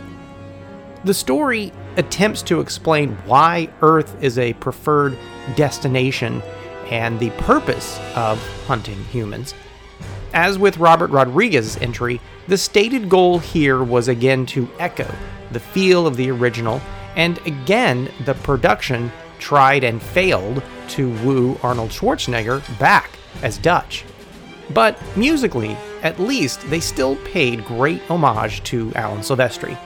The 1.04 1.14
story 1.14 1.72
attempts 1.96 2.42
to 2.42 2.60
explain 2.60 3.16
why 3.26 3.68
Earth 3.82 4.22
is 4.22 4.38
a 4.38 4.52
preferred 4.54 5.18
destination 5.56 6.40
and 6.90 7.18
the 7.18 7.30
purpose 7.30 7.98
of 8.14 8.38
hunting 8.66 9.02
humans. 9.04 9.54
As 10.32 10.58
with 10.58 10.78
Robert 10.78 11.10
Rodriguez's 11.10 11.76
entry, 11.78 12.20
the 12.46 12.58
stated 12.58 13.08
goal 13.08 13.38
here 13.38 13.82
was 13.82 14.06
again 14.08 14.46
to 14.46 14.68
echo 14.78 15.12
the 15.50 15.60
feel 15.60 16.06
of 16.06 16.16
the 16.16 16.30
original, 16.30 16.80
and 17.16 17.38
again, 17.46 18.08
the 18.24 18.34
production 18.34 19.10
tried 19.40 19.82
and 19.82 20.00
failed 20.00 20.62
to 20.88 21.10
woo 21.24 21.58
Arnold 21.62 21.90
Schwarzenegger 21.90 22.62
back 22.78 23.18
as 23.42 23.58
Dutch. 23.58 24.04
But 24.72 24.98
musically, 25.16 25.76
at 26.02 26.20
least, 26.20 26.60
they 26.70 26.80
still 26.80 27.16
paid 27.16 27.64
great 27.64 28.02
homage 28.02 28.62
to 28.64 28.92
Alan 28.94 29.20
Silvestri. 29.20 29.76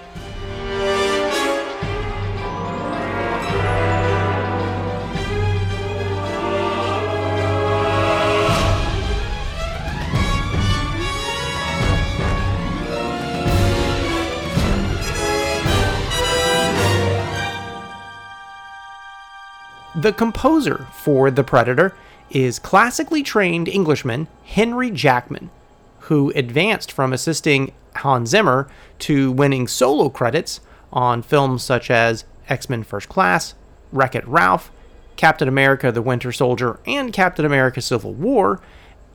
The 20.05 20.13
composer 20.13 20.87
for 20.93 21.31
The 21.31 21.43
Predator 21.43 21.97
is 22.29 22.59
classically 22.59 23.23
trained 23.23 23.69
Englishman 23.69 24.29
Henry 24.45 24.91
Jackman, 24.91 25.49
who 26.01 26.31
advanced 26.37 26.93
from 26.93 27.15
assisting 27.15 27.73
Hans 27.97 28.29
Zimmer 28.29 28.69
to 28.99 29.33
winning 29.33 29.67
solo 29.67 30.11
credits 30.11 30.61
on 30.93 31.23
films 31.23 31.63
such 31.63 31.91
as 31.91 32.27
X 32.51 32.69
Men 32.69 32.83
First 32.83 33.09
Class, 33.09 33.55
Wreck 33.93 34.15
It 34.15 34.29
Ralph, 34.29 34.71
Captain 35.17 35.49
America 35.49 35.91
the 35.91 36.03
Winter 36.03 36.33
Soldier, 36.33 36.79
and 36.87 37.11
Captain 37.11 37.47
America 37.47 37.81
Civil 37.81 38.13
War, 38.13 38.61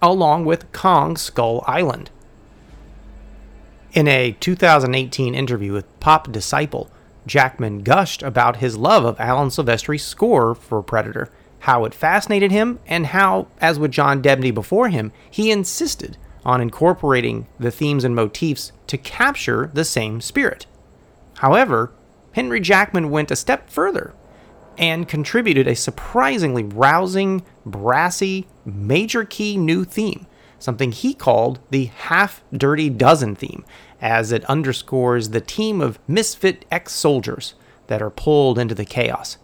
along 0.02 0.46
with 0.46 0.72
Kong 0.72 1.16
Skull 1.18 1.64
Island. 1.68 2.10
In 3.94 4.08
a 4.08 4.32
2018 4.40 5.36
interview 5.36 5.72
with 5.72 6.00
Pop 6.00 6.32
Disciple, 6.32 6.90
Jackman 7.30 7.84
gushed 7.84 8.24
about 8.24 8.58
his 8.58 8.76
love 8.76 9.06
of 9.06 9.20
Alan 9.20 9.50
Silvestri's 9.50 10.04
score 10.04 10.56
for 10.56 10.82
Predator, 10.82 11.30
how 11.60 11.86
it 11.86 11.94
fascinated 11.94 12.52
him, 12.52 12.80
and 12.88 13.08
how, 13.08 13.48
as 13.62 13.80
with 13.80 13.92
John 13.92 14.22
Debney 14.22 14.54
before 14.54 14.90
him, 14.90 15.12
he 15.30 15.52
insisted 15.52 16.18
on 16.44 16.60
incorporating 16.60 17.48
the 17.60 17.72
themes 17.72 18.04
and 18.04 18.16
motifs 18.16 18.72
to 18.88 18.98
capture 18.98 19.70
the 19.74 19.86
same 19.86 20.22
spirit. 20.22 20.66
However, 21.36 21.92
Henry 22.34 22.60
Jackman 22.60 23.10
went 23.10 23.32
a 23.32 23.36
step 23.36 23.70
further 23.70 24.14
and 24.78 25.08
contributed 25.08 25.68
a 25.68 25.76
surprisingly 25.76 26.64
rousing, 26.64 27.44
brassy, 27.66 28.48
major 28.66 29.26
key 29.26 29.58
new 29.58 29.84
theme, 29.84 30.26
something 30.58 30.92
he 30.92 31.14
called 31.14 31.60
the 31.70 31.86
Half 31.86 32.42
Dirty 32.52 32.90
Dozen 32.90 33.36
theme, 33.36 33.66
as 34.02 34.32
it 34.32 34.46
underscores 34.46 35.30
the 35.30 35.42
team 35.42 35.82
of 35.82 36.00
misfit 36.08 36.66
ex 36.72 36.94
soldiers 36.94 37.54
that 37.88 38.02
are 38.02 38.10
pulled 38.10 38.58
into 38.58 38.76
the 38.76 38.86
chaos. 38.86 39.38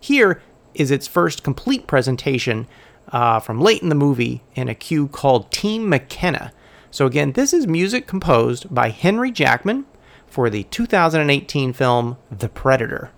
Here 0.00 0.42
is 0.74 0.90
its 0.90 1.06
first 1.06 1.42
complete 1.42 1.86
presentation 1.86 2.66
uh, 3.12 3.40
from 3.40 3.60
late 3.60 3.82
in 3.82 3.88
the 3.88 3.94
movie 3.94 4.42
in 4.54 4.68
a 4.68 4.74
cue 4.74 5.08
called 5.08 5.50
Team 5.50 5.88
McKenna. 5.88 6.52
So, 6.90 7.06
again, 7.06 7.32
this 7.32 7.52
is 7.52 7.66
music 7.66 8.06
composed 8.06 8.72
by 8.74 8.90
Henry 8.90 9.30
Jackman 9.30 9.86
for 10.26 10.48
the 10.48 10.64
2018 10.64 11.72
film 11.72 12.16
The 12.30 12.48
Predator. 12.48 13.10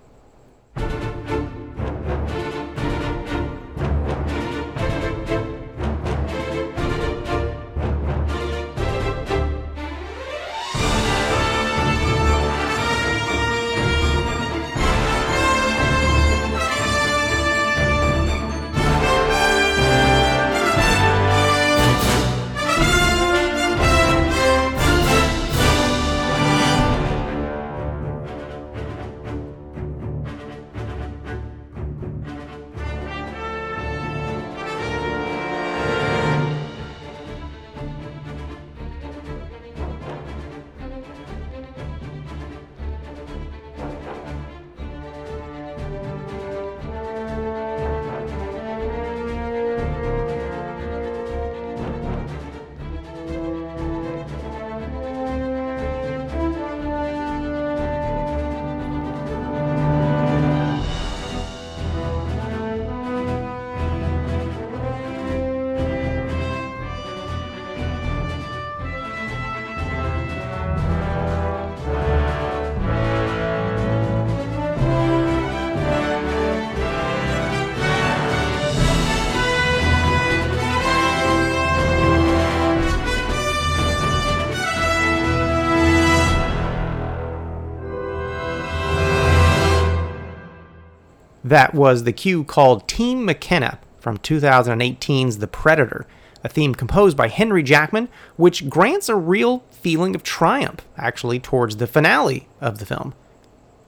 That 91.50 91.74
was 91.74 92.04
the 92.04 92.12
cue 92.12 92.44
called 92.44 92.86
Team 92.86 93.24
McKenna 93.24 93.80
from 93.98 94.18
2018's 94.18 95.38
The 95.38 95.48
Predator, 95.48 96.06
a 96.44 96.48
theme 96.48 96.76
composed 96.76 97.16
by 97.16 97.26
Henry 97.26 97.64
Jackman, 97.64 98.08
which 98.36 98.70
grants 98.70 99.08
a 99.08 99.16
real 99.16 99.64
feeling 99.72 100.14
of 100.14 100.22
triumph, 100.22 100.86
actually, 100.96 101.40
towards 101.40 101.78
the 101.78 101.88
finale 101.88 102.46
of 102.60 102.78
the 102.78 102.86
film. 102.86 103.14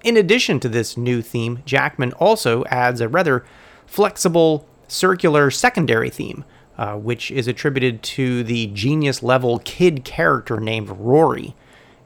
In 0.03 0.17
addition 0.17 0.59
to 0.59 0.69
this 0.69 0.97
new 0.97 1.23
theme, 1.23 1.63
Jackman 1.65 2.15
also 2.15 2.65
adds 2.65 3.01
a 3.01 3.09
rather 3.09 3.45
flexible, 3.87 4.67
circular 4.89 5.49
secondary 5.49 6.11
theme, 6.11 6.45
uh, 6.77 6.97
which 6.97 7.31
is 7.31 7.47
attributed 7.47 8.03
to 8.03 8.43
the 8.43 8.67
genius 8.75 9.23
level 9.23 9.61
kid 9.61 10.05
character 10.05 10.59
named 10.59 10.89
Rory. 10.89 11.55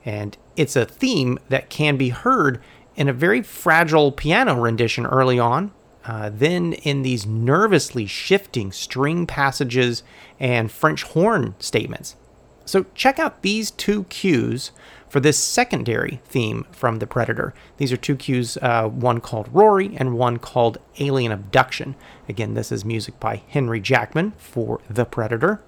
And 0.04 0.36
it's 0.54 0.76
a 0.76 0.84
theme 0.84 1.38
that 1.48 1.70
can 1.70 1.96
be 1.96 2.10
heard 2.10 2.60
in 2.96 3.08
a 3.08 3.12
very 3.12 3.42
fragile 3.42 4.10
piano 4.10 4.60
rendition 4.60 5.06
early 5.06 5.38
on, 5.38 5.72
uh, 6.04 6.30
then 6.32 6.72
in 6.72 7.02
these 7.02 7.26
nervously 7.26 8.06
shifting 8.06 8.72
string 8.72 9.26
passages 9.26 10.02
and 10.40 10.70
French 10.70 11.02
horn 11.02 11.54
statements. 11.58 12.16
So 12.64 12.86
check 12.94 13.18
out 13.18 13.42
these 13.42 13.70
two 13.70 14.04
cues 14.04 14.72
for 15.08 15.20
this 15.20 15.38
secondary 15.38 16.20
theme 16.24 16.66
from 16.72 16.98
The 16.98 17.06
Predator. 17.06 17.54
These 17.76 17.92
are 17.92 17.96
two 17.96 18.16
cues, 18.16 18.56
uh, 18.60 18.88
one 18.88 19.20
called 19.20 19.48
Rory 19.52 19.96
and 19.96 20.18
one 20.18 20.38
called 20.38 20.78
Alien 20.98 21.30
Abduction. 21.30 21.94
Again, 22.28 22.54
this 22.54 22.72
is 22.72 22.84
music 22.84 23.20
by 23.20 23.42
Henry 23.48 23.80
Jackman 23.80 24.32
for 24.36 24.80
The 24.90 25.04
Predator. 25.04 25.62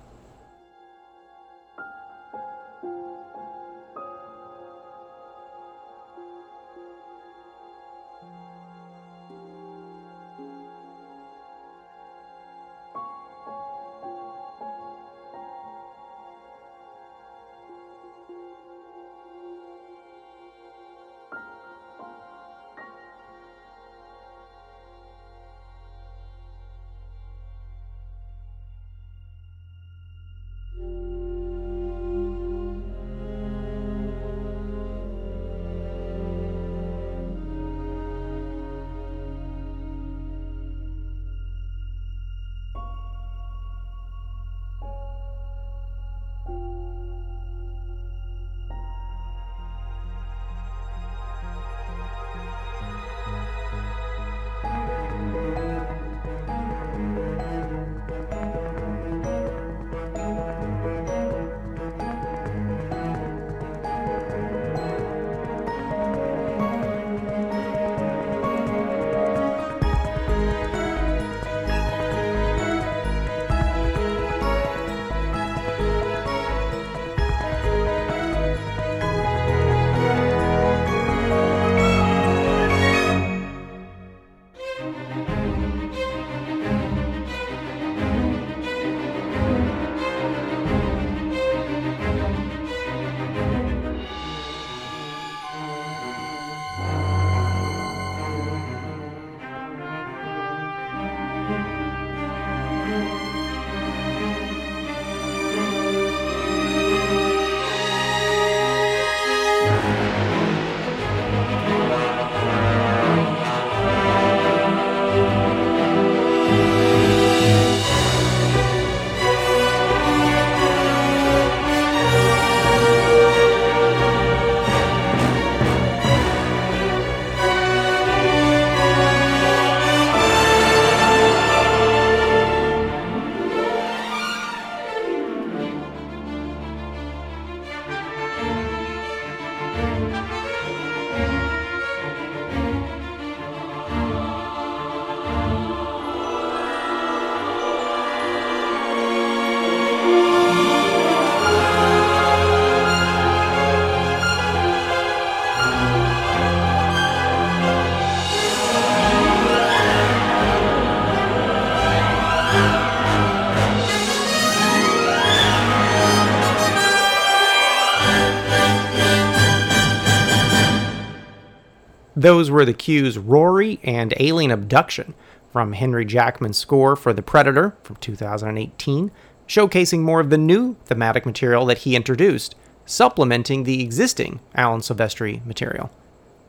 Those 172.29 172.51
were 172.51 172.67
the 172.67 172.75
cues 172.75 173.17
Rory 173.17 173.81
and 173.83 174.13
Alien 174.21 174.51
Abduction 174.51 175.15
from 175.51 175.73
Henry 175.73 176.05
Jackman's 176.05 176.59
score 176.59 176.95
for 176.95 177.15
The 177.15 177.23
Predator 177.23 177.75
from 177.83 177.97
2018, 177.97 179.11
showcasing 179.47 180.01
more 180.01 180.21
of 180.21 180.29
the 180.29 180.37
new 180.37 180.77
thematic 180.85 181.25
material 181.25 181.65
that 181.65 181.79
he 181.79 181.97
introduced, 181.97 182.55
supplementing 182.85 183.65
the 183.65 183.83
existing 183.83 184.41
Alan 184.55 184.83
Silvestri 184.83 185.43
material. 185.47 185.91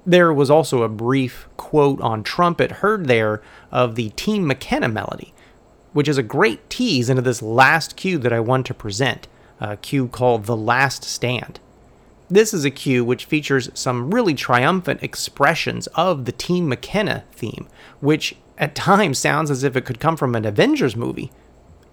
There 0.06 0.34
was 0.34 0.52
also 0.52 0.84
a 0.84 0.90
brief 0.90 1.48
quote 1.56 2.02
on 2.02 2.24
trumpet 2.24 2.72
heard 2.84 3.06
there 3.08 3.42
of 3.72 3.96
the 3.96 4.10
Team 4.10 4.46
McKenna 4.46 4.90
melody, 4.90 5.34
which 5.94 6.10
is 6.10 6.18
a 6.18 6.24
great 6.24 6.70
tease 6.70 7.10
into 7.10 7.22
this 7.22 7.42
last 7.42 7.96
cue 7.96 8.18
that 8.18 8.34
I 8.34 8.42
want 8.42 8.66
to 8.66 8.74
present, 8.74 9.30
a 9.62 9.78
cue 9.78 10.10
called 10.10 10.44
The 10.44 10.58
Last 10.58 11.06
Stand. 11.06 11.62
This 12.32 12.54
is 12.54 12.64
a 12.64 12.70
cue 12.70 13.04
which 13.04 13.26
features 13.26 13.72
some 13.74 14.12
really 14.12 14.36
triumphant 14.36 15.02
expressions 15.02 15.88
of 15.88 16.26
the 16.26 16.32
Team 16.32 16.70
McKenna 16.70 17.24
theme, 17.32 17.68
which 18.02 18.36
at 18.58 18.76
times 18.76 19.18
sounds 19.20 19.50
as 19.50 19.64
if 19.64 19.76
it 19.76 19.86
could 19.86 20.00
come 20.00 20.16
from 20.16 20.36
an 20.36 20.46
Avengers 20.46 20.96
movie. 20.96 21.32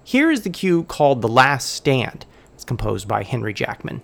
Here 0.04 0.30
is 0.30 0.42
the 0.42 0.50
cue 0.50 0.84
called 0.84 1.22
The 1.22 1.28
Last 1.28 1.72
Stand. 1.72 2.26
It's 2.54 2.64
composed 2.64 3.08
by 3.08 3.22
Henry 3.22 3.54
Jackman. 3.54 4.02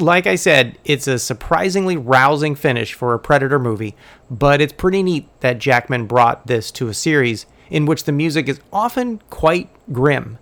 Like 0.00 0.26
I 0.26 0.36
said, 0.36 0.78
it's 0.82 1.06
a 1.06 1.18
surprisingly 1.18 1.98
rousing 1.98 2.54
finish 2.54 2.94
for 2.94 3.12
a 3.12 3.18
Predator 3.18 3.58
movie, 3.58 3.94
but 4.30 4.62
it's 4.62 4.72
pretty 4.72 5.02
neat 5.02 5.28
that 5.40 5.58
Jackman 5.58 6.06
brought 6.06 6.46
this 6.46 6.70
to 6.72 6.88
a 6.88 6.94
series 6.94 7.44
in 7.68 7.84
which 7.84 8.04
the 8.04 8.12
music 8.12 8.48
is 8.48 8.60
often 8.72 9.20
quite 9.28 9.68
grim. 9.92 10.38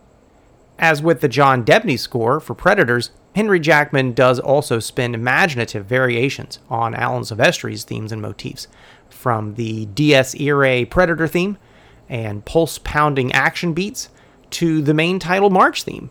As 0.79 1.03
with 1.03 1.21
the 1.21 1.29
John 1.29 1.65
Debney 1.65 1.99
score 1.99 2.39
for 2.39 2.55
Predators, 2.55 3.11
Henry 3.35 3.59
Jackman 3.59 4.13
does 4.13 4.39
also 4.39 4.79
spin 4.79 5.13
imaginative 5.13 5.87
variations 5.87 6.61
on 6.71 6.95
Alan 6.95 7.25
Silvestri's 7.25 7.83
themes 7.83 8.13
and 8.13 8.23
motifs, 8.23 8.69
from 9.11 9.55
the 9.57 9.87
Dies 9.87 10.37
Irae 10.41 10.85
Predator 10.85 11.27
theme 11.27 11.59
and 12.09 12.45
pulse 12.45 12.79
pounding 12.79 13.33
action 13.33 13.73
beats 13.73 14.09
to 14.51 14.83
the 14.83 14.95
main 14.95 15.19
title 15.19 15.51
march 15.51 15.83
theme. 15.83 16.11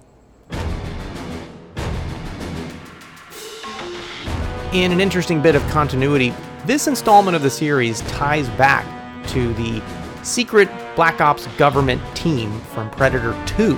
In 4.74 4.92
an 4.92 5.00
interesting 5.00 5.42
bit 5.42 5.56
of 5.56 5.66
continuity, 5.70 6.34
this 6.66 6.88
installment 6.88 7.38
of 7.38 7.42
the 7.42 7.50
series 7.50 8.02
ties 8.02 8.50
back 8.50 8.86
to 9.30 9.54
the 9.54 9.82
secret 10.24 10.70
Black 10.94 11.22
Ops 11.22 11.48
government 11.56 12.02
team 12.18 12.60
from 12.74 12.90
Predator 12.92 13.34
2, 13.46 13.76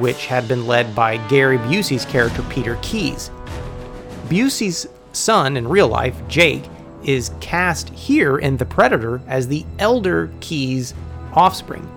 which 0.00 0.26
had 0.26 0.48
been 0.48 0.66
led 0.66 0.92
by 0.92 1.18
Gary 1.28 1.56
Busey's 1.58 2.04
character 2.04 2.42
Peter 2.50 2.76
Keyes. 2.82 3.30
Busey's 4.26 4.88
son 5.12 5.56
in 5.56 5.68
real 5.68 5.86
life, 5.86 6.20
Jake, 6.26 6.64
is 7.04 7.30
cast 7.38 7.88
here 7.90 8.38
in 8.38 8.56
The 8.56 8.66
Predator 8.66 9.20
as 9.28 9.46
the 9.46 9.64
elder 9.78 10.32
Keyes 10.40 10.94
offspring, 11.32 11.88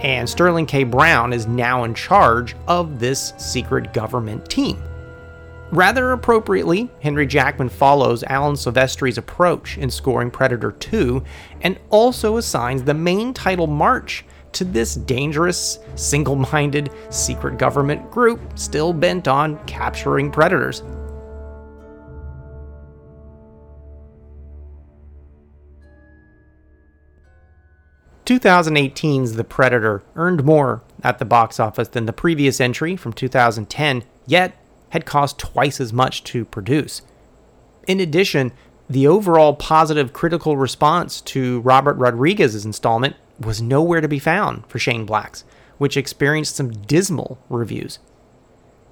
and 0.00 0.28
Sterling 0.28 0.66
K. 0.66 0.82
Brown 0.82 1.32
is 1.32 1.46
now 1.46 1.84
in 1.84 1.94
charge 1.94 2.56
of 2.66 2.98
this 2.98 3.32
secret 3.38 3.94
government 3.94 4.50
team. 4.50 4.82
Rather 5.72 6.10
appropriately, 6.10 6.90
Henry 7.00 7.26
Jackman 7.26 7.68
follows 7.68 8.24
Alan 8.24 8.56
Silvestri's 8.56 9.18
approach 9.18 9.78
in 9.78 9.88
scoring 9.88 10.30
Predator 10.30 10.72
2 10.72 11.22
and 11.60 11.78
also 11.90 12.38
assigns 12.38 12.82
the 12.82 12.94
main 12.94 13.32
title 13.32 13.68
march 13.68 14.24
to 14.52 14.64
this 14.64 14.96
dangerous, 14.96 15.78
single 15.94 16.34
minded 16.34 16.90
secret 17.10 17.56
government 17.56 18.10
group 18.10 18.40
still 18.56 18.92
bent 18.92 19.28
on 19.28 19.64
capturing 19.66 20.32
predators. 20.32 20.82
2018's 28.24 29.34
The 29.34 29.42
Predator 29.42 30.02
earned 30.14 30.44
more 30.44 30.82
at 31.02 31.18
the 31.18 31.24
box 31.24 31.58
office 31.58 31.88
than 31.88 32.06
the 32.06 32.12
previous 32.12 32.60
entry 32.60 32.94
from 32.94 33.12
2010, 33.12 34.04
yet 34.24 34.56
had 34.90 35.06
cost 35.06 35.38
twice 35.38 35.80
as 35.80 35.92
much 35.92 36.22
to 36.24 36.44
produce. 36.44 37.02
In 37.86 38.00
addition, 38.00 38.52
the 38.88 39.06
overall 39.06 39.54
positive 39.54 40.12
critical 40.12 40.56
response 40.56 41.20
to 41.22 41.60
Robert 41.60 41.94
Rodriguez's 41.94 42.64
installment 42.64 43.16
was 43.38 43.62
nowhere 43.62 44.00
to 44.00 44.08
be 44.08 44.18
found 44.18 44.66
for 44.66 44.78
Shane 44.78 45.06
Black's, 45.06 45.44
which 45.78 45.96
experienced 45.96 46.56
some 46.56 46.70
dismal 46.70 47.38
reviews. 47.48 47.98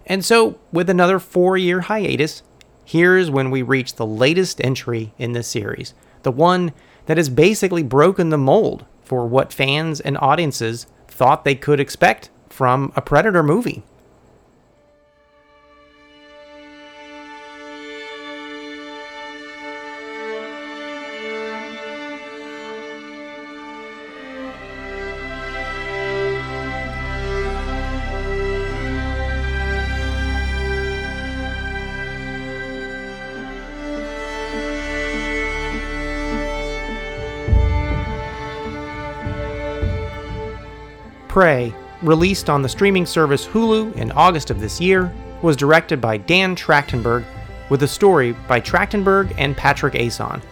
And 0.07 0.25
so, 0.25 0.59
with 0.73 0.89
another 0.89 1.19
four 1.19 1.59
year 1.59 1.83
hiatus, 1.83 2.43
here's 2.85 3.31
when 3.31 3.51
we 3.51 3.61
reach 3.61 3.95
the 3.95 4.07
latest 4.07 4.65
entry 4.65 5.13
in 5.19 5.33
this 5.33 5.49
series, 5.49 5.93
the 6.23 6.33
one 6.33 6.73
that 7.07 7.19
has 7.19 7.29
basically 7.29 7.83
broken 7.83 8.31
the 8.31 8.39
mold 8.39 8.87
for 9.03 9.27
what 9.27 9.53
fans 9.53 10.01
and 10.01 10.17
audiences 10.21 10.87
thought 11.09 11.45
they 11.45 11.55
could 11.55 11.81
expect 11.81 12.31
from 12.49 12.93
a 12.97 13.03
Predator 13.03 13.43
movie. 13.43 13.83
Prey, 41.39 41.73
released 42.03 42.51
on 42.51 42.63
the 42.63 42.69
streaming 42.69 43.07
service 43.07 43.47
Hulu 43.47 43.95
in 43.95 44.11
August 44.11 44.51
of 44.51 44.59
this 44.59 44.81
year, 44.81 45.15
was 45.41 45.57
directed 45.57 46.01
by 46.01 46.17
Dan 46.17 46.57
Trachtenberg 46.57 47.25
with 47.71 47.85
a 47.85 47.87
story 47.87 48.33
by 48.49 48.61
Trachtenberg 48.61 49.33
and 49.39 49.57
Patrick 49.57 49.95
Aison. 49.95 50.43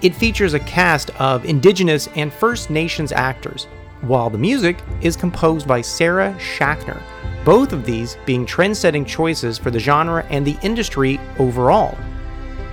It 0.00 0.14
features 0.14 0.54
a 0.54 0.60
cast 0.60 1.10
of 1.20 1.44
Indigenous 1.44 2.08
and 2.14 2.32
First 2.32 2.70
Nations 2.70 3.10
actors, 3.10 3.64
while 4.02 4.30
the 4.30 4.38
music 4.38 4.78
is 5.00 5.16
composed 5.16 5.66
by 5.66 5.80
Sarah 5.80 6.32
Schachner, 6.38 7.02
both 7.44 7.72
of 7.72 7.84
these 7.84 8.18
being 8.24 8.46
trend 8.46 8.76
setting 8.76 9.04
choices 9.04 9.58
for 9.58 9.72
the 9.72 9.80
genre 9.80 10.24
and 10.30 10.46
the 10.46 10.58
industry 10.62 11.18
overall. 11.40 11.96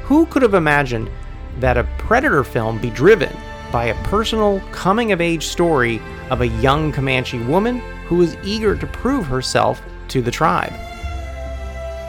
Who 0.04 0.28
could 0.28 0.44
have 0.44 0.54
imagined 0.54 1.10
that 1.60 1.76
a 1.76 1.90
Predator 1.98 2.44
film 2.44 2.78
be 2.78 2.92
driven 2.92 3.36
by 3.72 3.86
a 3.86 4.04
personal 4.04 4.60
coming 4.72 5.12
of 5.12 5.22
age 5.22 5.48
story 5.48 6.00
of 6.30 6.42
a 6.42 6.48
young 6.48 6.92
Comanche 6.92 7.40
woman 7.40 7.80
who 8.08 8.22
is 8.22 8.38
eager 8.44 8.76
to 8.76 8.88
prove 8.88 9.26
herself 9.26 9.82
to 10.10 10.22
the 10.22 10.32
tribe. 10.32 10.74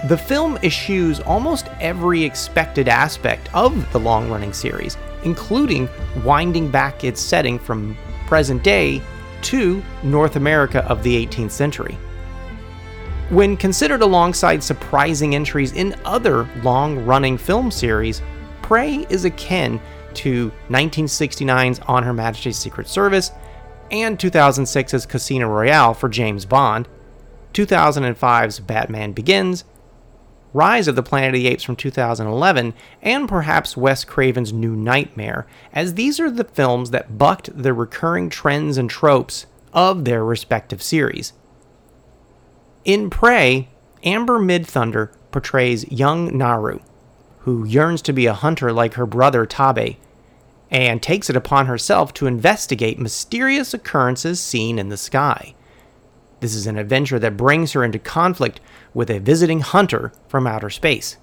The 0.08 0.16
film 0.16 0.58
eschews 0.62 1.20
almost 1.20 1.68
every 1.80 2.22
expected 2.22 2.88
aspect 2.88 3.48
of 3.54 3.90
the 3.92 3.98
long 3.98 4.30
running 4.30 4.52
series, 4.52 4.96
including 5.24 5.88
winding 6.24 6.70
back 6.70 7.02
its 7.02 7.20
setting 7.20 7.58
from 7.58 7.96
present 8.26 8.62
day 8.62 9.02
to 9.42 9.82
North 10.02 10.36
America 10.36 10.84
of 10.84 11.02
the 11.02 11.26
18th 11.26 11.50
century. 11.50 11.98
When 13.30 13.56
considered 13.56 14.02
alongside 14.02 14.62
surprising 14.62 15.34
entries 15.34 15.72
in 15.72 15.96
other 16.04 16.48
long 16.62 17.04
running 17.04 17.36
film 17.36 17.70
series, 17.70 18.22
Prey 18.62 19.06
is 19.10 19.24
akin 19.24 19.80
to 20.14 20.52
1969's 20.70 21.80
On 21.80 22.02
Her 22.02 22.12
Majesty's 22.12 22.56
Secret 22.56 22.86
Service 22.86 23.32
and 23.90 24.18
2006's 24.18 25.06
Casino 25.06 25.48
Royale 25.48 25.94
for 25.94 26.08
James 26.08 26.44
Bond, 26.44 26.88
2005's 27.52 28.60
Batman 28.60 29.12
Begins, 29.12 29.64
Rise 30.52 30.88
of 30.88 30.96
the 30.96 31.02
Planet 31.02 31.28
of 31.28 31.34
the 31.34 31.48
Apes 31.48 31.62
from 31.62 31.76
2011, 31.76 32.72
and 33.02 33.28
perhaps 33.28 33.76
Wes 33.76 34.04
Craven's 34.04 34.52
New 34.52 34.74
Nightmare, 34.74 35.46
as 35.72 35.94
these 35.94 36.18
are 36.18 36.30
the 36.30 36.44
films 36.44 36.90
that 36.90 37.18
bucked 37.18 37.50
the 37.54 37.74
recurring 37.74 38.30
trends 38.30 38.78
and 38.78 38.88
tropes 38.88 39.46
of 39.72 40.04
their 40.04 40.24
respective 40.24 40.82
series. 40.82 41.34
In 42.84 43.10
Prey, 43.10 43.68
Amber 44.02 44.38
Midthunder 44.38 45.10
portrays 45.30 45.90
young 45.90 46.36
Naru, 46.36 46.80
who 47.40 47.64
yearns 47.64 48.00
to 48.02 48.12
be 48.12 48.26
a 48.26 48.32
hunter 48.32 48.72
like 48.72 48.94
her 48.94 49.06
brother 49.06 49.44
Taabe, 49.46 49.96
and 50.70 51.02
takes 51.02 51.30
it 51.30 51.36
upon 51.36 51.66
herself 51.66 52.12
to 52.14 52.26
investigate 52.26 52.98
mysterious 52.98 53.72
occurrences 53.72 54.40
seen 54.40 54.78
in 54.78 54.88
the 54.88 54.96
sky. 54.96 55.54
This 56.40 56.54
is 56.54 56.66
an 56.66 56.76
adventure 56.76 57.18
that 57.18 57.36
brings 57.36 57.72
her 57.72 57.84
into 57.84 57.98
conflict 57.98 58.60
with 58.92 59.10
a 59.10 59.20
visiting 59.20 59.60
hunter 59.60 60.12
from 60.28 60.46
outer 60.46 60.70
space. 60.70 61.16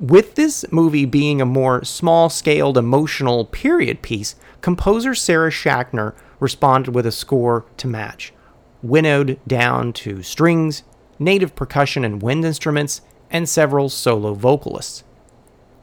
With 0.00 0.34
this 0.34 0.64
movie 0.72 1.04
being 1.04 1.40
a 1.40 1.46
more 1.46 1.84
small 1.84 2.28
scaled 2.28 2.76
emotional 2.76 3.44
period 3.44 4.02
piece, 4.02 4.34
composer 4.60 5.14
Sarah 5.14 5.50
Schachner 5.50 6.14
responded 6.40 6.94
with 6.94 7.06
a 7.06 7.12
score 7.12 7.64
to 7.76 7.86
match, 7.86 8.32
winnowed 8.82 9.38
down 9.46 9.92
to 9.92 10.22
strings, 10.22 10.82
native 11.20 11.54
percussion 11.54 12.04
and 12.04 12.20
wind 12.20 12.44
instruments, 12.44 13.02
and 13.30 13.48
several 13.48 13.88
solo 13.88 14.34
vocalists. 14.34 15.04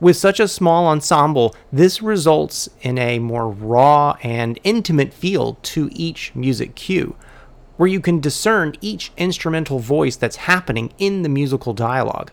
With 0.02 0.18
such 0.18 0.40
a 0.40 0.48
small 0.48 0.88
ensemble, 0.88 1.56
this 1.72 2.02
results 2.02 2.68
in 2.82 2.98
a 2.98 3.20
more 3.20 3.48
raw 3.48 4.18
and 4.24 4.60
intimate 4.64 5.14
feel 5.14 5.60
to 5.62 5.92
each 5.94 6.34
music 6.34 6.74
cue, 6.74 7.16
where 7.78 7.88
you 7.88 8.02
can 8.02 8.20
discern 8.20 8.74
each 8.82 9.12
instrumental 9.16 9.78
voice 9.78 10.16
that's 10.16 10.38
happening 10.38 10.92
in 10.98 11.22
the 11.22 11.30
musical 11.30 11.74
dialogue. 11.74 12.32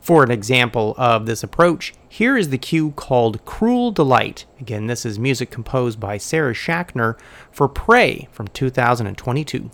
For 0.00 0.22
an 0.22 0.30
example 0.30 0.94
of 0.98 1.24
this 1.24 1.42
approach, 1.42 1.94
here 2.10 2.36
is 2.36 2.50
the 2.50 2.58
cue 2.58 2.90
called 2.90 3.42
Cruel 3.46 3.90
Delight. 3.90 4.44
Again, 4.60 4.86
this 4.86 5.06
is 5.06 5.18
music 5.18 5.50
composed 5.50 5.98
by 5.98 6.18
Sarah 6.18 6.52
Schachner 6.52 7.18
for 7.50 7.68
Prey 7.68 8.28
from 8.32 8.48
2022. 8.48 9.70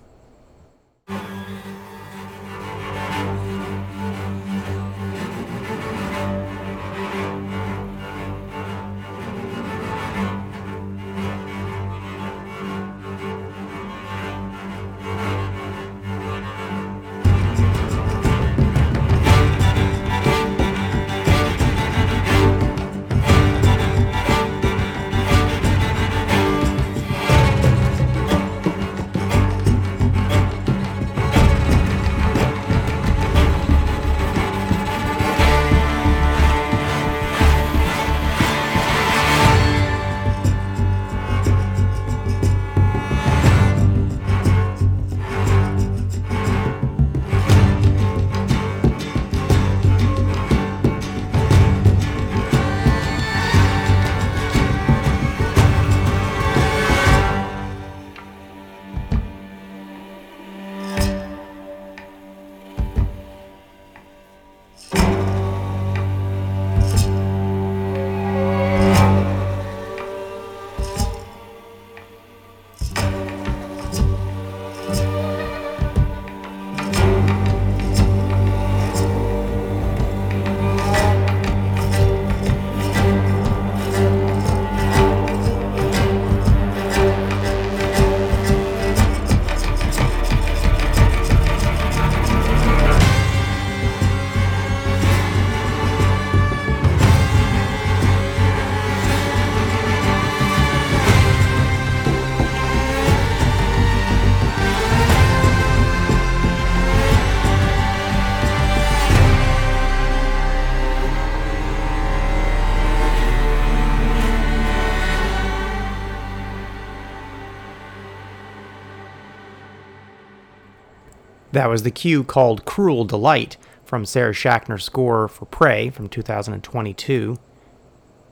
That 121.53 121.69
was 121.69 121.83
the 121.83 121.91
cue 121.91 122.25
called 122.25 122.65
Cruel 122.65 123.05
Delight 123.05 123.59
from 123.85 124.07
Sarah 124.07 124.33
Schachner's 124.33 124.85
score 124.85 125.29
for 125.29 125.45
Prey 125.45 125.91
from 125.91 126.09
2022. 126.09 127.39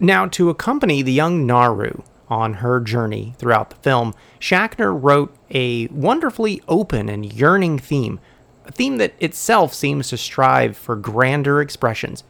Now, 0.00 0.26
to 0.28 0.48
accompany 0.48 1.02
the 1.02 1.12
young 1.12 1.46
Naru 1.46 2.02
on 2.28 2.54
her 2.54 2.80
journey 2.80 3.34
throughout 3.36 3.68
the 3.68 3.76
film, 3.76 4.14
Schachner 4.40 4.98
wrote 4.98 5.34
a 5.50 5.88
wonderfully 5.88 6.62
open 6.66 7.10
and 7.10 7.30
yearning 7.30 7.78
theme, 7.78 8.18
a 8.64 8.72
theme 8.72 8.96
that 8.96 9.12
itself 9.20 9.74
seems 9.74 10.08
to 10.08 10.16
strive 10.16 10.74
for 10.74 10.96
grander 10.96 11.60
expressions. 11.60 12.24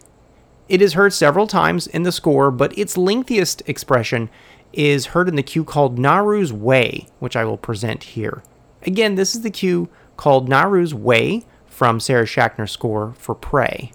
It 0.69 0.83
is 0.83 0.95
heard 0.95 1.12
several 1.12 1.47
times 1.47 1.87
in 1.87 2.03
the 2.03 2.11
score, 2.11 2.51
but 2.51 2.77
its 2.77 2.97
lengthiest 2.97 3.62
expression 3.69 4.29
is 4.73 5.07
heard 5.07 5.29
in 5.29 5.37
the 5.37 5.43
cue 5.45 5.65
called 5.65 5.99
Naru's 5.99 6.53
Way, 6.53 7.07
which 7.21 7.37
I 7.37 7.45
will 7.45 7.59
present 7.59 8.03
here. 8.03 8.43
Again, 8.83 9.15
this 9.15 9.37
is 9.37 9.43
the 9.43 9.51
cue 9.51 9.89
called 10.20 10.51
Naru's 10.51 10.92
Way 10.92 11.47
from 11.64 11.98
Sarah 11.98 12.26
Schachner's 12.26 12.70
score 12.70 13.14
for 13.16 13.34
Prey. 13.34 13.90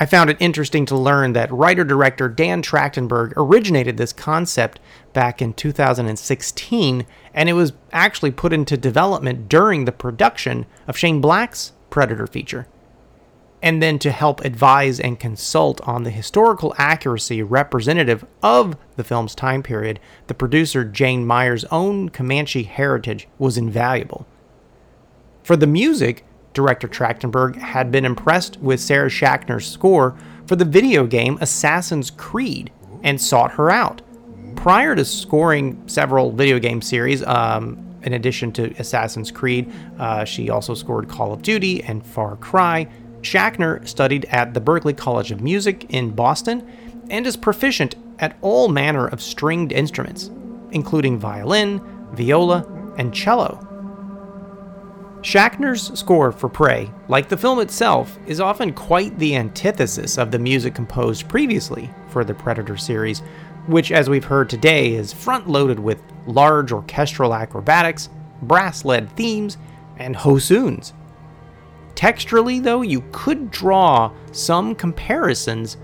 I 0.00 0.06
found 0.06 0.30
it 0.30 0.36
interesting 0.38 0.86
to 0.86 0.96
learn 0.96 1.32
that 1.32 1.52
writer 1.52 1.82
director 1.82 2.28
Dan 2.28 2.62
Trachtenberg 2.62 3.32
originated 3.36 3.96
this 3.96 4.12
concept 4.12 4.78
back 5.12 5.42
in 5.42 5.52
2016, 5.54 7.04
and 7.34 7.48
it 7.48 7.54
was 7.54 7.72
actually 7.90 8.30
put 8.30 8.52
into 8.52 8.76
development 8.76 9.48
during 9.48 9.84
the 9.84 9.92
production 9.92 10.66
of 10.86 10.96
Shane 10.96 11.20
Black's 11.20 11.72
Predator 11.90 12.28
feature. 12.28 12.68
And 13.60 13.82
then 13.82 13.98
to 13.98 14.12
help 14.12 14.44
advise 14.44 15.00
and 15.00 15.18
consult 15.18 15.80
on 15.80 16.04
the 16.04 16.10
historical 16.10 16.76
accuracy 16.78 17.42
representative 17.42 18.24
of 18.40 18.76
the 18.94 19.02
film's 19.02 19.34
time 19.34 19.64
period, 19.64 19.98
the 20.28 20.34
producer 20.34 20.84
Jane 20.84 21.26
Myers' 21.26 21.64
own 21.72 22.10
Comanche 22.10 22.62
heritage 22.62 23.26
was 23.36 23.58
invaluable. 23.58 24.28
For 25.42 25.56
the 25.56 25.66
music, 25.66 26.24
director 26.52 26.88
Trachtenberg 26.88 27.56
had 27.56 27.90
been 27.90 28.04
impressed 28.04 28.58
with 28.58 28.80
Sarah 28.80 29.08
Schachner's 29.08 29.66
score 29.66 30.16
for 30.46 30.56
the 30.56 30.64
video 30.64 31.06
game 31.06 31.38
Assassin's 31.40 32.10
Creed 32.10 32.70
and 33.02 33.20
sought 33.20 33.52
her 33.52 33.70
out. 33.70 34.02
Prior 34.56 34.96
to 34.96 35.04
scoring 35.04 35.80
several 35.86 36.32
video 36.32 36.58
game 36.58 36.82
series, 36.82 37.22
um, 37.24 37.84
in 38.02 38.14
addition 38.14 38.52
to 38.52 38.72
Assassin's 38.78 39.30
Creed, 39.30 39.72
uh, 39.98 40.24
she 40.24 40.50
also 40.50 40.74
scored 40.74 41.08
Call 41.08 41.32
of 41.32 41.42
Duty 41.42 41.82
and 41.84 42.04
Far 42.04 42.36
Cry. 42.36 42.88
Schachner 43.20 43.86
studied 43.86 44.24
at 44.26 44.54
the 44.54 44.60
Berklee 44.60 44.96
College 44.96 45.30
of 45.30 45.40
Music 45.40 45.86
in 45.90 46.10
Boston 46.10 46.66
and 47.10 47.26
is 47.26 47.36
proficient 47.36 47.94
at 48.18 48.36
all 48.40 48.68
manner 48.68 49.06
of 49.06 49.20
stringed 49.20 49.72
instruments, 49.72 50.30
including 50.70 51.18
violin, 51.18 51.80
viola, 52.12 52.66
and 52.96 53.14
cello. 53.14 53.67
Schachner's 55.22 55.98
score 55.98 56.30
for 56.30 56.48
Prey, 56.48 56.90
like 57.08 57.28
the 57.28 57.36
film 57.36 57.58
itself, 57.58 58.18
is 58.26 58.40
often 58.40 58.72
quite 58.72 59.18
the 59.18 59.34
antithesis 59.34 60.16
of 60.16 60.30
the 60.30 60.38
music 60.38 60.74
composed 60.74 61.28
previously 61.28 61.90
for 62.08 62.24
the 62.24 62.34
Predator 62.34 62.76
series, 62.76 63.20
which, 63.66 63.90
as 63.90 64.08
we've 64.08 64.24
heard 64.24 64.48
today, 64.48 64.94
is 64.94 65.12
front 65.12 65.48
loaded 65.48 65.78
with 65.80 66.00
large 66.26 66.70
orchestral 66.70 67.34
acrobatics, 67.34 68.08
brass 68.42 68.84
led 68.84 69.10
themes, 69.16 69.58
and 69.96 70.14
hossoons. 70.14 70.92
Texturally, 71.96 72.62
though, 72.62 72.82
you 72.82 73.02
could 73.10 73.50
draw 73.50 74.12
some 74.30 74.72
comparisons 74.76 75.76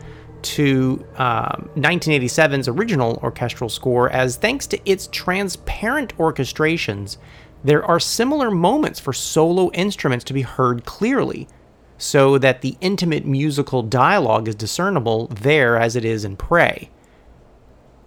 to 0.43 1.05
um, 1.17 1.71
1987's 1.75 2.69
original 2.69 3.19
orchestral 3.23 3.69
score, 3.69 4.11
as 4.11 4.37
thanks 4.37 4.67
to 4.69 4.79
its 4.89 5.09
transparent 5.09 6.17
orchestrations, 6.19 7.17
there 7.65 7.85
are 7.85 7.99
similar 7.99 8.51
moments 8.51 9.01
for 9.01 9.15
solo 9.15 9.71
instruments 9.73 10.25
to 10.27 10.35
be 10.35 10.43
heard 10.43 10.85
clearly, 10.85 11.49
so 11.97 12.37
that 12.39 12.61
the 12.61 12.77
intimate 12.83 13.25
musical 13.25 13.83
dialogue 13.83 14.47
is 14.47 14.55
discernible 14.55 15.29
there 15.29 15.79
as 15.79 15.97
it 15.97 16.05
is 16.05 16.25
in 16.25 16.37
Prey. 16.37 16.91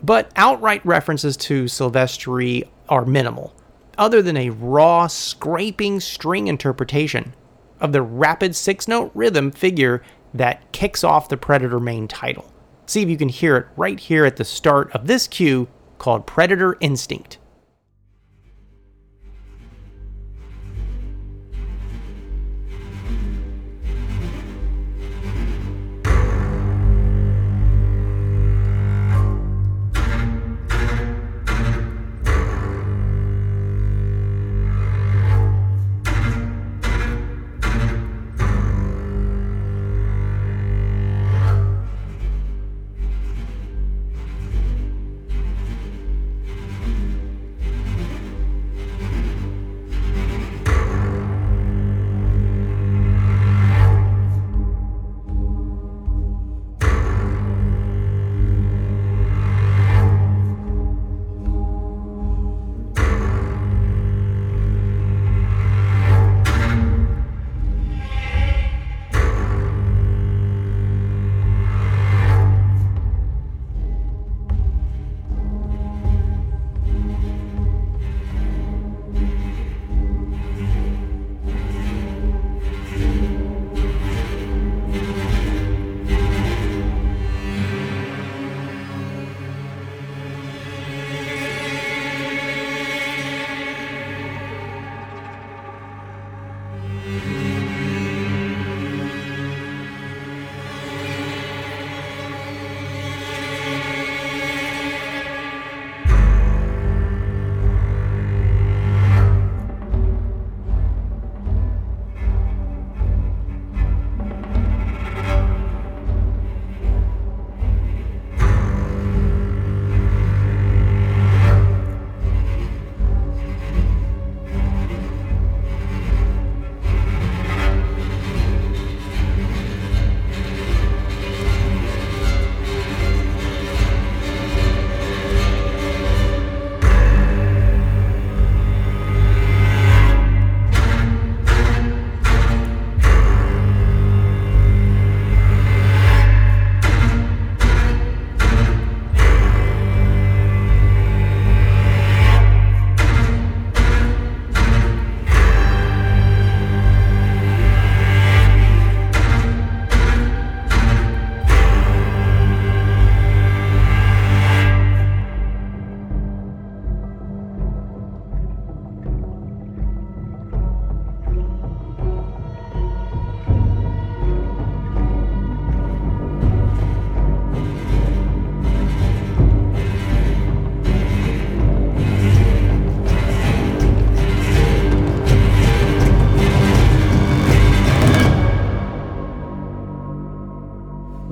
But 0.03 0.31
outright 0.35 0.85
references 0.85 1.35
to 1.37 1.63
Silvestri 1.63 2.67
are 2.87 3.05
minimal, 3.05 3.55
other 3.97 4.21
than 4.21 4.37
a 4.37 4.51
raw, 4.51 5.07
scraping 5.07 5.99
string 5.99 6.47
interpretation 6.47 7.33
of 7.79 7.93
the 7.93 8.03
rapid 8.03 8.55
six 8.55 8.87
note 8.87 9.11
rhythm 9.15 9.51
figure 9.51 10.03
that 10.33 10.71
kicks 10.71 11.03
off 11.03 11.29
the 11.29 11.37
Predator 11.37 11.79
main 11.79 12.07
title. 12.07 12.51
See 12.85 13.01
if 13.01 13.09
you 13.09 13.17
can 13.17 13.29
hear 13.29 13.57
it 13.57 13.67
right 13.75 13.99
here 13.99 14.25
at 14.25 14.35
the 14.35 14.45
start 14.45 14.91
of 14.91 15.07
this 15.07 15.27
cue 15.27 15.67
called 15.97 16.27
Predator 16.27 16.77
Instinct. 16.79 17.39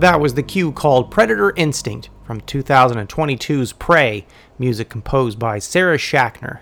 That 0.06 0.22
was 0.22 0.36
the 0.36 0.44
cue 0.44 0.72
called 0.72 1.10
Predator 1.10 1.52
Instinct 1.56 2.12
from 2.26 2.40
2022's 2.42 3.74
Prey, 3.74 4.28
music 4.60 4.88
composed 4.88 5.40
by 5.40 5.58
Sarah 5.58 5.98
Schachner. 5.98 6.60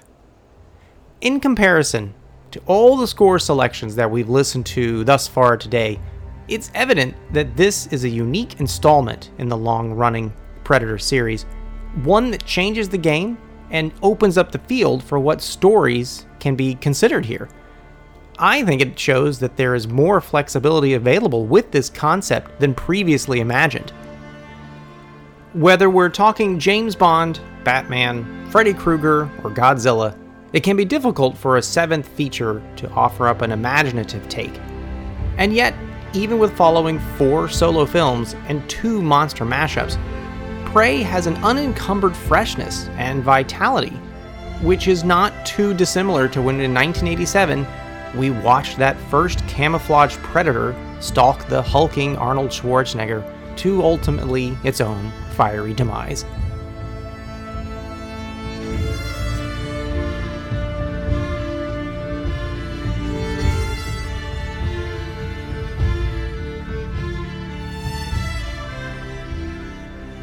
In 1.19 1.41
comparison 1.41 2.13
to 2.51 2.61
all 2.67 2.95
the 2.95 3.05
score 3.05 3.39
selections 3.39 3.95
that 3.95 4.09
we've 4.09 4.29
listened 4.29 4.65
to 4.67 5.03
thus 5.03 5.27
far 5.27 5.57
today, 5.57 5.99
it's 6.47 6.71
evident 6.73 7.15
that 7.33 7.57
this 7.57 7.87
is 7.87 8.05
a 8.05 8.09
unique 8.09 8.61
installment 8.61 9.31
in 9.39 9.49
the 9.49 9.57
long 9.57 9.91
running 9.91 10.31
Predator 10.63 10.97
series, 10.97 11.43
one 12.05 12.31
that 12.31 12.45
changes 12.45 12.87
the 12.87 12.97
game 12.97 13.37
and 13.71 13.91
opens 14.01 14.37
up 14.37 14.53
the 14.53 14.59
field 14.59 15.03
for 15.03 15.19
what 15.19 15.41
stories 15.41 16.27
can 16.39 16.55
be 16.55 16.75
considered 16.75 17.25
here. 17.25 17.49
I 18.43 18.61
think 18.65 18.81
it 18.81 18.99
shows 18.99 19.39
that 19.39 19.55
there 19.55 19.73
is 19.73 19.87
more 19.87 20.19
flexibility 20.19 20.95
available 20.95 21.45
with 21.45 21.71
this 21.71 21.89
concept 21.89 22.59
than 22.59 22.73
previously 22.73 23.39
imagined. 23.39 23.91
Whether 25.53 25.89
we're 25.89 26.09
talking 26.09 26.59
James 26.59 26.93
Bond, 26.93 27.39
Batman, 27.63 28.49
Freddy 28.51 28.73
Krueger, 28.73 29.31
or 29.45 29.49
Godzilla, 29.49 30.17
it 30.51 30.59
can 30.59 30.75
be 30.75 30.83
difficult 30.83 31.37
for 31.37 31.55
a 31.55 31.61
seventh 31.61 32.05
feature 32.05 32.61
to 32.75 32.89
offer 32.89 33.29
up 33.29 33.43
an 33.43 33.53
imaginative 33.53 34.27
take. 34.27 34.59
And 35.37 35.53
yet, 35.53 35.73
even 36.11 36.37
with 36.37 36.57
following 36.57 36.99
four 37.17 37.47
solo 37.47 37.85
films 37.85 38.35
and 38.49 38.69
two 38.69 39.01
monster 39.01 39.45
mashups, 39.45 39.97
Prey 40.65 41.01
has 41.01 41.27
an 41.27 41.37
unencumbered 41.45 42.13
freshness 42.13 42.89
and 42.97 43.23
vitality, 43.23 43.95
which 44.61 44.89
is 44.89 45.05
not 45.05 45.45
too 45.45 45.73
dissimilar 45.73 46.27
to 46.27 46.41
when 46.41 46.59
in 46.59 46.73
1987 46.73 47.65
we 48.15 48.29
watched 48.29 48.77
that 48.77 48.97
first 49.09 49.45
camouflaged 49.47 50.17
predator 50.17 50.75
stalk 50.99 51.47
the 51.47 51.61
hulking 51.61 52.15
Arnold 52.17 52.49
Schwarzenegger 52.49 53.23
to 53.57 53.81
ultimately 53.81 54.57
its 54.63 54.81
own 54.81 55.11
fiery 55.31 55.73
demise. 55.73 56.25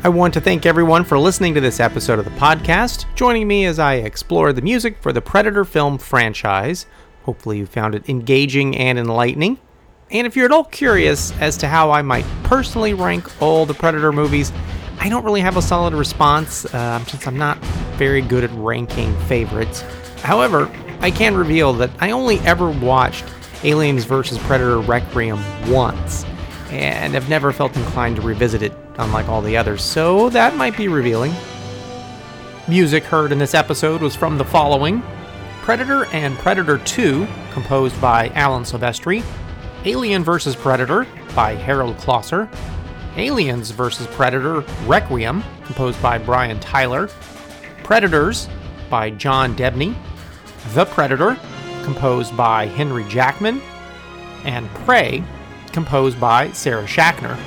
I 0.02 0.08
want 0.08 0.32
to 0.32 0.40
thank 0.40 0.64
everyone 0.64 1.04
for 1.04 1.18
listening 1.18 1.52
to 1.52 1.60
this 1.60 1.78
episode 1.78 2.18
of 2.18 2.24
the 2.24 2.30
podcast, 2.30 3.04
joining 3.14 3.46
me 3.46 3.66
as 3.66 3.78
I 3.78 3.96
explore 3.96 4.50
the 4.54 4.62
music 4.62 4.96
for 5.02 5.12
the 5.12 5.20
Predator 5.20 5.62
film 5.62 5.98
franchise. 5.98 6.86
Hopefully, 7.30 7.58
you 7.58 7.66
found 7.66 7.94
it 7.94 8.08
engaging 8.08 8.76
and 8.76 8.98
enlightening. 8.98 9.56
And 10.10 10.26
if 10.26 10.34
you're 10.34 10.46
at 10.46 10.50
all 10.50 10.64
curious 10.64 11.30
as 11.38 11.56
to 11.58 11.68
how 11.68 11.92
I 11.92 12.02
might 12.02 12.24
personally 12.42 12.92
rank 12.92 13.40
all 13.40 13.64
the 13.66 13.72
Predator 13.72 14.10
movies, 14.10 14.50
I 14.98 15.08
don't 15.08 15.24
really 15.24 15.40
have 15.40 15.56
a 15.56 15.62
solid 15.62 15.94
response 15.94 16.64
uh, 16.74 16.98
since 17.04 17.28
I'm 17.28 17.38
not 17.38 17.56
very 17.94 18.20
good 18.20 18.42
at 18.42 18.50
ranking 18.54 19.16
favorites. 19.26 19.82
However, 20.22 20.68
I 21.02 21.12
can 21.12 21.36
reveal 21.36 21.72
that 21.74 21.90
I 22.00 22.10
only 22.10 22.40
ever 22.40 22.68
watched 22.68 23.24
Aliens 23.62 24.02
vs. 24.02 24.36
Predator 24.38 24.80
Requiem 24.80 25.38
once, 25.70 26.24
and 26.70 27.14
have 27.14 27.28
never 27.28 27.52
felt 27.52 27.76
inclined 27.76 28.16
to 28.16 28.22
revisit 28.22 28.60
it, 28.60 28.72
unlike 28.98 29.28
all 29.28 29.40
the 29.40 29.56
others, 29.56 29.84
so 29.84 30.30
that 30.30 30.56
might 30.56 30.76
be 30.76 30.88
revealing. 30.88 31.32
Music 32.66 33.04
heard 33.04 33.30
in 33.30 33.38
this 33.38 33.54
episode 33.54 34.00
was 34.00 34.16
from 34.16 34.36
the 34.36 34.44
following 34.44 35.00
Predator 35.62 36.06
and 36.06 36.36
Predator 36.38 36.78
2, 36.78 37.26
composed 37.52 38.00
by 38.00 38.28
Alan 38.30 38.64
Silvestri, 38.64 39.22
Alien 39.84 40.24
vs. 40.24 40.56
Predator 40.56 41.06
by 41.34 41.54
Harald 41.54 41.96
Kloser, 41.98 42.48
Aliens 43.16 43.70
vs. 43.70 44.06
Predator 44.08 44.64
Requiem, 44.86 45.44
composed 45.64 46.00
by 46.02 46.18
Brian 46.18 46.58
Tyler, 46.60 47.08
Predators 47.84 48.48
by 48.88 49.10
John 49.10 49.54
Debney, 49.54 49.94
The 50.72 50.86
Predator, 50.86 51.36
composed 51.82 52.36
by 52.36 52.66
Henry 52.66 53.04
Jackman, 53.04 53.60
and 54.44 54.68
Prey, 54.70 55.22
composed 55.72 56.18
by 56.18 56.50
Sarah 56.52 56.84
Schachner. 56.84 57.38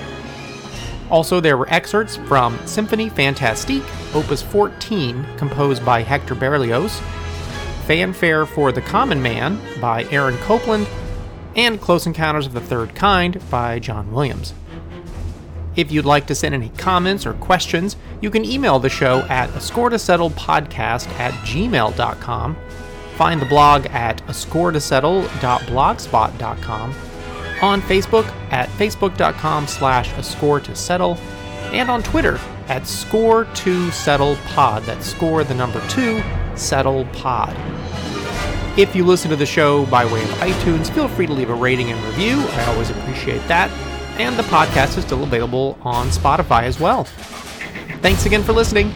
Also, 1.10 1.40
there 1.40 1.57
were 1.57 1.69
excerpts 1.69 2.15
from 2.15 2.57
Symphony 2.65 3.10
Fantastique, 3.10 3.84
Opus 4.14 4.41
14, 4.41 5.26
composed 5.38 5.84
by 5.84 6.02
Hector 6.02 6.35
Berlioz, 6.35 7.02
Fanfare 7.86 8.46
for 8.46 8.72
the 8.72 8.82
Common 8.82 9.22
Man 9.22 9.60
by 9.80 10.06
Aaron 10.06 10.38
Copland, 10.40 10.88
and 11.56 11.80
Close 11.80 12.08
Encounters 12.08 12.48
of 12.48 12.54
the 12.54 12.62
Third 12.62 12.96
Kind 12.96 13.40
by 13.50 13.80
John 13.80 14.12
Williams. 14.12 14.54
If 15.76 15.92
you'd 15.92 16.06
like 16.06 16.28
to 16.28 16.36
send 16.36 16.54
any 16.54 16.70
comments 16.70 17.26
or 17.26 17.34
questions, 17.34 17.96
you 18.22 18.30
can 18.30 18.46
email 18.46 18.78
the 18.80 18.90
show 18.90 19.22
at 19.22 19.50
a 19.56 19.60
score 19.60 19.90
to 19.90 19.98
settle 19.98 20.30
podcast 20.32 21.08
at 21.20 21.34
gmail.com. 21.46 22.56
Find 23.16 23.42
the 23.42 23.46
blog 23.46 23.86
at 23.88 24.28
a 24.30 24.34
score 24.34 24.72
to 24.72 24.80
settle.blogspot.com, 24.80 26.96
on 27.62 27.82
Facebook 27.82 28.26
at 28.52 28.70
facebook.com 28.70 29.68
slash 29.68 30.12
a 30.18 30.24
score 30.24 30.60
to 30.60 30.76
settle, 30.76 31.18
and 31.72 31.90
on 31.90 32.04
Twitter 32.04 32.40
at 32.68 32.88
score 32.88 33.46
to 33.46 33.92
settle 33.92 34.36
pod. 34.48 34.84
That's 34.84 35.06
score 35.06 35.44
the 35.44 35.54
number 35.54 35.86
two, 35.90 36.22
settle 36.56 37.06
pod. 37.14 37.56
If 38.78 38.96
you 38.96 39.06
listen 39.06 39.30
to 39.30 39.36
the 39.36 39.46
show 39.46 39.86
by 39.86 40.06
way 40.06 40.24
of 40.24 40.30
iTunes, 40.30 40.90
feel 40.92 41.08
free 41.08 41.28
to 41.28 41.34
leave 41.34 41.50
a 41.50 41.54
rating 41.54 41.92
and 41.92 42.04
review. 42.06 42.40
I 42.40 42.66
always 42.66 42.90
appreciate 42.90 43.46
that. 43.48 43.70
And 44.20 44.38
the 44.38 44.44
podcast 44.44 44.98
is 44.98 45.04
still 45.04 45.24
available 45.24 45.78
on 45.82 46.08
Spotify 46.08 46.64
as 46.64 46.80
well. 46.80 47.04
Thanks 48.02 48.26
again 48.26 48.44
for 48.44 48.54
listening. 48.54 48.94